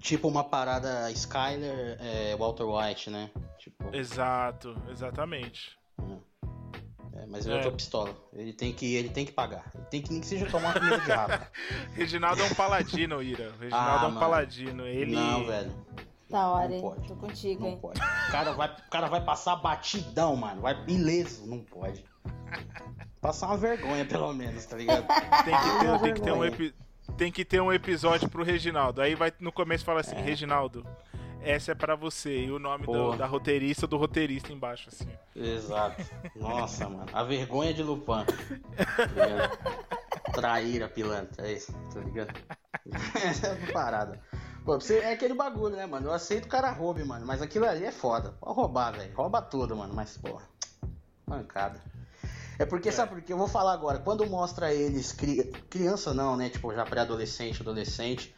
[0.00, 3.30] Tipo uma parada Skyler, é, Walter White, né?
[3.58, 5.81] Tipo, Exato, exatamente.
[7.32, 7.62] É, mas eu É.
[7.62, 8.10] tô pistola.
[8.32, 9.70] Ele tem que, ele tem que pagar.
[9.74, 11.46] Ele tem que nem que seja tomar comida de rato.
[11.94, 13.52] Reginaldo é um paladino, Ira.
[13.58, 14.20] Reginaldo Ah, é um mano.
[14.20, 14.86] paladino.
[14.86, 15.14] Ele.
[15.14, 15.72] Não, velho.
[16.30, 16.80] Da hora, Não hein?
[16.80, 17.08] pode.
[17.08, 17.78] Tô contigo, Não hein?
[17.80, 17.98] pode.
[18.00, 20.62] O cara vai, o cara vai passar batidão, mano.
[20.62, 21.46] Vai ileso.
[21.46, 22.04] Não pode.
[23.20, 25.06] Passar uma vergonha, pelo menos, tá ligado?
[25.44, 26.48] Tem que ter, tem que ter um vergonha.
[26.48, 26.74] epi-
[27.16, 29.00] tem que ter um episódio pro Reginaldo.
[29.02, 30.02] Aí vai no começo fala É.
[30.02, 30.86] assim, Reginaldo,
[31.42, 32.44] essa é pra você.
[32.44, 35.08] E o nome do- da roteirista do roteirista embaixo, assim.
[35.34, 36.02] Exato.
[36.36, 37.06] Nossa, mano.
[37.12, 38.24] A vergonha de Lupin.
[38.24, 39.58] Tá ligado?
[40.32, 41.46] Traíra, pilantra.
[41.46, 42.32] É isso, tá ligado?
[43.22, 44.20] Essa é parada.
[44.64, 46.08] Pô, você, é aquele bagulho, né, mano?
[46.08, 47.26] Eu aceito o cara roube, mano.
[47.26, 48.30] Mas aquilo ali é foda.
[48.40, 49.14] Pode roubar, velho.
[49.14, 49.92] Rouba tudo, mano.
[49.94, 50.48] Mas, porra.
[51.26, 51.82] Mancada.
[52.58, 53.32] É porque, sabe por quê?
[53.32, 53.98] Eu vou falar agora.
[53.98, 56.48] Quando mostra eles, cri- criança não, né?
[56.48, 58.32] Tipo, já pré-adolescente, adolescente.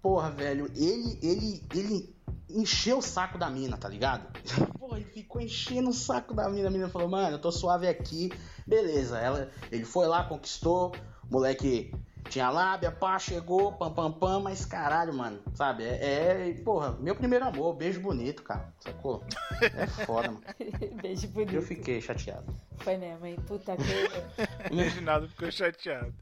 [0.00, 2.16] Porra, velho, ele, ele, ele
[2.48, 4.26] encheu o saco da mina, tá ligado?
[4.78, 6.68] Porra, ele ficou enchendo o saco da mina.
[6.68, 8.32] A mina falou, mano, eu tô suave aqui.
[8.66, 10.92] Beleza, ela, ele foi lá, conquistou.
[11.28, 11.92] O moleque
[12.28, 14.40] tinha lábia, pá, chegou, pam, pam, pam.
[14.40, 15.84] Mas caralho, mano, sabe?
[15.84, 18.72] É, é porra, meu primeiro amor, beijo bonito, cara.
[18.80, 19.24] Sacou?
[19.60, 20.42] É foda, mano.
[21.02, 21.54] Beijo bonito.
[21.54, 22.54] Eu fiquei chateado.
[22.78, 23.36] Foi mesmo, hein?
[23.46, 24.72] Puta que.
[24.72, 26.14] O Reginaldo ficou chateado.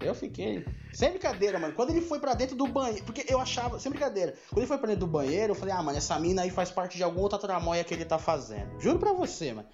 [0.00, 0.64] Eu fiquei.
[0.92, 1.74] Sem brincadeira, mano.
[1.74, 3.04] Quando ele foi pra dentro do banheiro.
[3.04, 3.78] Porque eu achava.
[3.80, 4.34] Sem brincadeira.
[4.48, 6.70] Quando ele foi pra dentro do banheiro, eu falei, ah, mano, essa mina aí faz
[6.70, 8.80] parte de alguma outra tramóia que ele tá fazendo.
[8.80, 9.66] Juro pra você, mano.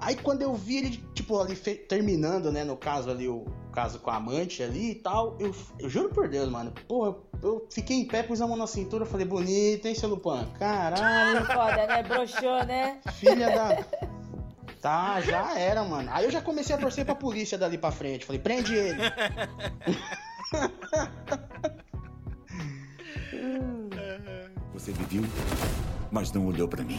[0.00, 3.98] Aí quando eu vi ele, tipo, ali fe- terminando, né, no caso ali, o caso
[3.98, 7.96] com a amante ali e tal, eu, eu juro por Deus, mano, porra, eu fiquei
[7.96, 10.46] em pé, pus a mão na cintura, falei, bonito, hein, seu Lupan?
[10.56, 12.02] Caralho, Foda, né?
[12.04, 13.00] Broxou, né?
[13.14, 13.84] filha da...
[14.88, 16.08] Tá, já era, mano.
[16.10, 19.02] Aí eu já comecei a torcer pra polícia dali pra frente, falei, prende ele.
[24.72, 25.24] Você me viu,
[26.10, 26.98] mas não olhou pra mim.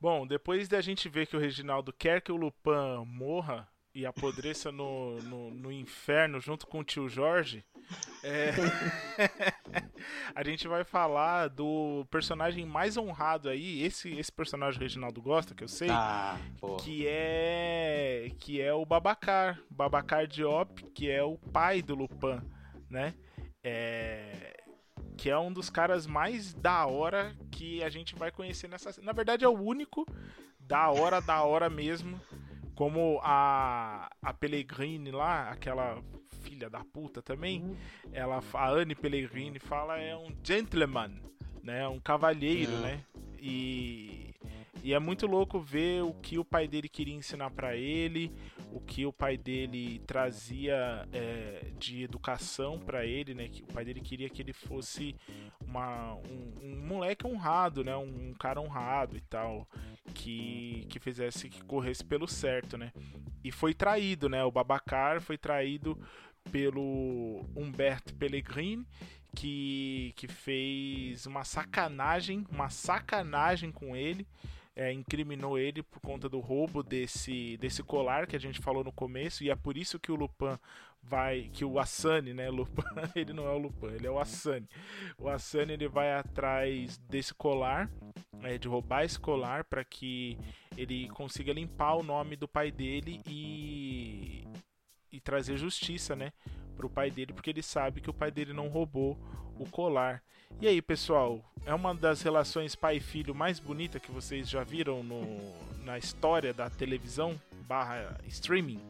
[0.00, 3.66] Bom, depois da gente ver que o Reginaldo quer que o Lupin morra
[3.96, 7.64] e apodreça no, no, no inferno junto com o tio Jorge,
[8.22, 8.50] é,
[10.36, 15.54] a gente vai falar do personagem mais honrado aí, esse, esse personagem o Reginaldo gosta,
[15.54, 16.36] que eu sei, Ah,
[16.80, 22.42] que é que é o Babacar, Babacar Diop, que é o pai do Lupin,
[22.90, 23.14] né?
[23.64, 24.62] É,
[25.16, 29.12] que é um dos caras mais da hora que a gente vai conhecer nessa, na
[29.12, 30.06] verdade é o único
[30.60, 32.20] da hora da hora mesmo,
[32.76, 36.00] como a a Pellegrini lá, aquela
[36.42, 37.76] filha da puta também,
[38.12, 41.20] ela a Anne Pellegrini fala é um gentleman,
[41.62, 41.88] né?
[41.88, 42.80] Um cavalheiro, Uhum.
[42.82, 43.04] né?
[43.38, 44.25] E
[44.82, 48.32] e é muito louco ver o que o pai dele queria ensinar pra ele,
[48.72, 53.50] o que o pai dele trazia é, de educação pra ele, né?
[53.68, 55.16] O pai dele queria que ele fosse
[55.60, 57.96] uma, um, um moleque honrado, né?
[57.96, 59.66] Um, um cara honrado e tal,
[60.14, 62.92] que, que fizesse que corresse pelo certo, né?
[63.42, 64.44] E foi traído, né?
[64.44, 65.98] O Babacar foi traído
[66.50, 68.86] pelo Humberto Pellegrini,
[69.34, 74.26] que, que fez uma sacanagem, uma sacanagem com ele,
[74.76, 78.92] é, incriminou ele por conta do roubo desse, desse colar que a gente falou no
[78.92, 80.58] começo, e é por isso que o Lupin
[81.02, 82.82] vai, que o Asani, né, Lupin,
[83.16, 84.68] ele não é o Lupin, ele é o Asani.
[85.18, 87.90] O Asani ele vai atrás desse colar,
[88.42, 90.38] é, de roubar esse colar para que
[90.76, 94.46] ele consiga limpar o nome do pai dele e
[95.12, 96.30] e trazer justiça, né,
[96.76, 99.18] pro pai dele, porque ele sabe que o pai dele não roubou
[99.58, 100.22] o colar.
[100.60, 104.62] E aí, pessoal, é uma das relações pai e filho mais bonita que vocês já
[104.62, 105.24] viram no,
[105.84, 108.80] na história da televisão barra streaming?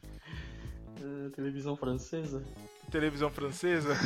[1.00, 2.42] Ah, televisão francesa.
[2.90, 3.96] Televisão francesa?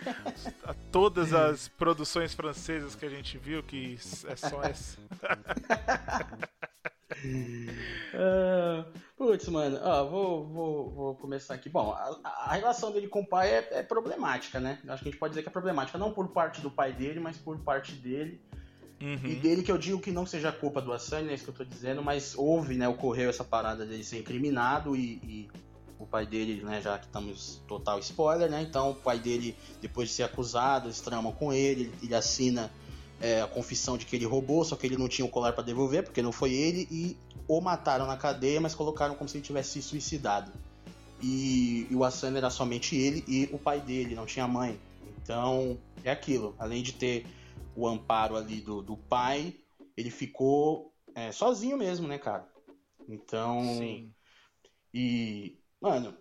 [0.90, 4.98] Todas as produções francesas que a gente viu, que é só essa.
[8.14, 8.84] Ah,
[9.16, 11.68] putz, mano, ó, vou, vou, vou começar aqui.
[11.68, 14.78] Bom, a, a relação dele com o pai é, é problemática, né?
[14.88, 17.20] Acho que a gente pode dizer que é problemática, não por parte do pai dele,
[17.20, 18.40] mas por parte dele.
[19.00, 19.40] E Uhum.
[19.40, 21.64] dele que eu digo que não seja culpa do Assange, é isso que eu tô
[21.64, 25.48] dizendo, mas houve, né, ocorreu essa parada dele ser incriminado e, e
[26.00, 30.08] o pai dele, né, já que estamos total spoiler, né, então o pai dele, depois
[30.08, 32.72] de ser acusado, eles tramam com ele, ele assina
[33.20, 35.64] é, a confissão de que ele roubou, só que ele não tinha o colar para
[35.64, 37.16] devolver, porque não foi ele, e
[37.46, 40.52] o mataram na cadeia, mas colocaram como se ele tivesse se suicidado.
[41.20, 44.78] E, e o Assange era somente ele e o pai dele, não tinha mãe.
[45.20, 47.26] Então, é aquilo, além de ter
[47.74, 49.54] o amparo ali do, do pai,
[49.96, 52.48] ele ficou é, sozinho mesmo, né, cara?
[53.08, 53.62] Então.
[53.78, 54.12] Sim.
[54.94, 55.58] E.
[55.80, 56.16] Mano.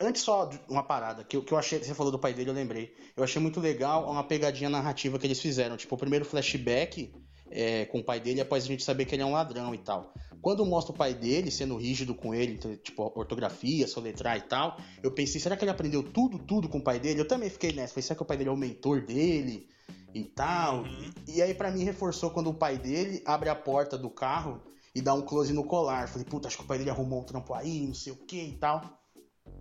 [0.00, 2.94] Antes só uma parada, que, que eu achei, você falou do pai dele, eu lembrei.
[3.14, 5.76] Eu achei muito legal uma pegadinha narrativa que eles fizeram.
[5.76, 7.12] Tipo, o primeiro flashback
[7.50, 9.78] é, com o pai dele, após a gente saber que ele é um ladrão e
[9.78, 10.14] tal.
[10.40, 15.12] Quando mostra o pai dele sendo rígido com ele, tipo, ortografia, soletrar e tal, eu
[15.12, 17.20] pensei, será que ele aprendeu tudo, tudo com o pai dele?
[17.20, 19.68] Eu também fiquei nessa, falei, será que o pai dele é o mentor dele
[20.14, 20.84] e tal?
[21.28, 24.62] E, aí, pra mim, reforçou quando o pai dele abre a porta do carro
[24.94, 26.08] e dá um close no colar.
[26.08, 28.40] Falei, puta, acho que o pai dele arrumou um trampo aí, não sei o que
[28.40, 28.99] e tal.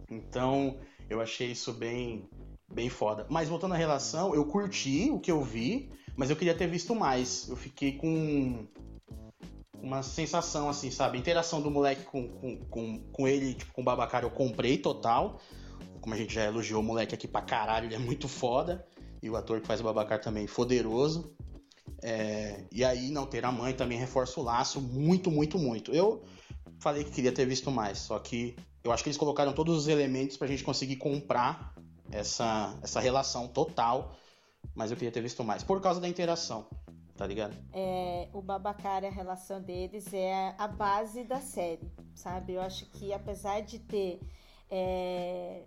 [0.09, 0.77] Então,
[1.09, 2.27] eu achei isso bem,
[2.71, 3.25] bem foda.
[3.29, 6.95] Mas voltando à relação, eu curti o que eu vi, mas eu queria ter visto
[6.95, 7.47] mais.
[7.47, 8.67] Eu fiquei com
[9.81, 11.17] uma sensação assim, sabe?
[11.17, 14.77] A interação do moleque com, com, com, com ele, tipo, com o Babacar, eu comprei
[14.77, 15.39] total.
[16.01, 18.85] Como a gente já elogiou o moleque aqui pra caralho, ele é muito foda.
[19.21, 21.35] E o ator que faz o Babacar também, poderoso.
[22.01, 25.91] É, e aí, não ter a mãe também reforça o laço muito, muito, muito.
[25.93, 26.23] Eu
[26.79, 29.87] falei que queria ter visto mais, só que eu acho que eles colocaram todos os
[29.87, 31.73] elementos pra gente conseguir comprar
[32.11, 34.15] essa, essa relação total,
[34.75, 36.67] mas eu queria ter visto mais, por causa da interação,
[37.15, 37.55] tá ligado?
[37.73, 42.53] É, o Babacar, a relação deles é a base da série, sabe?
[42.53, 44.19] Eu acho que apesar de ter
[44.69, 45.63] é,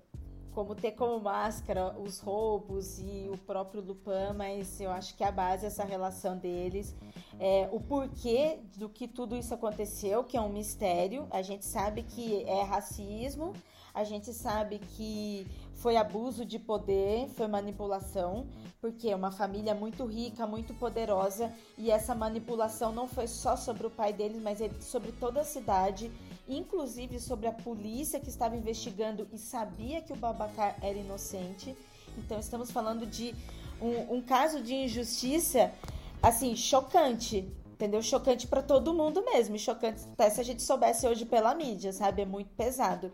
[0.54, 5.32] como ter como máscara os roubos e o próprio Lupin, mas eu acho que a
[5.32, 6.94] base é essa relação deles,
[7.40, 11.26] é, o porquê do que tudo isso aconteceu, que é um mistério.
[11.30, 13.54] A gente sabe que é racismo,
[13.94, 18.46] a gente sabe que foi abuso de poder, foi manipulação,
[18.80, 23.86] porque é uma família muito rica, muito poderosa, e essa manipulação não foi só sobre
[23.86, 26.10] o pai deles, mas é sobre toda a cidade,
[26.48, 31.76] inclusive sobre a polícia que estava investigando e sabia que o Babacar era inocente.
[32.18, 33.34] Então estamos falando de
[33.80, 35.72] um, um caso de injustiça,
[36.22, 38.02] assim, chocante, entendeu?
[38.02, 42.22] Chocante para todo mundo mesmo, chocante até se a gente soubesse hoje pela mídia, sabe?
[42.22, 43.12] É muito pesado.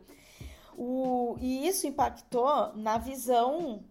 [0.77, 3.83] O, e isso impactou na visão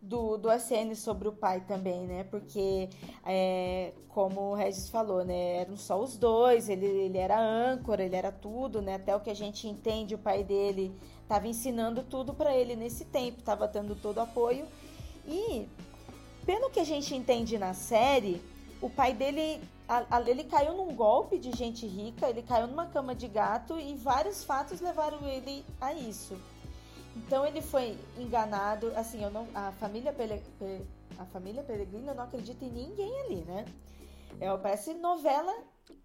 [0.00, 2.24] do, do SN sobre o pai também, né?
[2.24, 2.88] Porque,
[3.26, 5.56] é, como o Regis falou, né?
[5.56, 8.94] Eram só os dois, ele, ele era âncora, ele era tudo, né?
[8.94, 13.04] Até o que a gente entende, o pai dele estava ensinando tudo para ele nesse
[13.04, 14.66] tempo, estava dando todo apoio.
[15.26, 15.68] E,
[16.46, 18.40] pelo que a gente entende na série,
[18.80, 19.60] o pai dele
[20.26, 24.44] ele caiu num golpe de gente rica, ele caiu numa cama de gato e vários
[24.44, 26.36] fatos levaram ele a isso.
[27.26, 30.14] Então ele foi enganado, assim, eu não, a família
[31.18, 33.64] a família Peregrino eu não acredito em ninguém ali, né?
[34.40, 35.52] É, parece novela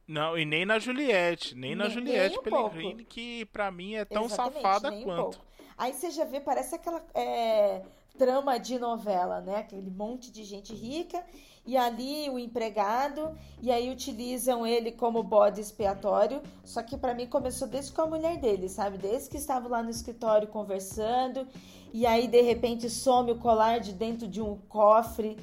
[0.08, 3.10] Não, e nem na Juliette, nem na Nem- Juliette nem um Pellegrini, pouco.
[3.10, 5.22] que pra mim é tão Exatamente, safada um quanto.
[5.38, 5.46] pouco.
[5.78, 7.84] Aí você já vê, parece aquela é,
[8.18, 9.58] trama de novela, né?
[9.58, 11.24] Aquele monte de gente rica
[11.66, 16.42] e ali o empregado e aí utilizam ele como bode expiatório.
[16.64, 18.98] Só que pra mim começou desde com a mulher dele, sabe?
[18.98, 21.48] Desde que estavam lá no escritório conversando
[21.94, 25.38] e aí de repente some o colar de dentro de um cofre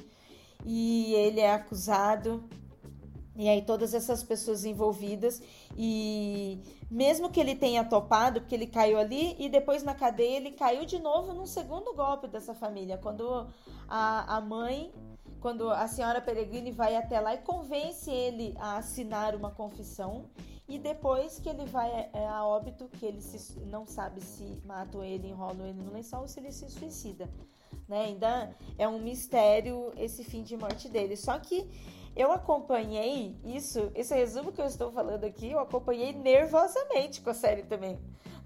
[0.63, 2.43] e ele é acusado.
[3.35, 5.41] E aí todas essas pessoas envolvidas
[5.75, 6.59] e
[6.91, 10.85] mesmo que ele tenha topado, porque ele caiu ali e depois na cadeia ele caiu
[10.85, 13.47] de novo num segundo golpe dessa família, quando
[13.87, 14.91] a, a mãe,
[15.39, 20.29] quando a senhora Peregrine vai até lá e convence ele a assinar uma confissão
[20.67, 25.03] e depois que ele vai é, a óbito, que ele se, não sabe se matam
[25.03, 27.29] ele, enrolam ele no lençol ou se ele se suicida.
[27.87, 28.05] Né?
[28.05, 31.17] Ainda é um mistério esse fim de morte dele.
[31.17, 31.69] Só que
[32.15, 37.33] eu acompanhei isso, esse resumo que eu estou falando aqui, eu acompanhei nervosamente com a
[37.33, 37.99] série também.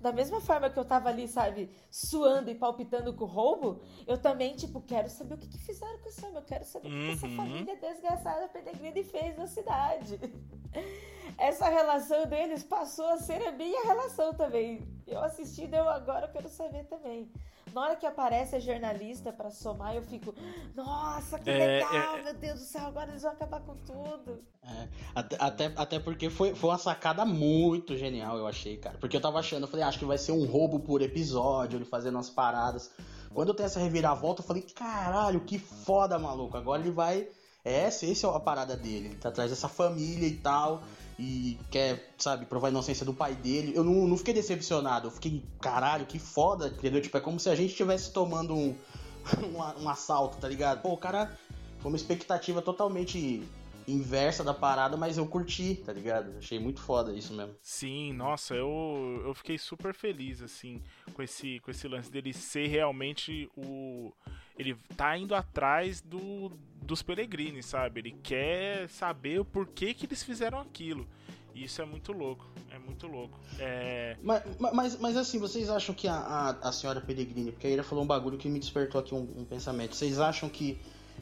[0.05, 4.15] Da mesma forma que eu tava ali, sabe, suando e palpitando com o roubo, eu
[4.19, 6.91] também, tipo, quero saber o que, que fizeram com esse homem, eu quero saber o
[6.91, 7.35] que, essa Uhum.
[7.35, 10.19] família desgraçada Pellegrini fez na cidade.
[11.39, 14.87] Essa relação deles passou a ser a minha relação também.
[15.07, 17.31] Eu assistindo, eu agora quero saber também.
[17.75, 20.33] Na hora que aparece a jornalista pra somar, eu fico,
[20.73, 24.39] nossa, que É, legal, é- meu Deus do céu, agora eles vão acabar com tudo.
[24.63, 28.97] É, até, até, até porque foi, foi uma sacada muito genial, eu achei, cara.
[28.97, 31.75] Porque eu tava achando, eu falei, "Ah, acho que vai ser um roubo por episódio,
[31.77, 32.89] ele fazendo umas paradas.
[33.33, 36.55] Quando tem essa reviravolta, eu falei, caralho, que foda, maluco.
[36.55, 37.27] Agora ele vai.
[37.65, 39.07] É, essa, essa é a parada dele.
[39.07, 40.81] Ele tá atrás dessa família e tal.
[41.17, 43.73] E quer, sabe, provar a inocência do pai dele.
[43.75, 45.07] Eu não, não fiquei decepcionado.
[45.07, 47.01] Eu fiquei, caralho, que foda, entendeu?
[47.01, 48.75] Tipo, é como se a gente estivesse tomando um,
[49.43, 50.81] um, um assalto, tá ligado?
[50.81, 51.37] Pô, o cara.
[51.79, 53.43] Foi uma expectativa totalmente
[53.87, 56.35] inversa da parada, mas eu curti, tá ligado?
[56.37, 57.55] Achei muito foda isso mesmo.
[57.61, 60.81] Sim, nossa, eu, eu fiquei super feliz, assim,
[61.13, 64.11] com esse, com esse lance dele ser realmente o.
[64.57, 66.51] Ele tá indo atrás do,
[66.81, 67.99] dos Peregrini, sabe?
[67.99, 71.07] Ele quer saber o porquê que eles fizeram aquilo.
[71.55, 73.39] E isso é muito louco, é muito louco.
[73.59, 74.17] É...
[74.21, 77.83] Mas, mas, mas assim, vocês acham que a, a, a senhora Peregrine, porque a Ira
[77.83, 80.77] falou um bagulho que me despertou aqui um, um, pensamento, vocês acham que,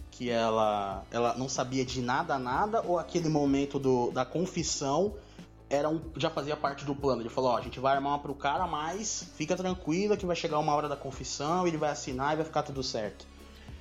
[0.10, 5.16] que ela, ela não sabia de nada, nada, ou aquele momento do, da confissão
[5.74, 7.22] era um, já fazia parte do plano?
[7.22, 10.36] Ele falou, ó, a gente vai armar uma pro cara, mas fica tranquila que vai
[10.36, 13.26] chegar uma hora da confissão, ele vai assinar e vai ficar tudo certo.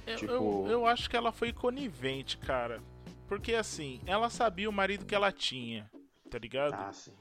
[0.06, 0.32] Eu, tipo...
[0.32, 2.82] eu, eu acho que ela foi conivente, cara.
[3.28, 5.90] Porque assim, ela sabia o marido que ela tinha
[6.32, 6.72] tá ligado?
[6.74, 7.12] Ah, sim.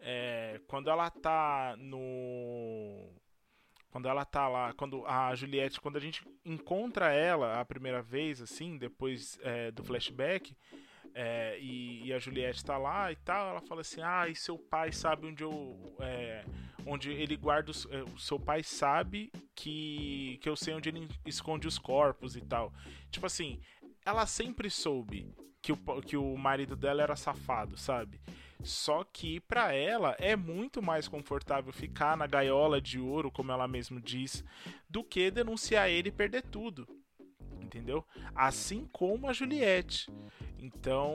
[0.00, 3.08] É, quando ela tá no.
[3.90, 8.42] Quando ela tá lá, quando a Juliette, quando a gente encontra ela a primeira vez,
[8.42, 10.54] assim, depois é, do flashback,
[11.18, 14.58] é, e, e, a Juliette tá lá e tal, ela fala assim, ah, e seu
[14.58, 15.96] pai sabe onde eu.
[15.98, 16.44] É,
[16.84, 21.08] onde ele guarda os, é, o seu pai sabe que, que eu sei onde ele
[21.24, 22.70] esconde os corpos e tal.
[23.10, 23.58] Tipo assim,
[24.04, 28.20] ela sempre soube que o, que o marido dela era safado, sabe?
[28.62, 33.66] Só que para ela é muito mais confortável ficar na gaiola de ouro, como ela
[33.66, 34.44] mesma diz,
[34.86, 36.86] do que denunciar ele e perder tudo.
[37.66, 38.04] Entendeu?
[38.34, 40.08] Assim como a Juliette.
[40.58, 41.14] Então,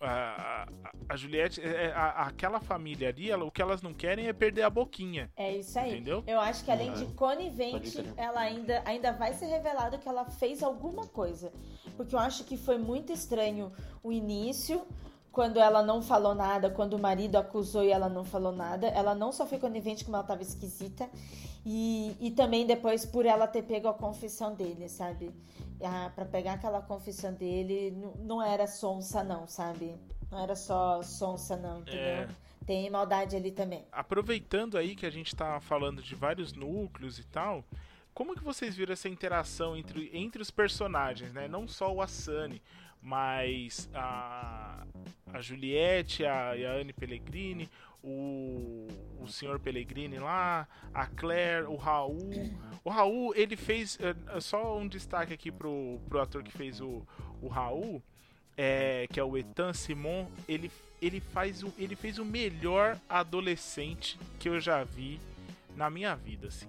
[0.00, 0.66] a,
[1.08, 4.32] a, Juliette, é, é, a, aquela família ali, ela, o que elas não querem é
[4.32, 5.30] perder a boquinha.
[5.36, 5.92] É isso aí.
[5.92, 6.22] Entendeu?
[6.26, 10.62] Eu acho que além de conivente, ela ainda, ainda vai ser revelado que ela fez
[10.62, 11.52] alguma coisa.
[11.96, 14.86] Porque eu acho que foi muito estranho o início,
[15.32, 19.14] quando ela não falou nada, quando o marido acusou e ela não falou nada, ela
[19.14, 21.08] não só foi conivente como ela estava esquisita,
[21.64, 25.30] e, e também depois por ela ter pego a confissão dele, sabe?
[25.82, 29.94] Ah, para pegar aquela confissão dele, não, era sonsa não, sabe?
[30.30, 32.00] Não era só sonsa não, entendeu?
[32.00, 32.28] É...
[32.66, 33.84] Tem maldade ali também.
[33.90, 37.64] Aproveitando aí que a gente tá falando de vários núcleos e tal,
[38.14, 41.48] como que vocês viram essa interação entre, entre os personagens, né?
[41.48, 42.62] Não só o Asani,
[43.00, 44.86] mas a,
[45.32, 47.68] a Juliette, a, a Anne Pellegrini,
[48.02, 48.88] o,
[49.20, 52.50] o senhor Pellegrini lá, a Claire, o Raul.
[52.84, 53.98] O Raul, ele fez.
[54.00, 57.06] É, só um destaque aqui pro, pro ator que fez o,
[57.40, 58.02] o Raul,
[58.56, 60.26] é, que é o Etan Simon.
[60.48, 65.20] Ele, ele, faz o, ele fez o melhor adolescente que eu já vi
[65.76, 66.68] na minha vida, assim.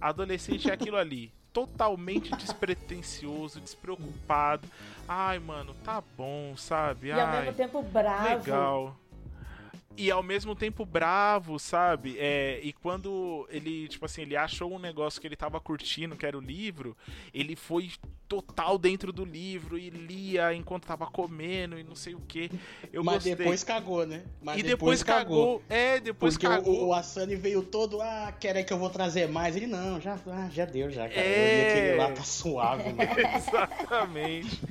[0.00, 4.68] Adolescente é aquilo ali totalmente despretensioso, despreocupado.
[5.08, 7.08] Ai, mano, tá bom, sabe?
[7.08, 8.28] E Ai, ao mesmo tempo bravo.
[8.28, 8.96] Legal
[9.98, 12.16] e ao mesmo tempo bravo, sabe?
[12.20, 16.24] É, e quando ele, tipo assim, ele achou um negócio que ele tava curtindo, que
[16.24, 16.96] era o livro,
[17.34, 17.90] ele foi
[18.28, 22.48] total dentro do livro e lia enquanto tava comendo e não sei o que.
[22.92, 23.34] Eu Mas gostei.
[23.34, 24.22] depois cagou, né?
[24.40, 25.58] Mas e depois, depois cagou.
[25.58, 25.62] cagou.
[25.68, 26.84] É, depois Porque cagou.
[26.84, 29.56] O, o Asani veio todo, ah, quer que eu vou trazer mais?
[29.56, 31.20] Ele, não, já, ah, já deu, já, cara.
[31.20, 31.70] É...
[31.70, 33.08] aquele lá tá suave, né?
[33.34, 34.62] Exatamente.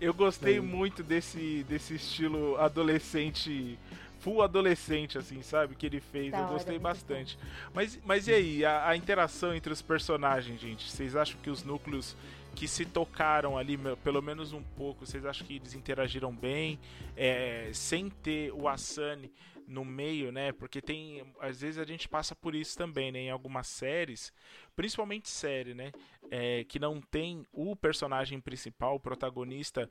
[0.00, 0.60] Eu gostei é.
[0.60, 3.78] muito desse, desse estilo adolescente
[4.20, 5.74] full adolescente, assim, sabe?
[5.74, 6.32] Que ele fez.
[6.32, 7.38] eu gostei bastante.
[7.74, 10.90] Mas, mas e aí, a, a, interação entre os personagens, gente?
[10.90, 12.16] Vocês acham que os núcleos
[12.54, 16.78] que se tocaram ali, pelo menos um pouco, vocês acham que eles interagiram bem?
[17.16, 19.32] É, sem ter o Asani
[19.70, 20.52] no meio, né?
[20.52, 21.24] Porque tem.
[21.40, 23.20] Às vezes a gente passa por isso também, né?
[23.20, 24.32] Em algumas séries,
[24.74, 25.92] principalmente série, né?
[26.30, 29.88] É, que não tem o personagem principal, o protagonista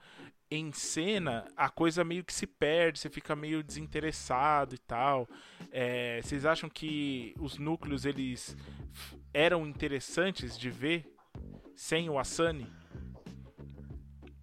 [0.51, 5.27] em cena, a coisa meio que se perde, você fica meio desinteressado e tal.
[5.71, 8.55] É, vocês acham que os núcleos eles
[9.33, 11.05] eram interessantes de ver
[11.75, 12.67] sem o Asani?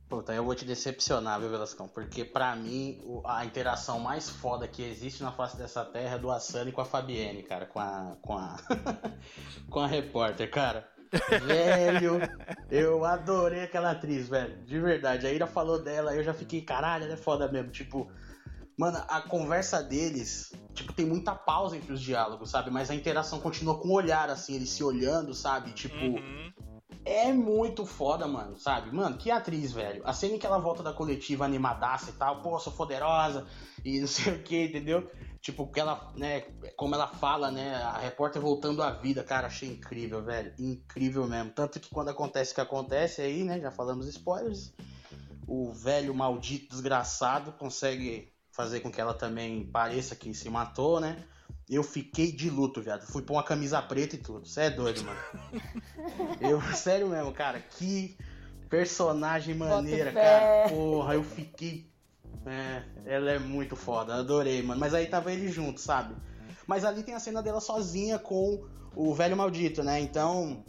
[0.08, 1.88] Puta, eu vou te decepcionar, viu, Velascão?
[1.88, 6.30] Porque para mim, a interação mais foda que existe na face dessa terra é do
[6.30, 8.16] Asani com a Fabienne, cara, com a.
[8.22, 8.56] com a.
[9.68, 10.88] com a repórter, cara.
[11.44, 12.20] velho,
[12.70, 14.64] eu adorei aquela atriz, velho.
[14.64, 15.26] De verdade.
[15.26, 17.72] A Ira falou dela, eu já fiquei, caralho, ela é foda mesmo.
[17.72, 18.08] Tipo,
[18.78, 22.70] mano, a conversa deles, tipo, tem muita pausa entre os diálogos, sabe?
[22.70, 25.72] Mas a interação continua com o olhar, assim, eles se olhando, sabe?
[25.72, 25.96] Tipo.
[25.96, 26.55] Uhum
[27.06, 28.92] é muito foda, mano, sabe?
[28.92, 30.02] Mano, que atriz, velho.
[30.04, 33.46] A cena em que ela volta da coletiva animadaça e tal, pô, sou poderosa
[33.84, 35.08] e não sei o que, entendeu?
[35.40, 36.40] Tipo, que ela, né,
[36.76, 40.52] como ela fala, né, a repórter voltando à vida, cara, achei incrível, velho.
[40.58, 41.52] Incrível mesmo.
[41.52, 44.74] Tanto que quando acontece o que acontece aí, né, já falamos spoilers,
[45.46, 51.24] o velho maldito desgraçado consegue fazer com que ela também pareça que se matou, né?
[51.68, 53.02] Eu fiquei de luto, viado.
[53.06, 54.46] Fui pôr uma camisa preta e tudo.
[54.46, 55.18] Você é doido, mano.
[56.40, 57.58] eu, sério mesmo, cara.
[57.60, 58.16] Que
[58.68, 60.68] personagem maneira, cara.
[60.68, 61.90] Porra, eu fiquei.
[62.46, 64.14] É, ela é muito foda.
[64.14, 64.78] Adorei, mano.
[64.78, 66.14] Mas aí tava ele junto, sabe?
[66.66, 68.64] Mas ali tem a cena dela sozinha com
[68.94, 69.98] o velho maldito, né?
[70.00, 70.64] Então.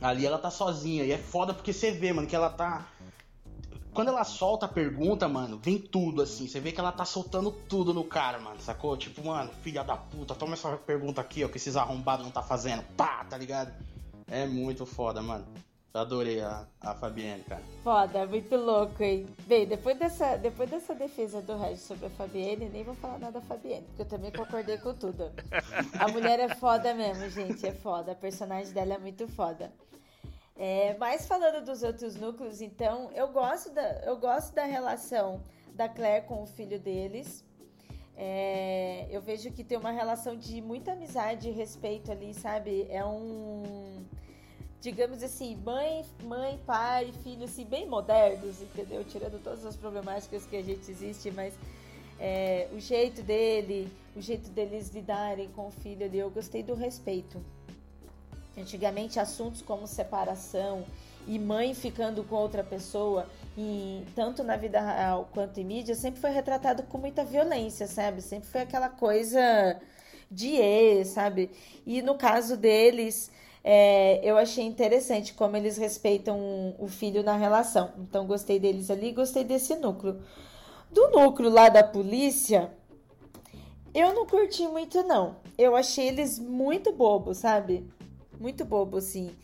[0.00, 1.04] Ali ela tá sozinha.
[1.04, 2.86] E é foda porque você vê, mano, que ela tá
[3.92, 6.46] quando ela solta a pergunta, mano, vem tudo assim.
[6.46, 8.96] Você vê que ela tá soltando tudo no cara, mano, sacou?
[8.96, 12.42] Tipo, mano, filha da puta, toma essa pergunta aqui, ó, que esses arrombados não tá
[12.42, 12.82] fazendo.
[12.96, 13.72] Pá, tá ligado?
[14.28, 15.44] É muito foda, mano.
[15.92, 17.62] Eu adorei a, a Fabienne, cara.
[17.82, 19.26] Foda, muito louco, hein?
[19.44, 23.40] Bem, depois dessa, depois dessa defesa do Regis sobre a Fabienne, nem vou falar nada
[23.40, 25.32] da Fabienne, porque eu também concordei com tudo.
[25.98, 28.12] A mulher é foda mesmo, gente, é foda.
[28.12, 29.72] A personagem dela é muito foda.
[30.62, 35.40] É, mas falando dos outros núcleos, então, eu gosto da, eu gosto da relação
[35.72, 37.42] da Claire com o filho deles.
[38.14, 42.86] É, eu vejo que tem uma relação de muita amizade e respeito ali, sabe?
[42.90, 44.04] É um.
[44.82, 49.02] Digamos assim, mãe, mãe, pai, filho, assim, bem modernos, entendeu?
[49.02, 51.54] Tirando todas as problemáticas que a gente existe, mas
[52.18, 56.74] é, o jeito dele, o jeito deles lidarem com o filho ali, eu gostei do
[56.74, 57.42] respeito.
[58.56, 60.84] Antigamente, assuntos como separação
[61.26, 66.20] e mãe ficando com outra pessoa, e tanto na vida real quanto em mídia, sempre
[66.20, 68.22] foi retratado com muita violência, sabe?
[68.22, 69.80] Sempre foi aquela coisa
[70.30, 71.50] de ex, sabe?
[71.86, 73.30] E no caso deles,
[73.62, 77.92] é, eu achei interessante como eles respeitam o filho na relação.
[77.98, 80.20] Então, gostei deles ali, gostei desse núcleo.
[80.90, 82.72] Do núcleo lá da polícia,
[83.94, 85.36] eu não curti muito, não.
[85.58, 87.86] Eu achei eles muito bobos, sabe?
[88.40, 89.36] Muito bobo, assim.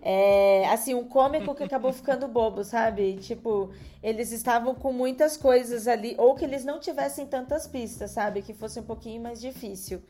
[0.00, 3.16] É, assim, um cômico que acabou ficando bobo, sabe?
[3.16, 8.42] Tipo, eles estavam com muitas coisas ali, ou que eles não tivessem tantas pistas, sabe?
[8.42, 10.00] Que fosse um pouquinho mais difícil.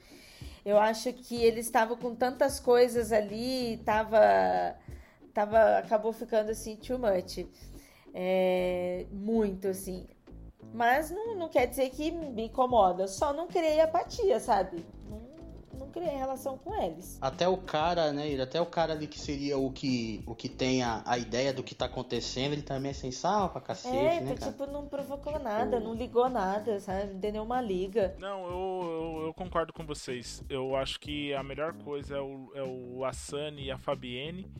[0.64, 4.76] Eu acho que eles estavam com tantas coisas ali, tava,
[5.32, 7.46] tava, acabou ficando assim, too much.
[8.12, 10.06] É, muito, assim.
[10.74, 14.84] Mas não, não quer dizer que me incomoda, só não criei apatia, sabe?
[15.08, 15.25] não
[16.04, 17.18] relação com eles.
[17.20, 20.82] Até o cara, né, até o cara ali que seria o que, o que tem
[20.82, 24.34] a, a ideia do que tá acontecendo, ele também é sensal pra cacete, é, né,
[24.34, 24.52] cara?
[24.52, 25.44] tipo, não provocou tipo...
[25.44, 27.12] nada, não ligou nada, sabe?
[27.12, 28.14] Não deu nenhuma liga.
[28.18, 30.42] Não, eu, eu, eu, concordo com vocês.
[30.48, 34.50] Eu acho que a melhor coisa é o, é o Asani e a Fabienne.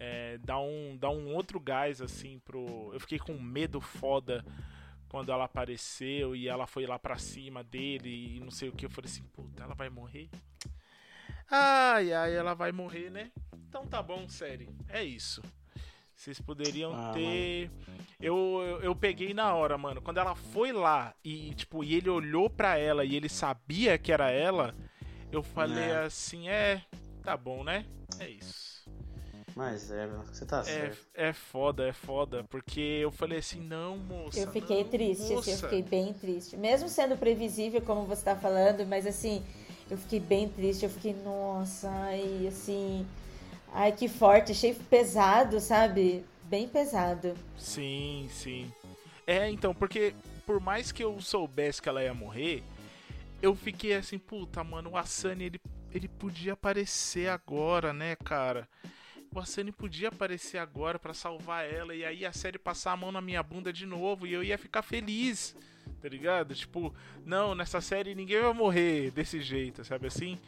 [0.00, 2.90] É, dá, um, dá um outro gás, assim, pro...
[2.92, 4.44] Eu fiquei com medo foda
[5.08, 8.86] quando ela apareceu e ela foi lá pra cima dele e não sei o que.
[8.86, 10.28] Eu falei assim, puta, ela vai morrer?
[11.50, 13.30] Ai, ai, ela vai morrer, né?
[13.68, 14.68] Então tá bom, série.
[14.88, 15.42] É isso.
[16.14, 17.70] Vocês poderiam ah, ter.
[18.20, 20.02] Eu, eu, eu, peguei na hora, mano.
[20.02, 24.10] Quando ela foi lá e, tipo, e ele olhou pra ela e ele sabia que
[24.10, 24.74] era ela,
[25.30, 26.04] eu falei é.
[26.04, 26.82] assim: é,
[27.22, 27.86] tá bom, né?
[28.18, 28.68] É isso.
[29.54, 31.06] Mas é, você tá é, certo.
[31.14, 32.44] É foda, é foda.
[32.44, 34.38] Porque eu falei assim, não, moça.
[34.38, 35.38] Eu fiquei não, triste, moça.
[35.38, 36.56] assim, eu fiquei bem triste.
[36.56, 39.44] Mesmo sendo previsível, como você tá falando, mas assim,
[39.90, 40.84] eu fiquei bem triste.
[40.84, 43.06] Eu fiquei, nossa, ai, assim.
[43.72, 46.24] Ai, que forte, achei pesado, sabe?
[46.44, 47.34] Bem pesado.
[47.58, 48.72] Sim, sim.
[49.26, 50.14] É, então, porque
[50.46, 52.62] por mais que eu soubesse que ela ia morrer,
[53.42, 55.60] eu fiquei assim, puta, mano, o Asani, ele,
[55.92, 58.66] ele podia aparecer agora, né, cara?
[59.34, 63.12] o Asani podia aparecer agora para salvar ela e aí a série passar a mão
[63.12, 65.54] na minha bunda de novo e eu ia ficar feliz,
[66.00, 66.54] tá ligado?
[66.54, 66.94] Tipo,
[67.24, 70.38] não, nessa série ninguém vai morrer desse jeito, sabe assim?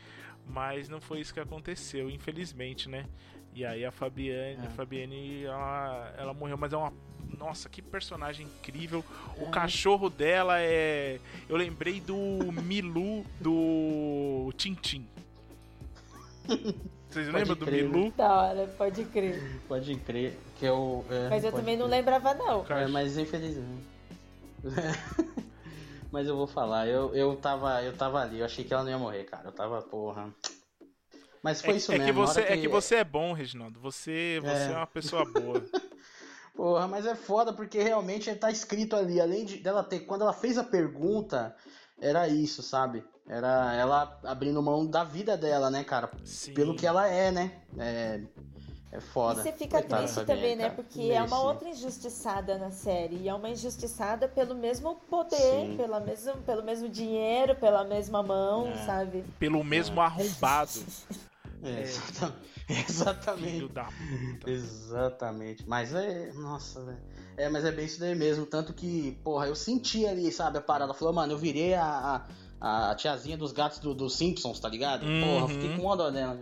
[0.47, 3.07] Mas não foi isso que aconteceu, infelizmente, né?
[3.55, 4.67] E aí a Fabiane, é.
[4.67, 6.93] a Fabiane ela, ela morreu, mas é uma
[7.39, 9.05] nossa, que personagem incrível.
[9.39, 9.51] O é.
[9.51, 11.19] cachorro dela é.
[11.49, 12.17] Eu lembrei do
[12.63, 15.07] Milu do Tintin.
[17.09, 18.13] Vocês pode lembram crer, do Milu?
[18.17, 19.61] Da hora, pode crer.
[19.67, 20.39] Pode crer.
[20.59, 21.79] Que eu, é, mas eu também crer.
[21.79, 22.65] não lembrava, não.
[22.69, 23.91] É, mas infelizmente.
[26.11, 28.91] mas eu vou falar, eu, eu, tava, eu tava ali, eu achei que ela não
[28.91, 29.49] ia morrer, cara.
[29.49, 30.33] Eu tava, porra.
[31.43, 32.13] Mas foi é, isso é mesmo.
[32.13, 32.53] Que você, que...
[32.53, 33.81] É que você é bom, Reginaldo.
[33.81, 34.73] Você, você é.
[34.73, 35.63] é uma pessoa boa.
[36.55, 40.01] Porra, mas é foda porque realmente tá escrito ali, além de dela ter.
[40.01, 41.57] Quando ela fez a pergunta,
[41.99, 43.03] era isso, sabe?
[43.27, 46.11] Era ela abrindo mão da vida dela, né, cara?
[46.23, 46.53] Sim.
[46.53, 47.63] Pelo que ela é, né?
[47.79, 48.21] É,
[48.93, 49.41] é foda.
[49.41, 50.69] E você fica Coitada triste também, né?
[50.71, 53.17] Porque é uma outra injustiçada na série.
[53.17, 58.69] E é uma injustiçada pelo mesmo poder, pela mesmo, pelo mesmo dinheiro, pela mesma mão,
[58.69, 58.77] é.
[58.85, 59.25] sabe?
[59.39, 60.05] Pelo mesmo é.
[60.05, 60.71] arrombado.
[61.63, 61.83] É,
[62.89, 63.71] exatamente.
[64.47, 65.69] Exatamente.
[65.69, 66.33] Mas é.
[66.33, 66.99] Nossa, velho.
[67.37, 68.47] É, mas é bem isso daí mesmo.
[68.47, 70.95] Tanto que, porra, eu senti ali, sabe, a parada.
[70.95, 72.25] Falou, mano, eu virei a,
[72.59, 75.05] a, a tiazinha dos gatos do, do Simpsons, tá ligado?
[75.05, 75.21] Uhum.
[75.21, 76.41] Porra, fiquei com onda dela.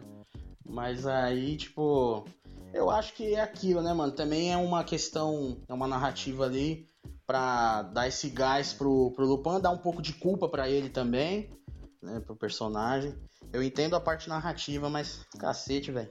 [0.69, 2.25] Mas aí, tipo.
[2.73, 4.13] Eu acho que é aquilo, né, mano?
[4.13, 6.89] Também é uma questão, é uma narrativa ali
[7.27, 11.51] pra dar esse gás pro, pro Lupin, dar um pouco de culpa para ele também,
[12.03, 13.15] né, pro personagem.
[13.53, 16.11] Eu entendo a parte narrativa, mas cacete, velho.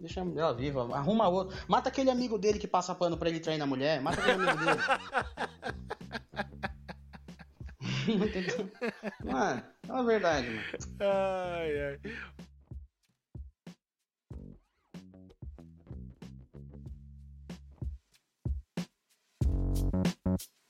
[0.00, 0.94] deixa ela viva.
[0.94, 1.56] Arruma outro.
[1.68, 4.00] Mata aquele amigo dele que passa pano pra ele trair na mulher.
[4.00, 4.80] Mata aquele amigo dele.
[9.24, 10.62] mano, é uma verdade, mano.
[11.00, 11.98] Ai, ai.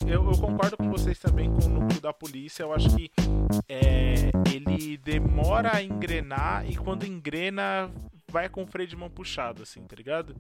[0.07, 2.63] Eu, eu, concordo com vocês também com o núcleo da polícia.
[2.63, 3.11] Eu acho que
[3.69, 7.91] é, ele demora a engrenar e quando engrena,
[8.29, 10.35] vai com o freio de mão puxado, assim, tá ligado?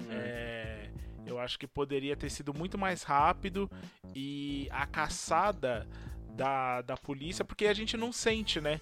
[0.00, 0.06] Hum.
[0.10, 0.90] É,
[1.26, 3.70] eu acho que poderia ter sido muito mais rápido
[4.14, 5.86] e a caçada
[6.30, 8.80] da, da polícia, porque a gente não sente, né?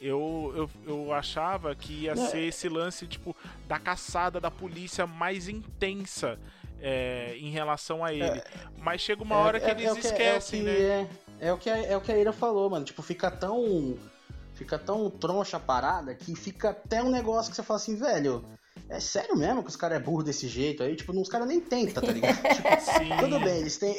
[0.00, 3.36] Eu, eu, eu achava que ia ser esse lance, tipo,
[3.68, 6.38] da caçada da polícia mais intensa
[6.84, 8.24] é, em relação a ele.
[8.24, 8.44] É,
[8.76, 11.08] Mas chega uma hora que é, eles que, esquecem, que, né?
[11.40, 12.84] É, o que, é o que a Ira falou, mano.
[12.84, 13.96] Tipo, fica tão.
[14.52, 18.44] Fica tão troncha a parada que fica até um negócio que você fala assim, velho.
[18.88, 20.94] É sério mesmo que os caras é burro desse jeito aí?
[20.94, 22.36] Tipo, os caras nem tentam, tá ligado?
[22.36, 23.96] tipo, tudo bem, eles têm,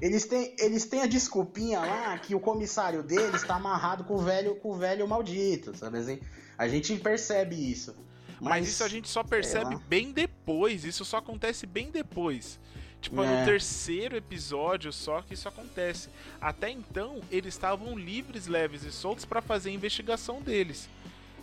[0.00, 4.18] eles, têm, eles têm a desculpinha lá que o comissário deles tá amarrado com o
[4.18, 6.20] velho, com o velho maldito, sabe assim?
[6.56, 7.94] A gente percebe isso.
[8.42, 10.84] Mas, isso a gente só percebe bem depois.
[10.84, 12.58] Isso só acontece bem depois.
[13.00, 13.40] Tipo, é.
[13.40, 16.08] no terceiro episódio só que isso acontece.
[16.40, 20.88] Até então, eles estavam livres, leves e soltos para fazer a investigação deles.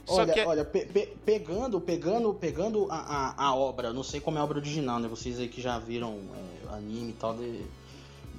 [0.05, 0.39] Só olha, que...
[0.39, 4.41] É olha pe pe pegando, pegando, pegando a, a, a, obra, não sei como é
[4.41, 5.07] a obra original, né?
[5.07, 6.19] Vocês aí que já viram
[6.69, 7.63] é, anime e tal, de...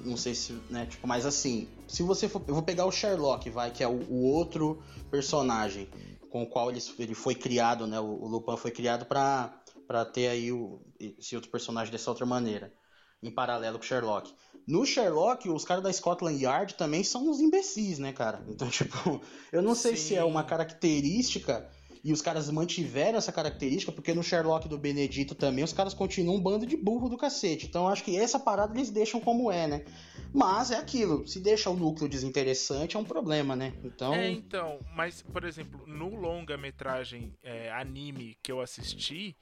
[0.03, 0.85] não sei se, né?
[0.87, 4.01] Tipo, mas assim, se você for, eu vou pegar o Sherlock, vai, que é o,
[4.09, 5.87] o outro personagem
[6.31, 7.99] com o qual ele, ele foi criado, né?
[7.99, 12.73] O, o Lupin foi criado para ter aí o, esse outro personagem dessa outra maneira,
[13.21, 14.33] em paralelo com o Sherlock.
[14.65, 18.43] No Sherlock, os caras da Scotland Yard também são uns imbecis, né, cara?
[18.47, 19.21] Então, tipo,
[19.51, 20.07] eu não sei Sim.
[20.07, 21.69] se é uma característica
[22.03, 26.37] e os caras mantiveram essa característica, porque no Sherlock do Benedito também os caras continuam
[26.37, 27.67] um bando de burro do cacete.
[27.67, 29.85] Então acho que essa parada eles deixam como é, né?
[30.33, 33.73] Mas é aquilo, se deixa o núcleo desinteressante é um problema, né?
[33.83, 34.13] Então.
[34.13, 39.35] É, então, mas, por exemplo, no longa-metragem é, anime que eu assisti,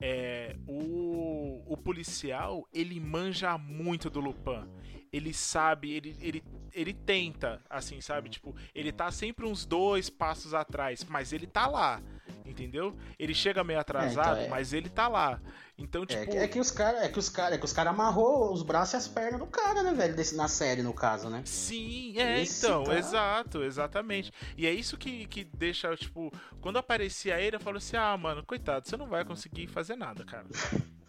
[0.00, 4.66] é, o, o policial ele manja muito do Lupin
[5.12, 8.28] ele sabe, ele, ele, ele tenta, assim, sabe?
[8.28, 12.00] Tipo, ele tá sempre uns dois passos atrás, mas ele tá lá,
[12.44, 12.96] entendeu?
[13.18, 14.48] Ele chega meio atrasado, é, então é...
[14.48, 15.40] mas ele tá lá.
[15.80, 16.36] Então, é tipo.
[16.36, 18.62] É, é que os caras, é que os caras, é que os caras amarrou os
[18.62, 20.14] braços e as pernas do cara, né, velho?
[20.14, 21.42] Desse, na série, no caso, né?
[21.46, 22.98] Sim, é, Esse então, tá...
[22.98, 24.30] exato, exatamente.
[24.56, 26.30] E é isso que, que deixa, tipo,
[26.60, 30.24] quando aparecia ele, eu falo assim, ah, mano, coitado, você não vai conseguir fazer nada,
[30.24, 30.46] cara.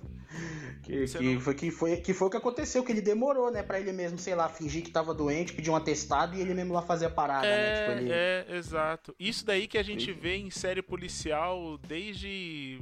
[0.83, 1.39] Que, que, não...
[1.39, 3.61] foi, que, foi, que foi o que aconteceu, que ele demorou, né?
[3.61, 6.73] Pra ele mesmo, sei lá, fingir que tava doente, pedir um atestado e ele mesmo
[6.73, 7.79] lá fazer a parada, é, né?
[7.79, 8.11] Tipo, ele...
[8.11, 9.15] É, exato.
[9.19, 12.81] Isso daí que a gente vê em série policial desde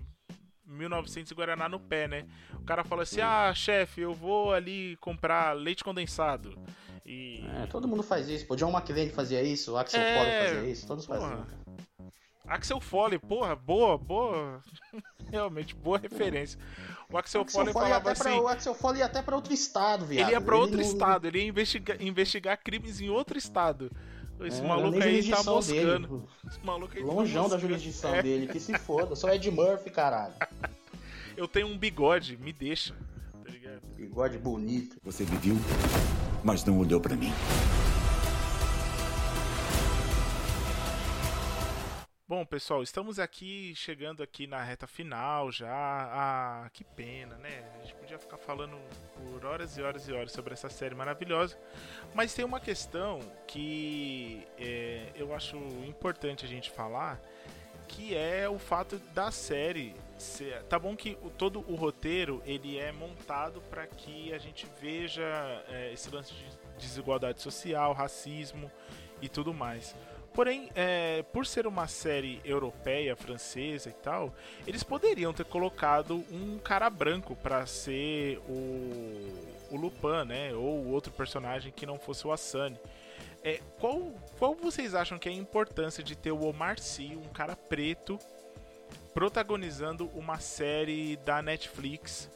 [0.65, 2.25] 1900 Guaraná no pé, né?
[2.53, 6.57] O cara fala assim: ah, chefe, eu vou ali comprar leite condensado.
[7.05, 7.43] E...
[7.61, 8.45] É, todo mundo faz isso.
[8.47, 10.17] O John McLean fazia isso, o Axel é...
[10.17, 11.45] Foley fazia isso, todos faziam.
[12.49, 14.63] Axel Foley, porra, boa, boa.
[15.31, 16.59] Realmente, boa referência.
[17.11, 18.23] O Axel, Axel Foley, Foley falava assim...
[18.23, 20.27] Pra, o Axel Foley ia até pra outro estado, viado.
[20.27, 21.29] Ele ia pra outro ele estado, não...
[21.29, 23.91] ele ia investigar, investigar crimes em outro estado.
[24.41, 26.07] Esse é, maluco aí tá moscando.
[26.07, 26.23] Dele.
[26.47, 28.23] Esse maluco aí tá Longeão tá da jurisdição é.
[28.23, 29.15] dele, que se foda.
[29.15, 30.33] Só Ed Murphy, caralho.
[31.37, 32.95] Eu tenho um bigode, me deixa.
[33.43, 33.81] Tá ligado?
[33.95, 34.97] Bigode bonito.
[35.03, 35.55] Você me viu,
[36.43, 37.31] mas não olhou para mim.
[42.29, 45.67] Bom, pessoal, estamos aqui chegando aqui na reta final já.
[45.73, 47.67] Ah, que pena, né?
[47.73, 48.77] A gente podia ficar falando
[49.15, 51.57] por horas e horas e horas sobre essa série maravilhosa.
[52.13, 55.57] Mas tem uma questão que é, eu acho
[55.87, 57.19] importante a gente falar,
[57.87, 62.77] que é o fato da série ser, tá bom que o, todo o roteiro ele
[62.77, 65.23] é montado para que a gente veja
[65.67, 66.45] é, esse lance de
[66.77, 68.71] desigualdade social, racismo
[69.19, 69.95] e tudo mais.
[70.33, 74.33] Porém, é, por ser uma série europeia, francesa e tal,
[74.65, 80.53] eles poderiam ter colocado um cara branco para ser o, o Lupin, né?
[80.53, 82.79] Ou outro personagem que não fosse o Asani.
[83.43, 87.33] É, qual, qual vocês acham que é a importância de ter o Omar Sy, um
[87.33, 88.19] cara preto,
[89.13, 92.29] protagonizando uma série da Netflix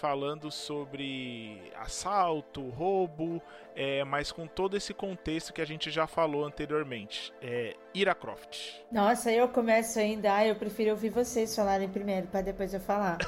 [0.00, 3.40] falando sobre assalto, roubo,
[3.76, 7.34] é, mas com todo esse contexto que a gente já falou anteriormente.
[7.42, 8.80] É, Ira Croft.
[8.90, 10.34] Nossa, eu começo ainda.
[10.34, 13.18] Ah, eu prefiro ouvir vocês falarem primeiro, para depois eu falar.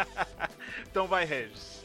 [0.86, 1.82] então vai, Regis.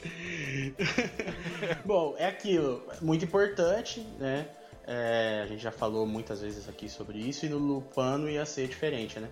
[1.86, 2.86] Bom, é aquilo.
[3.02, 4.50] Muito importante, né?
[4.86, 8.68] É, a gente já falou muitas vezes aqui sobre isso e no Lupano ia ser
[8.68, 9.30] diferente, né?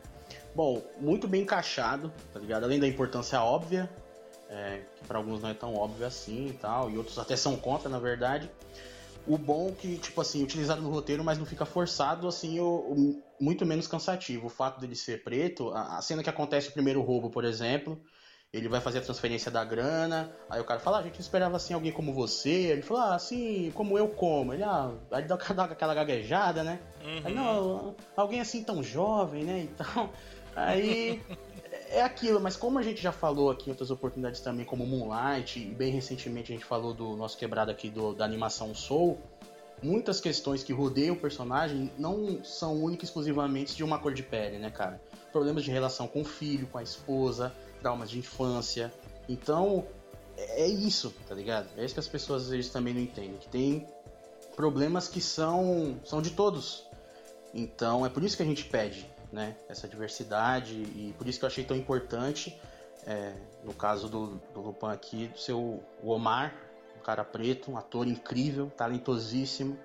[0.56, 2.64] Bom, muito bem encaixado, tá ligado?
[2.64, 3.90] Além da importância óbvia,
[4.54, 7.56] é, que para alguns não é tão óbvio assim e tal, e outros até são
[7.56, 8.50] contra, na verdade.
[9.26, 13.24] O bom que, tipo assim, utilizado no roteiro, mas não fica forçado, assim, o, o
[13.40, 14.48] muito menos cansativo.
[14.48, 18.00] O fato dele ser preto, a, a, cena que acontece o primeiro roubo, por exemplo,
[18.52, 21.56] ele vai fazer a transferência da grana, aí o cara fala, ah, a gente esperava
[21.56, 24.54] assim alguém como você, ele fala, ah, assim, como eu como.
[24.54, 26.80] Ele, ah, aí dá, dá aquela gaguejada, né?
[27.02, 27.22] Uhum.
[27.24, 29.68] Aí, não, alguém assim tão jovem, né?
[29.74, 30.10] Então,
[30.56, 31.20] aí
[31.94, 35.60] é aquilo, mas como a gente já falou aqui em outras oportunidades também, como Moonlight,
[35.60, 39.20] e bem recentemente a gente falou do nosso quebrado aqui do, da animação Soul,
[39.82, 44.58] muitas questões que rodeiam o personagem não são únicas exclusivamente de uma cor de pele,
[44.58, 45.00] né, cara?
[45.32, 48.92] Problemas de relação com o filho, com a esposa, traumas de infância.
[49.30, 49.86] Então,
[50.36, 51.68] é, é isso, tá ligado?
[51.78, 53.86] É isso que as pessoas às vezes também não entendem, que tem
[54.56, 56.88] problemas que são, são de todos.
[57.54, 61.46] Então, é por isso que a gente pede né, essa diversidade e por isso que
[61.46, 62.56] eu achei tão importante,
[63.06, 63.34] é,
[63.64, 66.54] no caso do, do Lupin aqui, do seu Omar,
[66.96, 69.78] um cara preto, um ator incrível, talentosíssimo.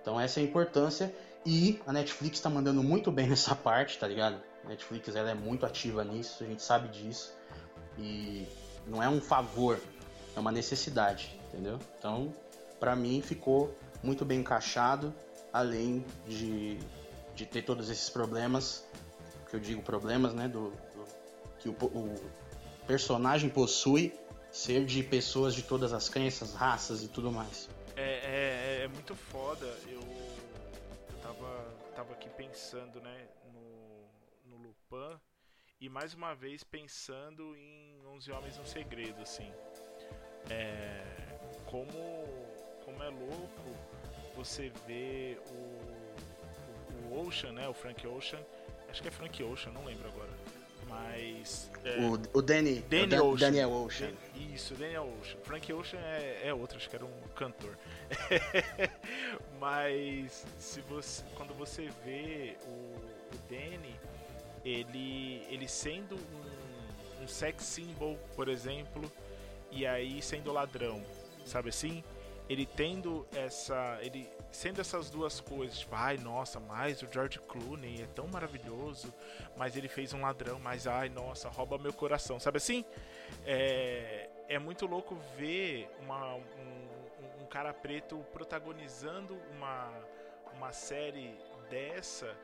[0.00, 1.12] Então essa é a importância
[1.44, 4.40] e a Netflix está mandando muito bem nessa parte, tá ligado?
[4.64, 7.34] A Netflix ela é muito ativa nisso, a gente sabe disso
[7.98, 8.46] e
[8.86, 9.80] não é um favor,
[10.36, 11.80] é uma necessidade, entendeu?
[11.98, 12.32] Então,
[12.78, 15.12] para mim ficou muito bem encaixado,
[15.52, 16.78] além de
[17.36, 18.84] de ter todos esses problemas,
[19.48, 21.06] que eu digo problemas, né, do, do
[21.58, 22.30] que o, o,
[22.86, 24.12] personagem possui,
[24.50, 27.68] ser de pessoas de todas as crenças, raças e tudo mais.
[27.94, 29.66] É, é, é muito foda.
[29.86, 35.20] Eu, eu tava, tava aqui pensando, né, no, no Lupin
[35.78, 39.52] e mais uma vez pensando em Onze Homens no Segredo, assim.
[40.48, 41.04] É,
[41.66, 41.92] como,
[42.84, 43.96] como é louco
[44.34, 45.75] você ver o
[47.06, 47.68] o Ocean, né?
[47.68, 48.40] O Frank Ocean.
[48.88, 50.30] Acho que é Frank Ocean, não lembro agora.
[50.88, 51.70] Mas.
[51.84, 52.80] É, o, o Danny.
[52.82, 53.46] Danny o Ocean.
[53.50, 54.12] Daniel Ocean.
[54.34, 55.38] Isso, Daniel Ocean.
[55.42, 57.76] Frank Ocean é, é outro, acho que era um cantor.
[59.58, 63.98] Mas se você, quando você vê o, o Danny,
[64.64, 69.10] ele, ele sendo um, um sex symbol, por exemplo,
[69.70, 71.02] e aí sendo ladrão,
[71.44, 72.02] sabe assim?
[72.48, 73.98] Ele tendo essa.
[74.00, 79.12] Ele sendo essas duas coisas, tipo, ai, nossa, mas o George Clooney é tão maravilhoso,
[79.56, 82.84] mas ele fez um ladrão, mas ai, nossa, rouba meu coração, sabe assim?
[83.44, 89.92] É, é muito louco ver uma, um, um cara preto protagonizando uma,
[90.54, 91.36] uma série
[91.68, 92.34] dessa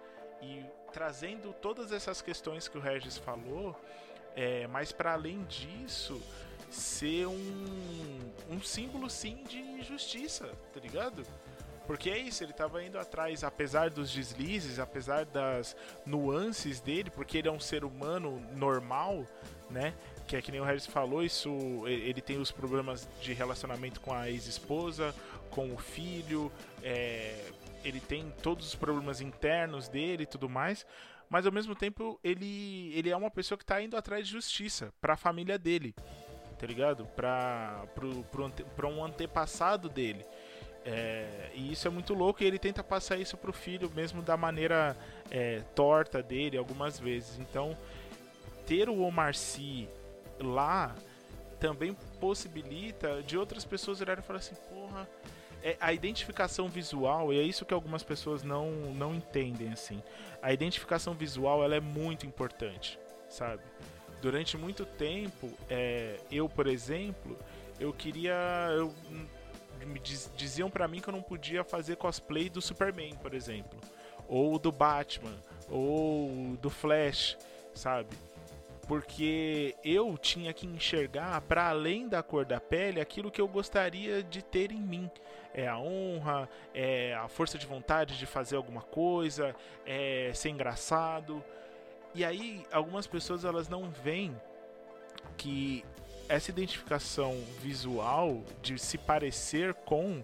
[0.42, 3.78] e trazendo todas essas questões que o Regis falou,
[4.34, 6.20] é, mas para além disso,
[6.74, 11.24] ser um, um símbolo sim de justiça, tá ligado?
[11.86, 15.76] Porque é isso, ele estava indo atrás, apesar dos deslizes, apesar das
[16.06, 19.26] nuances dele, porque ele é um ser humano normal,
[19.68, 19.94] né?
[20.26, 21.50] Que é que nem o Harris falou, isso
[21.86, 25.14] ele tem os problemas de relacionamento com a ex-esposa,
[25.50, 27.50] com o filho, é,
[27.84, 30.86] ele tem todos os problemas internos dele e tudo mais,
[31.28, 34.92] mas ao mesmo tempo ele, ele é uma pessoa que está indo atrás de justiça
[35.00, 35.94] para a família dele,
[36.62, 37.04] tá ligado?
[37.16, 40.24] Para um antepassado dele.
[40.84, 44.36] É, e isso é muito louco e ele tenta passar isso pro filho mesmo da
[44.36, 44.96] maneira
[45.28, 47.40] é, torta dele algumas vezes.
[47.40, 47.76] Então,
[48.64, 49.88] ter o Omar Sy
[50.38, 50.94] lá
[51.58, 55.08] também possibilita de outras pessoas olharem e falar assim, porra,
[55.64, 60.00] é, a identificação visual, e é isso que algumas pessoas não, não entendem assim.
[60.40, 63.62] A identificação visual ela é muito importante, sabe?
[64.22, 67.36] Durante muito tempo, é, eu, por exemplo,
[67.80, 68.32] eu queria.
[68.70, 68.94] Eu,
[69.84, 73.80] me diz, diziam para mim que eu não podia fazer cosplay do Superman, por exemplo,
[74.28, 75.36] ou do Batman,
[75.68, 77.36] ou do Flash,
[77.74, 78.16] sabe?
[78.86, 84.22] Porque eu tinha que enxergar para além da cor da pele aquilo que eu gostaria
[84.22, 85.10] de ter em mim.
[85.52, 89.52] É a honra, é a força de vontade de fazer alguma coisa,
[89.84, 91.42] é ser engraçado.
[92.14, 94.34] E aí algumas pessoas elas não veem
[95.36, 95.84] que
[96.28, 100.22] essa identificação visual de se parecer com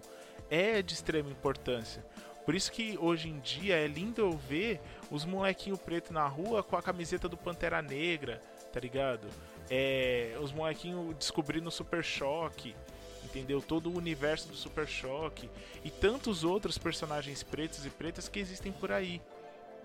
[0.49, 2.03] é de extrema importância.
[2.45, 6.63] Por isso que hoje em dia é lindo eu ver os molequinhos preto na rua
[6.63, 8.41] com a camiseta do Pantera Negra,
[8.73, 9.27] tá ligado?
[9.69, 12.75] É, os molequinhos descobrindo o Super Choque,
[13.23, 13.61] entendeu?
[13.61, 15.47] Todo o universo do Super Choque
[15.83, 19.21] e tantos outros personagens pretos e pretas que existem por aí.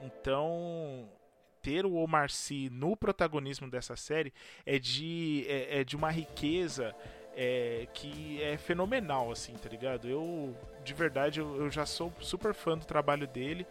[0.02, 1.06] Então,
[1.64, 4.32] ter o Omar Sy no protagonismo dessa série
[4.66, 6.94] é de, é, é de uma riqueza
[7.34, 10.08] é, que é fenomenal, assim, tá ligado?
[10.08, 10.54] Eu,
[10.84, 13.66] de verdade, eu, eu, já sou super fã do trabalho dele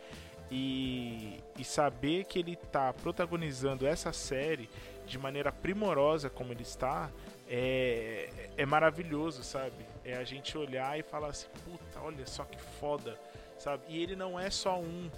[0.51, 4.69] E, e saber que ele tá protagonizando essa série
[5.05, 7.09] de maneira primorosa como ele está
[7.49, 9.85] é, é maravilhoso, sabe?
[10.03, 13.19] É a gente olhar e falar assim, puta, olha só que foda,
[13.57, 13.83] sabe?
[13.87, 15.09] E ele não é só um.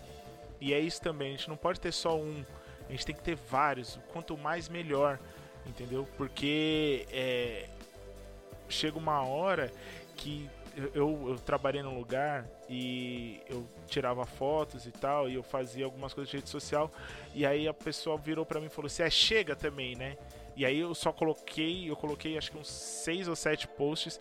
[0.60, 2.44] E é isso também, a gente não pode ter só um.
[2.88, 4.00] A gente tem que ter vários.
[4.12, 5.20] Quanto mais, melhor.
[5.66, 6.08] Entendeu?
[6.18, 7.68] Porque é,
[8.70, 9.72] chega uma hora
[10.16, 10.50] que
[10.94, 16.14] eu, eu, trabalhei num lugar e eu tirava fotos e tal, e eu fazia algumas
[16.14, 16.92] coisas de rede social,
[17.34, 20.18] e aí a pessoa virou para mim e falou assim: é, chega também, né?
[20.56, 24.20] E aí eu só coloquei, eu coloquei acho que uns seis ou sete posts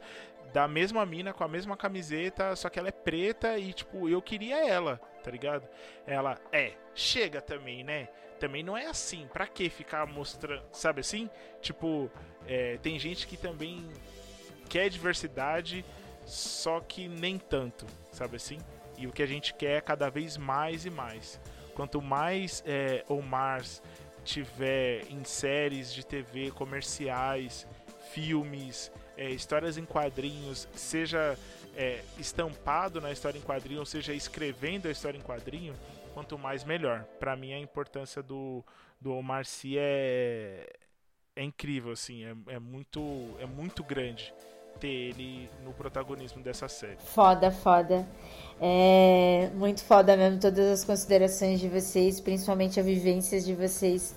[0.52, 4.22] da mesma mina com a mesma camiseta, só que ela é preta e tipo, eu
[4.22, 5.68] queria ela, tá ligado?
[6.06, 8.08] Ela, é, chega também, né?
[8.44, 11.30] Também não é assim, pra que ficar mostrando, sabe assim?
[11.62, 12.10] Tipo,
[12.46, 13.82] é, tem gente que também
[14.68, 15.82] quer diversidade,
[16.26, 18.58] só que nem tanto, sabe assim?
[18.98, 21.40] E o que a gente quer é cada vez mais e mais.
[21.74, 23.82] Quanto mais é, Omars
[24.26, 27.66] tiver em séries de TV, comerciais,
[28.12, 31.38] filmes, é, histórias em quadrinhos, seja
[31.74, 35.74] é, estampado na história em quadrinho, ou seja, escrevendo a história em quadrinho,
[36.14, 37.04] quanto mais melhor.
[37.18, 38.64] Para mim a importância do,
[39.00, 40.66] do Omar Sy é,
[41.36, 43.00] é incrível, assim, é, é, muito,
[43.40, 44.32] é muito grande
[44.80, 46.96] ter ele no protagonismo dessa série.
[46.98, 48.06] Foda, foda.
[48.60, 54.14] É muito foda mesmo todas as considerações de vocês, principalmente as vivências de vocês.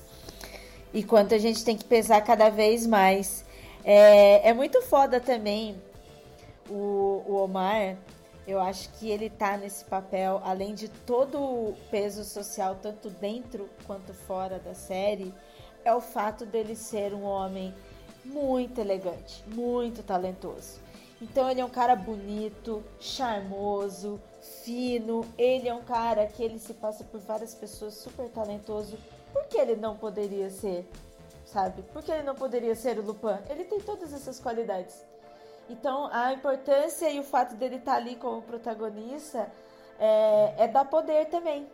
[0.93, 3.45] E quanto a gente tem que pesar cada vez mais.
[3.83, 5.75] É, é muito foda também
[6.69, 7.97] o, o Omar.
[8.47, 13.69] Eu acho que ele tá nesse papel, além de todo o peso social, tanto dentro
[13.85, 15.33] quanto fora da série,
[15.83, 17.75] é o fato dele ser um homem
[18.23, 20.79] muito elegante, muito talentoso.
[21.21, 24.21] Então ele é um cara bonito, charmoso,
[24.63, 25.25] fino.
[25.37, 28.97] Ele é um cara que ele se passa por várias pessoas super talentoso.
[29.33, 30.87] Por que ele não poderia ser,
[31.45, 31.81] sabe?
[31.81, 33.39] Por que ele não poderia ser o Lupin?
[33.49, 35.03] Ele tem todas essas qualidades.
[35.69, 39.51] Então a importância e o fato dele estar tá ali como protagonista
[39.99, 41.67] é, é dar poder também,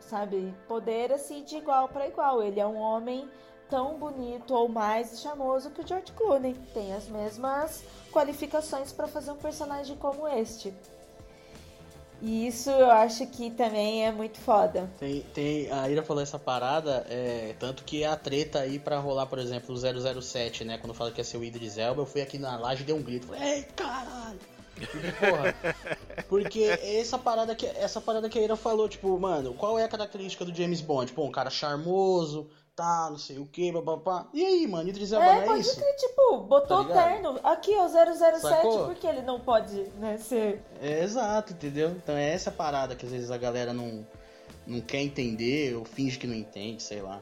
[0.00, 0.54] sabe?
[0.68, 2.42] Poder assim de igual para igual.
[2.42, 3.28] Ele é um homem
[3.68, 6.54] tão bonito ou mais charmoso que o George Clooney.
[6.74, 10.74] Tem as mesmas qualificações para fazer um personagem como este.
[12.24, 14.88] E isso eu acho que também é muito foda.
[14.96, 19.26] Tem, tem, a Ira falou essa parada, é, tanto que a treta aí pra rolar,
[19.26, 20.78] por exemplo, o 007, né?
[20.78, 22.94] Quando fala que ia ser o Idris Elba, eu fui aqui na laje e dei
[22.94, 23.26] um grito.
[23.26, 24.38] Falei, ei, caralho!
[25.18, 25.74] Porra,
[26.28, 29.88] porque essa parada que essa parada que a Ira falou, tipo, mano, qual é a
[29.88, 31.12] característica do James Bond?
[31.12, 34.28] Pô, um cara charmoso, tá, não sei o que, papapá.
[34.32, 35.76] E aí, mano, Idris Elba é, não é pode isso?
[35.76, 37.40] Crer, tipo, botou tá o terno.
[37.42, 38.86] Aqui, ó, 007, Sacou?
[38.86, 40.62] por que ele não pode, né, ser...
[40.80, 41.90] É, exato, entendeu?
[41.90, 44.06] Então é essa parada que às vezes a galera não,
[44.66, 47.20] não quer entender ou finge que não entende, sei lá.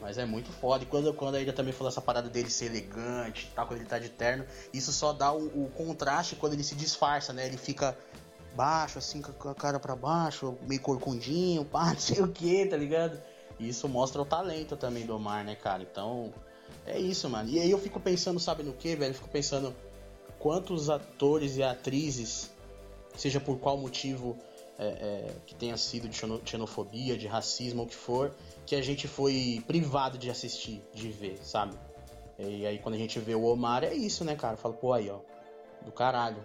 [0.00, 0.84] Mas é muito foda.
[0.84, 3.88] E quando, quando a Ida também falou essa parada dele ser elegante tal, quando ele
[3.88, 7.46] tá de terno, isso só dá o, o contraste quando ele se disfarça, né?
[7.46, 7.96] Ele fica
[8.54, 12.76] baixo, assim, com a cara pra baixo, meio corcundinho, pá, não sei o que, tá
[12.76, 13.18] ligado?
[13.58, 15.82] E isso mostra o talento também do Omar, né, cara?
[15.82, 16.32] Então,
[16.86, 17.48] é isso, mano.
[17.48, 19.10] E aí eu fico pensando, sabe no que, velho?
[19.10, 19.74] Eu fico pensando
[20.38, 22.50] quantos atores e atrizes,
[23.16, 24.36] seja por qual motivo
[24.78, 28.34] é, é, que tenha sido de xenofobia, de racismo, ou o que for,
[28.66, 31.76] que a gente foi privado de assistir, de ver, sabe?
[32.38, 34.56] E aí quando a gente vê o Omar, é isso, né, cara?
[34.56, 35.20] Fala, pô, aí, ó,
[35.82, 36.44] do caralho.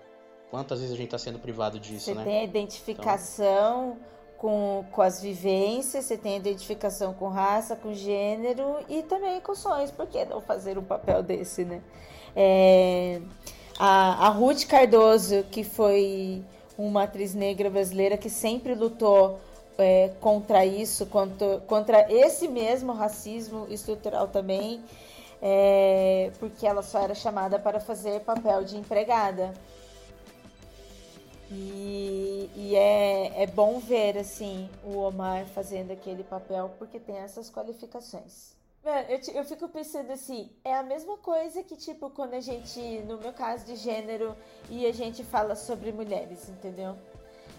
[0.52, 2.24] Quantas vezes a gente tá sendo privado disso, Você né?
[2.24, 3.98] tem a identificação...
[3.98, 9.54] Então com, com as vivências, você tem identificação com raça, com gênero e também com
[9.54, 9.92] sonhos.
[9.92, 11.82] Por que não fazer um papel desse, né?
[12.34, 13.20] É,
[13.78, 16.42] a, a Ruth Cardoso, que foi
[16.78, 19.42] uma atriz negra brasileira que sempre lutou
[19.78, 24.82] é, contra isso, contra, contra esse mesmo racismo estrutural também,
[25.42, 29.54] é, porque ela só era chamada para fazer papel de empregada.
[31.52, 37.50] E, e é, é bom ver, assim, o Omar fazendo aquele papel, porque tem essas
[37.50, 38.56] qualificações.
[38.84, 42.80] Mano, eu, eu fico pensando assim, é a mesma coisa que, tipo, quando a gente,
[43.08, 44.36] no meu caso de gênero,
[44.70, 46.96] e a gente fala sobre mulheres, entendeu?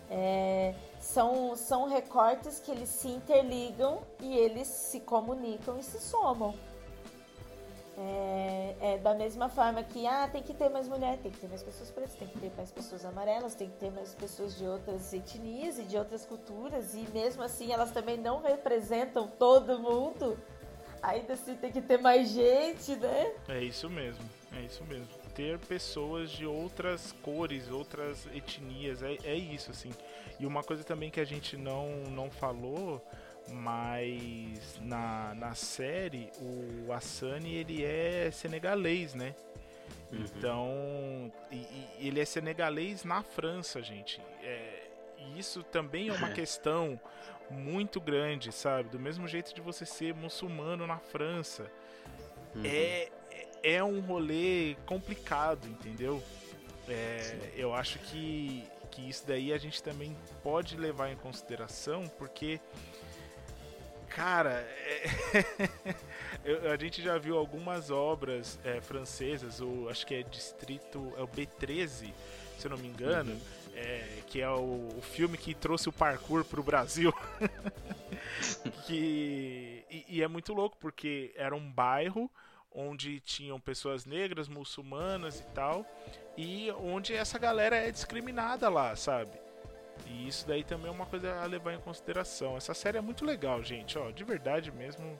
[0.09, 6.55] É, são, são recortes que eles se interligam e eles se comunicam e se somam.
[8.02, 11.48] É, é, da mesma forma que ah, tem que ter mais mulher, tem que ter
[11.48, 14.64] mais pessoas pretas, tem que ter mais pessoas amarelas, tem que ter mais pessoas de
[14.64, 20.39] outras etnias e de outras culturas, e mesmo assim elas também não representam todo mundo.
[21.02, 23.35] Ainda assim tem que ter mais gente, né?
[23.47, 24.24] É isso mesmo,
[24.56, 25.09] é isso mesmo.
[25.35, 29.02] ter pessoas de outras cores, outras etnias.
[29.02, 29.90] É, é isso, assim.
[30.39, 33.02] E uma coisa também que a gente não, não falou,
[33.49, 39.35] mas na, na série, o Asani, ele é senegalês, né?
[40.12, 40.25] Uhum.
[40.25, 44.21] Então, e, e ele é senegalês na França, gente.
[44.43, 44.89] É,
[45.19, 47.01] e isso também é uma questão
[47.51, 48.89] muito grande, sabe?
[48.89, 51.71] Do mesmo jeito de você ser muçulmano na França.
[52.55, 52.62] Uhum.
[52.65, 53.09] É,
[53.62, 56.23] é um rolê complicado, entendeu?
[56.89, 62.61] É, eu acho que, que isso daí a gente também pode levar em consideração, porque,
[64.11, 65.03] cara, é,
[66.73, 71.28] a gente já viu algumas obras é, francesas, ou acho que é Distrito, é o
[71.28, 72.12] B13,
[72.59, 73.32] se eu não me engano.
[73.32, 77.12] Uhum é, que é o, o, filme que trouxe o parkour pro Brasil.
[78.87, 82.31] que, e, e, é muito louco, porque era um bairro
[82.73, 85.85] onde tinham pessoas negras, muçulmanas e tal,
[86.37, 89.32] e onde essa galera é discriminada lá, sabe?
[90.06, 92.56] E isso daí também é uma coisa a levar em consideração.
[92.56, 95.18] Essa série é muito legal, gente, ó, de verdade mesmo.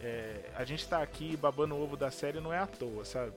[0.00, 3.32] É, a gente tá aqui babando o ovo da série não é à toa, sabe?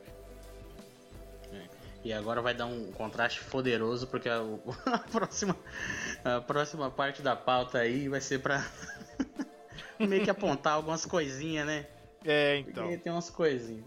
[2.04, 4.40] E agora vai dar um contraste poderoso, porque a,
[4.86, 5.56] a próxima,
[6.24, 8.66] a próxima parte da pauta aí vai ser pra
[10.00, 11.86] meio que apontar algumas coisinhas, né?
[12.24, 12.84] É, então.
[12.84, 13.86] Porque tem umas coisinhas.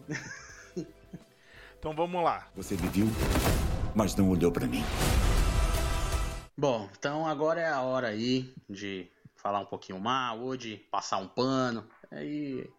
[1.78, 2.48] então vamos lá.
[2.54, 3.06] Você me viu,
[3.94, 4.84] mas não olhou para mim.
[6.62, 11.16] Bom, então agora é a hora aí de falar um pouquinho mal, ou de passar
[11.16, 11.84] um pano.
[12.08, 12.72] Aí,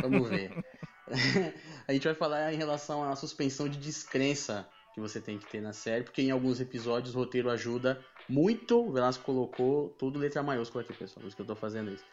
[0.00, 0.56] vamos ver.
[1.88, 5.60] a gente vai falar em relação à suspensão de descrença que você tem que ter
[5.60, 8.86] na série, porque em alguns episódios o roteiro ajuda muito.
[8.86, 12.04] O Velasco colocou tudo letra maiúscula aqui, pessoal, por isso que eu tô fazendo isso.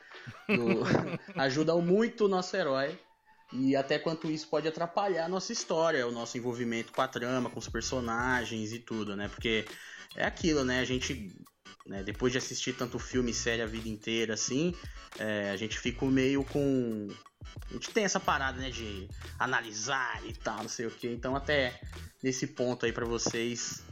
[0.49, 0.81] No,
[1.39, 2.99] ajuda muito o nosso herói.
[3.53, 7.49] E até quanto isso pode atrapalhar a nossa história, o nosso envolvimento com a trama,
[7.49, 9.27] com os personagens e tudo, né?
[9.27, 9.65] Porque
[10.15, 10.79] é aquilo, né?
[10.79, 11.35] A gente,
[11.85, 14.73] né, depois de assistir tanto filme e série a vida inteira assim,
[15.19, 17.07] é, a gente fica meio com
[17.69, 19.07] a gente tem essa parada, né, de
[19.39, 21.07] analisar e tal, não sei o que.
[21.07, 21.79] Então, até
[22.21, 23.83] nesse ponto aí para vocês,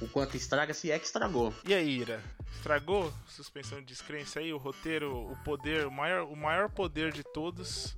[0.00, 1.52] o quanto estraga, se é que estragou.
[1.66, 2.22] E aí, Ira?
[2.52, 3.12] Estragou?
[3.26, 7.96] Suspensão de descrença aí, o roteiro, o poder, o maior, o maior poder de todos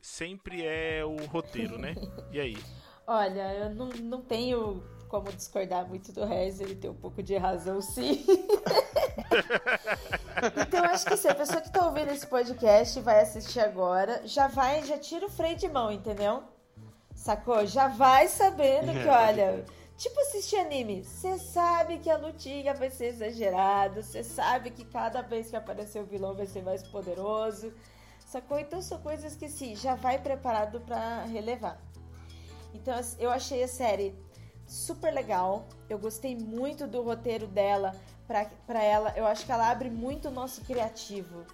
[0.00, 1.94] sempre é o roteiro, né?
[2.30, 2.58] E aí?
[3.06, 7.36] Olha, eu não, não tenho como discordar muito do Rez, ele tem um pouco de
[7.36, 8.24] razão, sim.
[10.56, 14.46] então acho que se a pessoa que tá ouvindo esse podcast vai assistir agora, já
[14.46, 16.42] vai, já tira o freio de mão, entendeu?
[17.14, 17.66] Sacou?
[17.66, 19.64] Já vai sabendo que, olha,
[19.96, 25.22] tipo assistir anime, você sabe que a lutinha vai ser exagerada, você sabe que cada
[25.22, 27.72] vez que aparecer o vilão vai ser mais poderoso.
[28.26, 28.58] Sacou?
[28.58, 31.80] Então são coisas que sim, já vai preparado para relevar.
[32.74, 34.14] Então eu achei a série
[34.68, 35.66] super legal.
[35.88, 37.96] Eu gostei muito do roteiro dela
[38.66, 39.12] para ela.
[39.16, 41.44] Eu acho que ela abre muito o nosso criativo.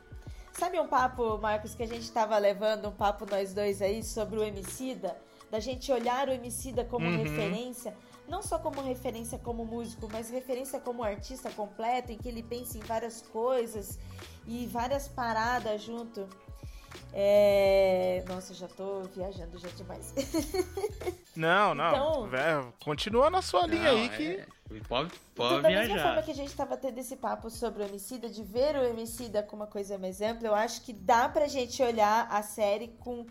[0.52, 4.38] Sabe um papo, Marcos, que a gente estava levando, um papo nós dois aí sobre
[4.38, 5.16] o Emicida?
[5.50, 7.16] Da gente olhar o Emicida como uhum.
[7.16, 7.96] referência,
[8.28, 12.78] não só como referência como músico, mas referência como artista completo, em que ele pensa
[12.78, 13.98] em várias coisas
[14.46, 16.28] e várias paradas junto.
[17.12, 18.24] É...
[18.26, 20.14] Nossa, já tô viajando já demais.
[21.36, 22.26] Não, não.
[22.28, 24.36] Então, continua na sua linha não, aí que.
[24.36, 24.46] É...
[24.88, 25.88] Pode, pode então, da viajar.
[25.88, 28.90] mesma forma que a gente tava tendo esse papo sobre o homicida, de ver o
[28.90, 32.88] homicida como uma coisa mais ampla, eu acho que dá pra gente olhar a série
[33.00, 33.26] com,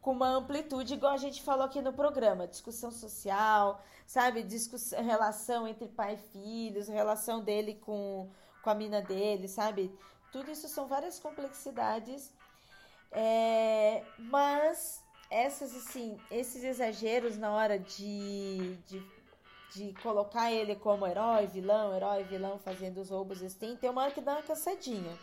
[0.00, 2.46] com uma amplitude, igual a gente falou aqui no programa.
[2.46, 4.42] Discussão social, sabe?
[4.42, 8.30] Discussão, relação entre pai e filhos, relação dele com,
[8.62, 9.92] com a mina dele, sabe?
[10.30, 12.32] Tudo isso são várias complexidades
[13.12, 19.02] é, mas essas assim, esses exageros na hora de, de,
[19.74, 24.12] de, colocar ele como herói, vilão, herói, vilão, fazendo os roubos assim, tem uma hora
[24.12, 25.16] que dá uma cansadinha.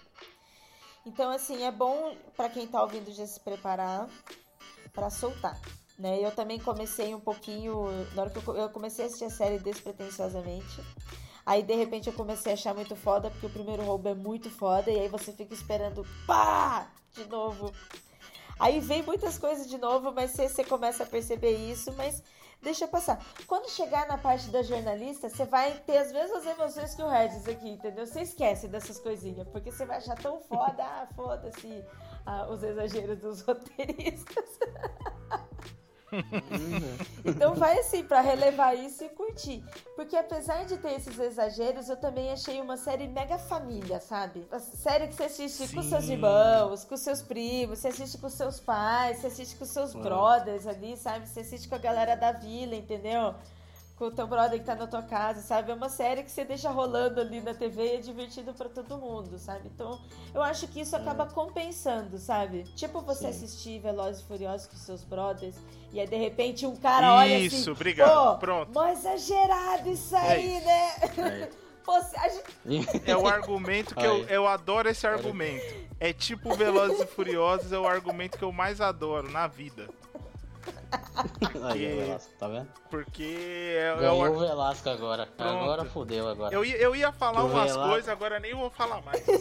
[1.05, 4.07] Então, assim, é bom para quem tá ouvindo já se preparar
[4.93, 5.59] para soltar.
[5.99, 6.19] Né?
[6.23, 7.87] Eu também comecei um pouquinho.
[8.15, 10.81] Na hora que eu, comecei a assistir a série despretensiosamente.
[11.45, 14.49] Aí de repente eu comecei a achar muito foda, porque o primeiro roubo é muito
[14.49, 16.87] foda, e aí você fica esperando pá!
[17.13, 17.71] De novo.
[18.59, 22.23] Aí vem muitas coisas de novo, mas você, começa a perceber isso, mas
[22.61, 23.23] deixa passar.
[23.45, 27.47] Quando chegar na parte da jornalista, você vai ter as mesmas emoções que o Regis
[27.47, 28.07] aqui, entendeu?
[28.07, 31.83] Você esquece dessas coisinhas, porque você vai achar tão foda, ah, foda-se
[32.25, 34.59] ah, os exageros dos roteiristas.
[37.25, 39.63] Então vai assim, pra relevar isso e curtir.
[39.95, 44.45] Porque apesar de ter esses exageros, eu também achei uma série mega família, sabe?
[44.51, 45.75] A série que você assiste Sim.
[45.75, 49.93] com seus irmãos, com seus primos, você assiste com seus pais, você assiste com seus
[49.93, 51.27] brothers ali, sabe?
[51.27, 53.35] Você assiste com a galera da vila, entendeu?
[54.03, 55.71] Com o teu brother que tá na tua casa, sabe?
[55.71, 58.97] É uma série que você deixa rolando ali na TV e é divertido pra todo
[58.97, 59.71] mundo, sabe?
[59.73, 59.97] Então,
[60.35, 62.63] eu acho que isso acaba compensando, sabe?
[62.75, 63.45] Tipo você Sim.
[63.45, 65.55] assistir Velozes e Furiosos com seus brothers
[65.93, 68.33] e aí de repente um cara olha assim, Isso, obrigado.
[68.33, 68.73] Pô, Pronto.
[68.73, 70.65] Mó exagerado isso aí, isso.
[70.65, 70.89] né?
[71.45, 71.49] É.
[71.85, 71.93] Pô,
[72.65, 75.87] gente- É o argumento que eu, eu adoro esse argumento.
[75.97, 79.87] É tipo Velozes e Furiosos, é o argumento que eu mais adoro na vida.
[81.63, 82.67] Aí, o Velasco, tá vendo?
[82.89, 85.25] Porque é, é Ganhou o, o Velasco agora.
[85.25, 85.63] Pronto.
[85.63, 86.53] Agora fudeu agora.
[86.53, 87.89] eu, ia- eu ia falar umas lá.
[87.89, 89.23] coisas, agora nem vou falar mais.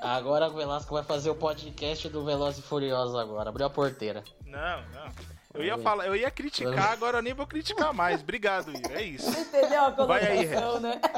[0.00, 3.50] Agora o Velasco vai fazer o podcast do Veloz e Furioso agora.
[3.50, 4.22] Abriu a porteira.
[4.46, 5.08] Não, não.
[5.54, 8.20] Eu ia falar, eu ia criticar, agora eu nem vou criticar mais.
[8.22, 9.00] Obrigado, Ira.
[9.00, 9.28] É isso.
[9.28, 11.00] entendeu a Vai aí, né?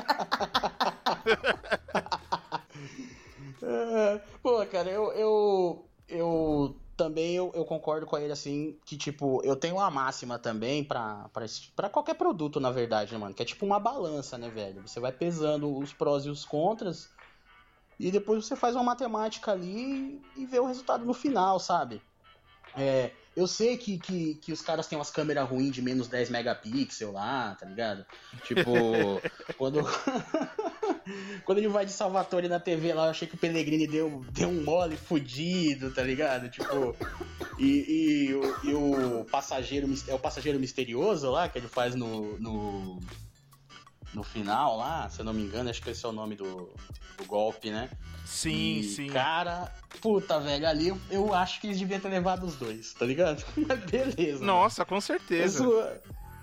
[3.63, 9.41] É, Pô, cara, eu, eu, eu também eu, eu concordo com ele assim que tipo
[9.43, 10.85] eu tenho uma máxima também
[11.47, 13.35] esse- pra qualquer produto na verdade, né, mano?
[13.35, 14.83] Que é tipo uma balança, né, velho?
[14.83, 17.09] Você vai pesando os prós e os contras
[17.99, 22.03] e depois você faz uma matemática ali e vê o resultado no final, sabe?
[22.77, 23.11] É,
[23.41, 27.13] eu sei que, que, que os caras têm umas câmeras ruins de menos 10 megapixels
[27.13, 28.05] lá, tá ligado?
[28.45, 28.71] Tipo,
[29.57, 29.81] quando.
[31.45, 34.49] quando ele vai de Salvatore na TV lá, eu achei que o Pellegrini deu, deu
[34.49, 36.51] um mole fudido, tá ligado?
[36.51, 36.95] Tipo.
[37.59, 39.89] E, e, o, e o passageiro.
[40.07, 42.39] É o passageiro misterioso lá, que ele faz no.
[42.39, 43.01] no
[44.13, 46.73] no final lá, se eu não me engano, acho que esse é o nome do,
[47.17, 47.89] do golpe, né?
[48.25, 49.09] Sim, E, sim.
[49.09, 53.05] Cara, puta, velho, ali eu, eu acho que eles deviam ter levado os dois, tá
[53.05, 53.45] ligado?
[53.57, 54.45] Mas beleza.
[54.45, 55.63] Nossa, com certeza.
[55.65, 55.89] Isso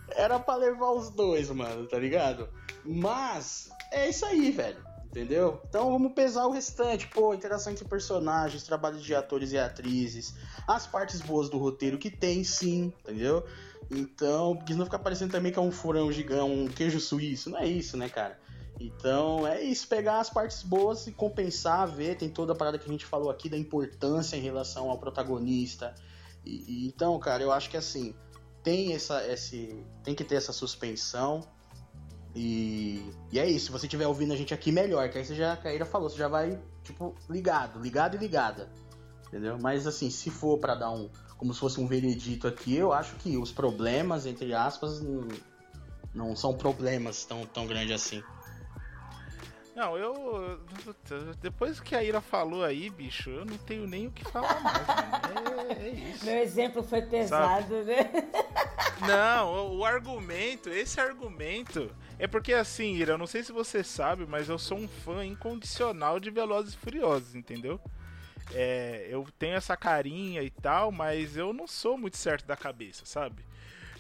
[0.10, 2.50] era pra levar os dois, mano, tá ligado?
[2.86, 4.86] Mas é isso aí, velho.
[5.06, 5.62] Entendeu?
[5.68, 7.08] Então vamos pesar o restante.
[7.08, 10.36] Pô, interação entre personagens, trabalho de atores e atrizes,
[10.68, 13.44] as partes boas do roteiro que tem, sim, entendeu?
[13.90, 17.50] Então, porque senão fica parecendo também que é um furão gigante, um queijo suíço.
[17.50, 18.38] Não é isso, né, cara?
[18.80, 22.88] Então é isso, pegar as partes boas e compensar, ver, tem toda a parada que
[22.88, 25.96] a gente falou aqui da importância em relação ao protagonista.
[26.46, 28.14] E, e então, cara, eu acho que assim,
[28.68, 31.48] tem essa esse tem que ter essa suspensão
[32.36, 35.34] e, e é isso se você estiver ouvindo a gente aqui melhor que aí você
[35.34, 38.70] já a Caíra falou você já vai tipo ligado ligado e ligada
[39.26, 42.92] entendeu mas assim se for pra dar um como se fosse um veredito aqui eu
[42.92, 45.02] acho que os problemas entre aspas
[46.14, 48.24] não, são problemas tão tão grandes assim
[49.78, 50.60] Não, eu.
[51.40, 54.90] Depois que a Ira falou aí, bicho, eu não tenho nem o que falar mais.
[55.70, 56.26] É, é isso.
[56.26, 58.10] Meu exemplo foi pesado, né?
[59.08, 61.96] Não, o, o argumento, esse argumento.
[62.18, 65.24] É porque assim, Ira, eu não sei se você sabe, mas eu sou um fã
[65.24, 67.80] incondicional de Velozes e Furiosos, entendeu?
[68.54, 73.06] É, eu tenho essa carinha e tal, mas eu não sou muito certo da cabeça,
[73.06, 73.46] sabe?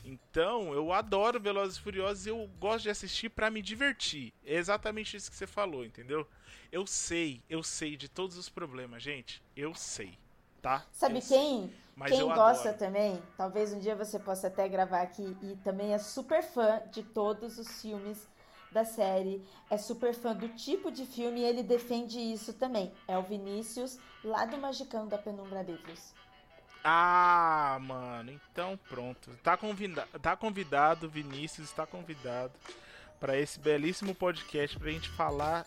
[0.05, 4.33] Então, eu adoro Velozes e Furiosos e eu gosto de assistir pra me divertir.
[4.45, 6.25] É exatamente isso que você falou, entendeu?
[6.71, 9.43] Eu sei, eu sei de todos os problemas, gente.
[9.55, 10.17] Eu sei,
[10.61, 10.85] tá?
[10.93, 11.73] Sabe Eu quem?
[12.05, 12.77] Quem gosta adoro.
[12.77, 17.01] também, talvez um dia você possa até gravar aqui e também é super fã de
[17.03, 18.27] todos os filmes
[18.77, 22.91] da série, é super fã do tipo de filme e ele defende isso também.
[23.07, 26.13] É o Vinícius, lá do Magicão da Penumbra Livros.
[26.83, 29.31] Ah, mano, então pronto.
[29.43, 32.53] Tá, convida tá convidado, Vinícius está convidado
[33.19, 35.65] para esse belíssimo podcast pra gente falar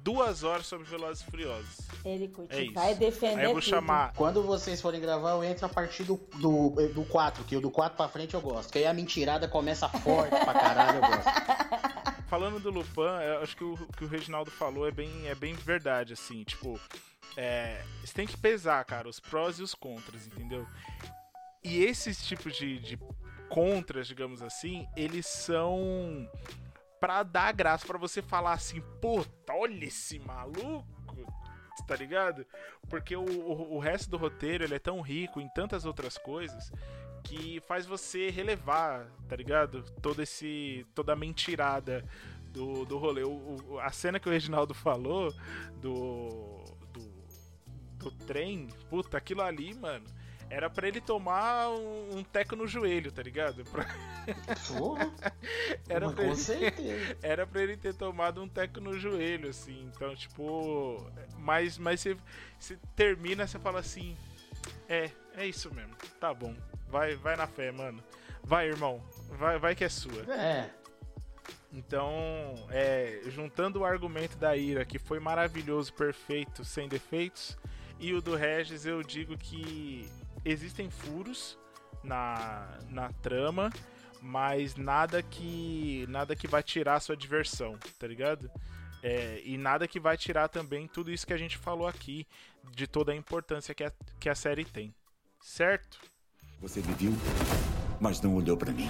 [0.00, 1.76] duas horas sobre Velozes e Furiosos.
[2.04, 2.72] Ele curte, É isso.
[2.72, 3.68] vai defender Aí eu vou tudo.
[3.70, 4.14] chamar.
[4.14, 7.70] Quando vocês forem gravar, eu entro a partir do, do, do 4, que o do
[7.70, 8.72] 4 pra frente eu gosto.
[8.72, 11.95] Que aí a mentirada começa forte pra caralho, eu gosto.
[12.26, 15.54] Falando do Lupin, eu acho que o que o Reginaldo falou é bem, é bem
[15.54, 16.80] verdade, assim, tipo.
[17.36, 20.66] É, você tem que pesar, cara, os prós e os contras, entendeu?
[21.62, 22.98] E esses tipos de, de
[23.48, 26.28] contras, digamos assim, eles são
[26.98, 30.86] pra dar graça, pra você falar assim, puta, olha esse maluco,
[31.86, 32.46] tá ligado?
[32.88, 36.72] Porque o, o, o resto do roteiro ele é tão rico em tantas outras coisas
[37.26, 39.82] que faz você relevar, tá ligado?
[40.02, 40.86] Todo esse.
[40.94, 42.04] toda a mentirada
[42.52, 43.22] do, do rolê.
[43.24, 45.32] O, o- a cena que o Reginaldo falou
[45.80, 46.64] do.
[46.92, 47.00] do.
[47.98, 50.04] do trem, puta, aquilo ali, mano.
[50.48, 53.64] Era pra ele tomar um, um teco no joelho, tá ligado?
[53.64, 53.84] Pra-
[54.78, 55.10] Porra,
[55.88, 57.18] era, pra com ele, certeza.
[57.20, 59.90] era pra ele ter tomado um teco no joelho, assim.
[59.92, 61.04] Então, tipo.
[61.36, 62.16] Mas, mas você,
[62.60, 64.16] você termina, você fala assim.
[64.88, 65.96] É, é isso mesmo.
[66.20, 66.54] Tá bom.
[66.88, 68.02] Vai, vai na fé, mano.
[68.42, 69.02] Vai, irmão.
[69.30, 70.22] Vai, vai que é sua.
[70.32, 70.70] É.
[71.72, 77.58] Então, é, juntando o argumento da Ira, que foi maravilhoso, perfeito, sem defeitos,
[77.98, 80.10] e o do Regis, eu digo que
[80.44, 81.58] existem furos
[82.02, 83.70] na, na trama,
[84.22, 88.50] mas nada que nada que vai tirar a sua diversão, tá ligado?
[89.02, 92.26] É, e nada que vai tirar também tudo isso que a gente falou aqui,
[92.72, 94.94] de toda a importância que a, que a série tem.
[95.40, 96.00] Certo?
[96.60, 97.12] Você me viu,
[98.00, 98.88] mas não olhou para mim.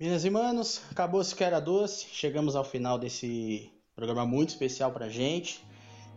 [0.00, 2.06] Minhas manos, acabou-se que era doce.
[2.12, 5.64] Chegamos ao final desse programa muito especial pra gente.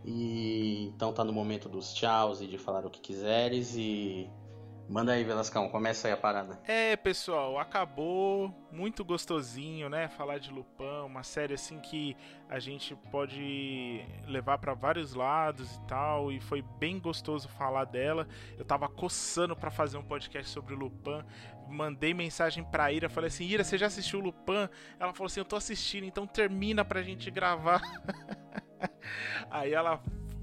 [0.04, 4.28] E então tá no momento dos tchauz e de falar o que quiseres e
[4.92, 6.60] Manda aí, Velascão, começa aí a parada.
[6.66, 10.06] É, pessoal, acabou muito gostosinho, né?
[10.06, 12.14] Falar de Lupin, uma série assim que
[12.46, 18.28] a gente pode levar para vários lados e tal, e foi bem gostoso falar dela.
[18.58, 21.24] Eu tava coçando para fazer um podcast sobre Lupin,
[21.70, 24.68] mandei mensagem pra Ira, falei assim: "Ira, você já assistiu Lupin?"
[25.00, 27.80] Ela falou assim: "Eu tô assistindo, então termina pra gente gravar".
[29.50, 30.02] aí ela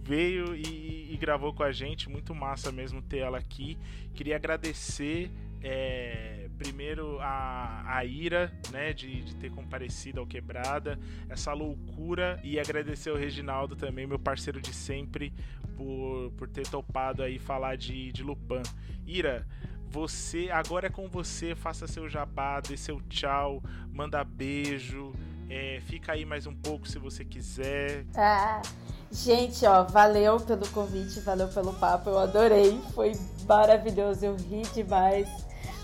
[0.09, 2.09] veio e, e, gravou com a gente.
[2.09, 3.77] Muito massa mesmo ter ela aqui.
[4.15, 5.29] Queria agradecer
[5.61, 10.99] é, primeiro a, a Ira, né, de, de, ter comparecido ao Quebrada,
[11.29, 15.31] essa loucura, e agradecer ao Reginaldo também, meu parceiro de sempre,
[15.77, 18.63] por, por ter topado aí falar de, de Lupin.
[19.05, 19.45] Ira,
[19.91, 23.61] você, agora é com você, faça seu jabá, dê seu tchau,
[23.91, 25.13] manda beijo,
[25.49, 28.05] é, fica aí mais um pouco se você quiser.
[28.15, 28.61] Ah.
[29.11, 33.13] Gente, ó, valeu pelo convite, valeu pelo papo, eu adorei, foi
[33.47, 35.27] maravilhoso, eu ri demais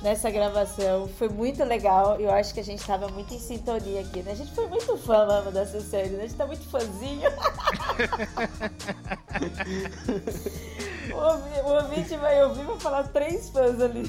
[0.04, 4.22] nessa gravação, foi muito legal, eu acho que a gente tava muito em sintonia aqui,
[4.22, 4.34] né?
[4.34, 6.26] A gente foi muito fã mesmo dessa série, né?
[6.26, 7.28] A gente tá muito fãzinho.
[11.66, 14.04] o ouvinte vai ouvir e vai falar três fãs ali.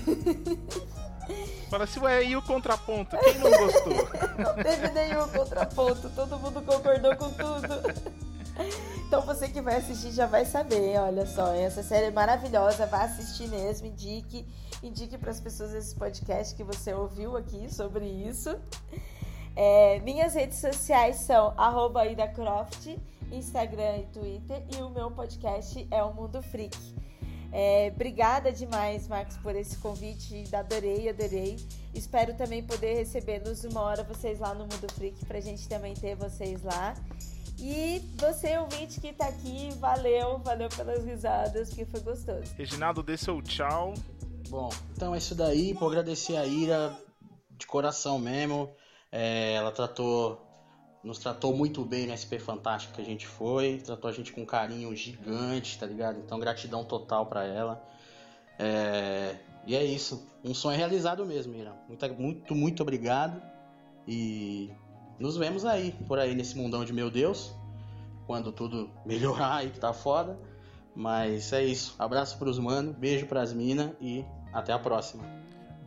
[1.68, 3.16] Fala assim, ué, e o contraponto?
[3.18, 3.94] Quem não gostou?
[4.38, 8.26] não teve nenhum contraponto, todo mundo concordou com tudo.
[9.06, 13.02] Então você que vai assistir já vai saber, olha só, essa série é maravilhosa, vá
[13.02, 14.46] assistir mesmo, indique,
[14.82, 18.56] indique para as pessoas esse podcast que você ouviu aqui sobre isso.
[19.54, 21.54] É, minhas redes sociais são
[22.10, 22.96] @idacroft,
[23.32, 26.76] Instagram e Twitter, e o meu podcast é o Mundo Freak.
[27.58, 30.44] É, obrigada demais, Marcos, por esse convite.
[30.54, 31.56] Adorei, adorei.
[31.94, 35.94] Espero também poder receber nos uma hora vocês lá no Mundo Freak, pra gente também
[35.94, 36.92] ter vocês lá.
[37.58, 42.54] E você, ouvinte que tá aqui, valeu, valeu pelas risadas, porque foi gostoso.
[42.58, 43.94] Reginaldo, dê seu tchau.
[44.50, 45.72] Bom, então é isso daí.
[45.72, 46.94] Vou agradecer a Ira
[47.52, 48.70] de coração mesmo.
[49.10, 50.45] É, ela tratou,
[51.06, 53.78] nos tratou muito bem no SP Fantástico que a gente foi.
[53.78, 56.18] Tratou a gente com um carinho gigante, tá ligado?
[56.18, 57.80] Então, gratidão total para ela.
[58.58, 60.26] É, e é isso.
[60.44, 61.72] Um sonho realizado mesmo, Ira.
[61.88, 63.40] Muito, muito, muito obrigado.
[64.06, 64.68] E
[65.16, 67.54] nos vemos aí, por aí nesse mundão de meu Deus,
[68.26, 70.36] quando tudo melhorar aí que tá foda.
[70.92, 71.94] Mas é isso.
[72.00, 75.22] Abraço pros mano, beijo pras minas e até a próxima.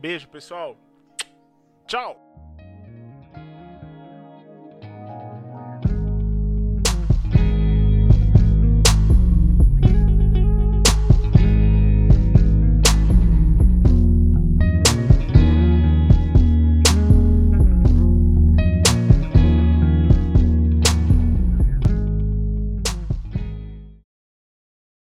[0.00, 0.76] Beijo, pessoal.
[1.86, 2.29] Tchau.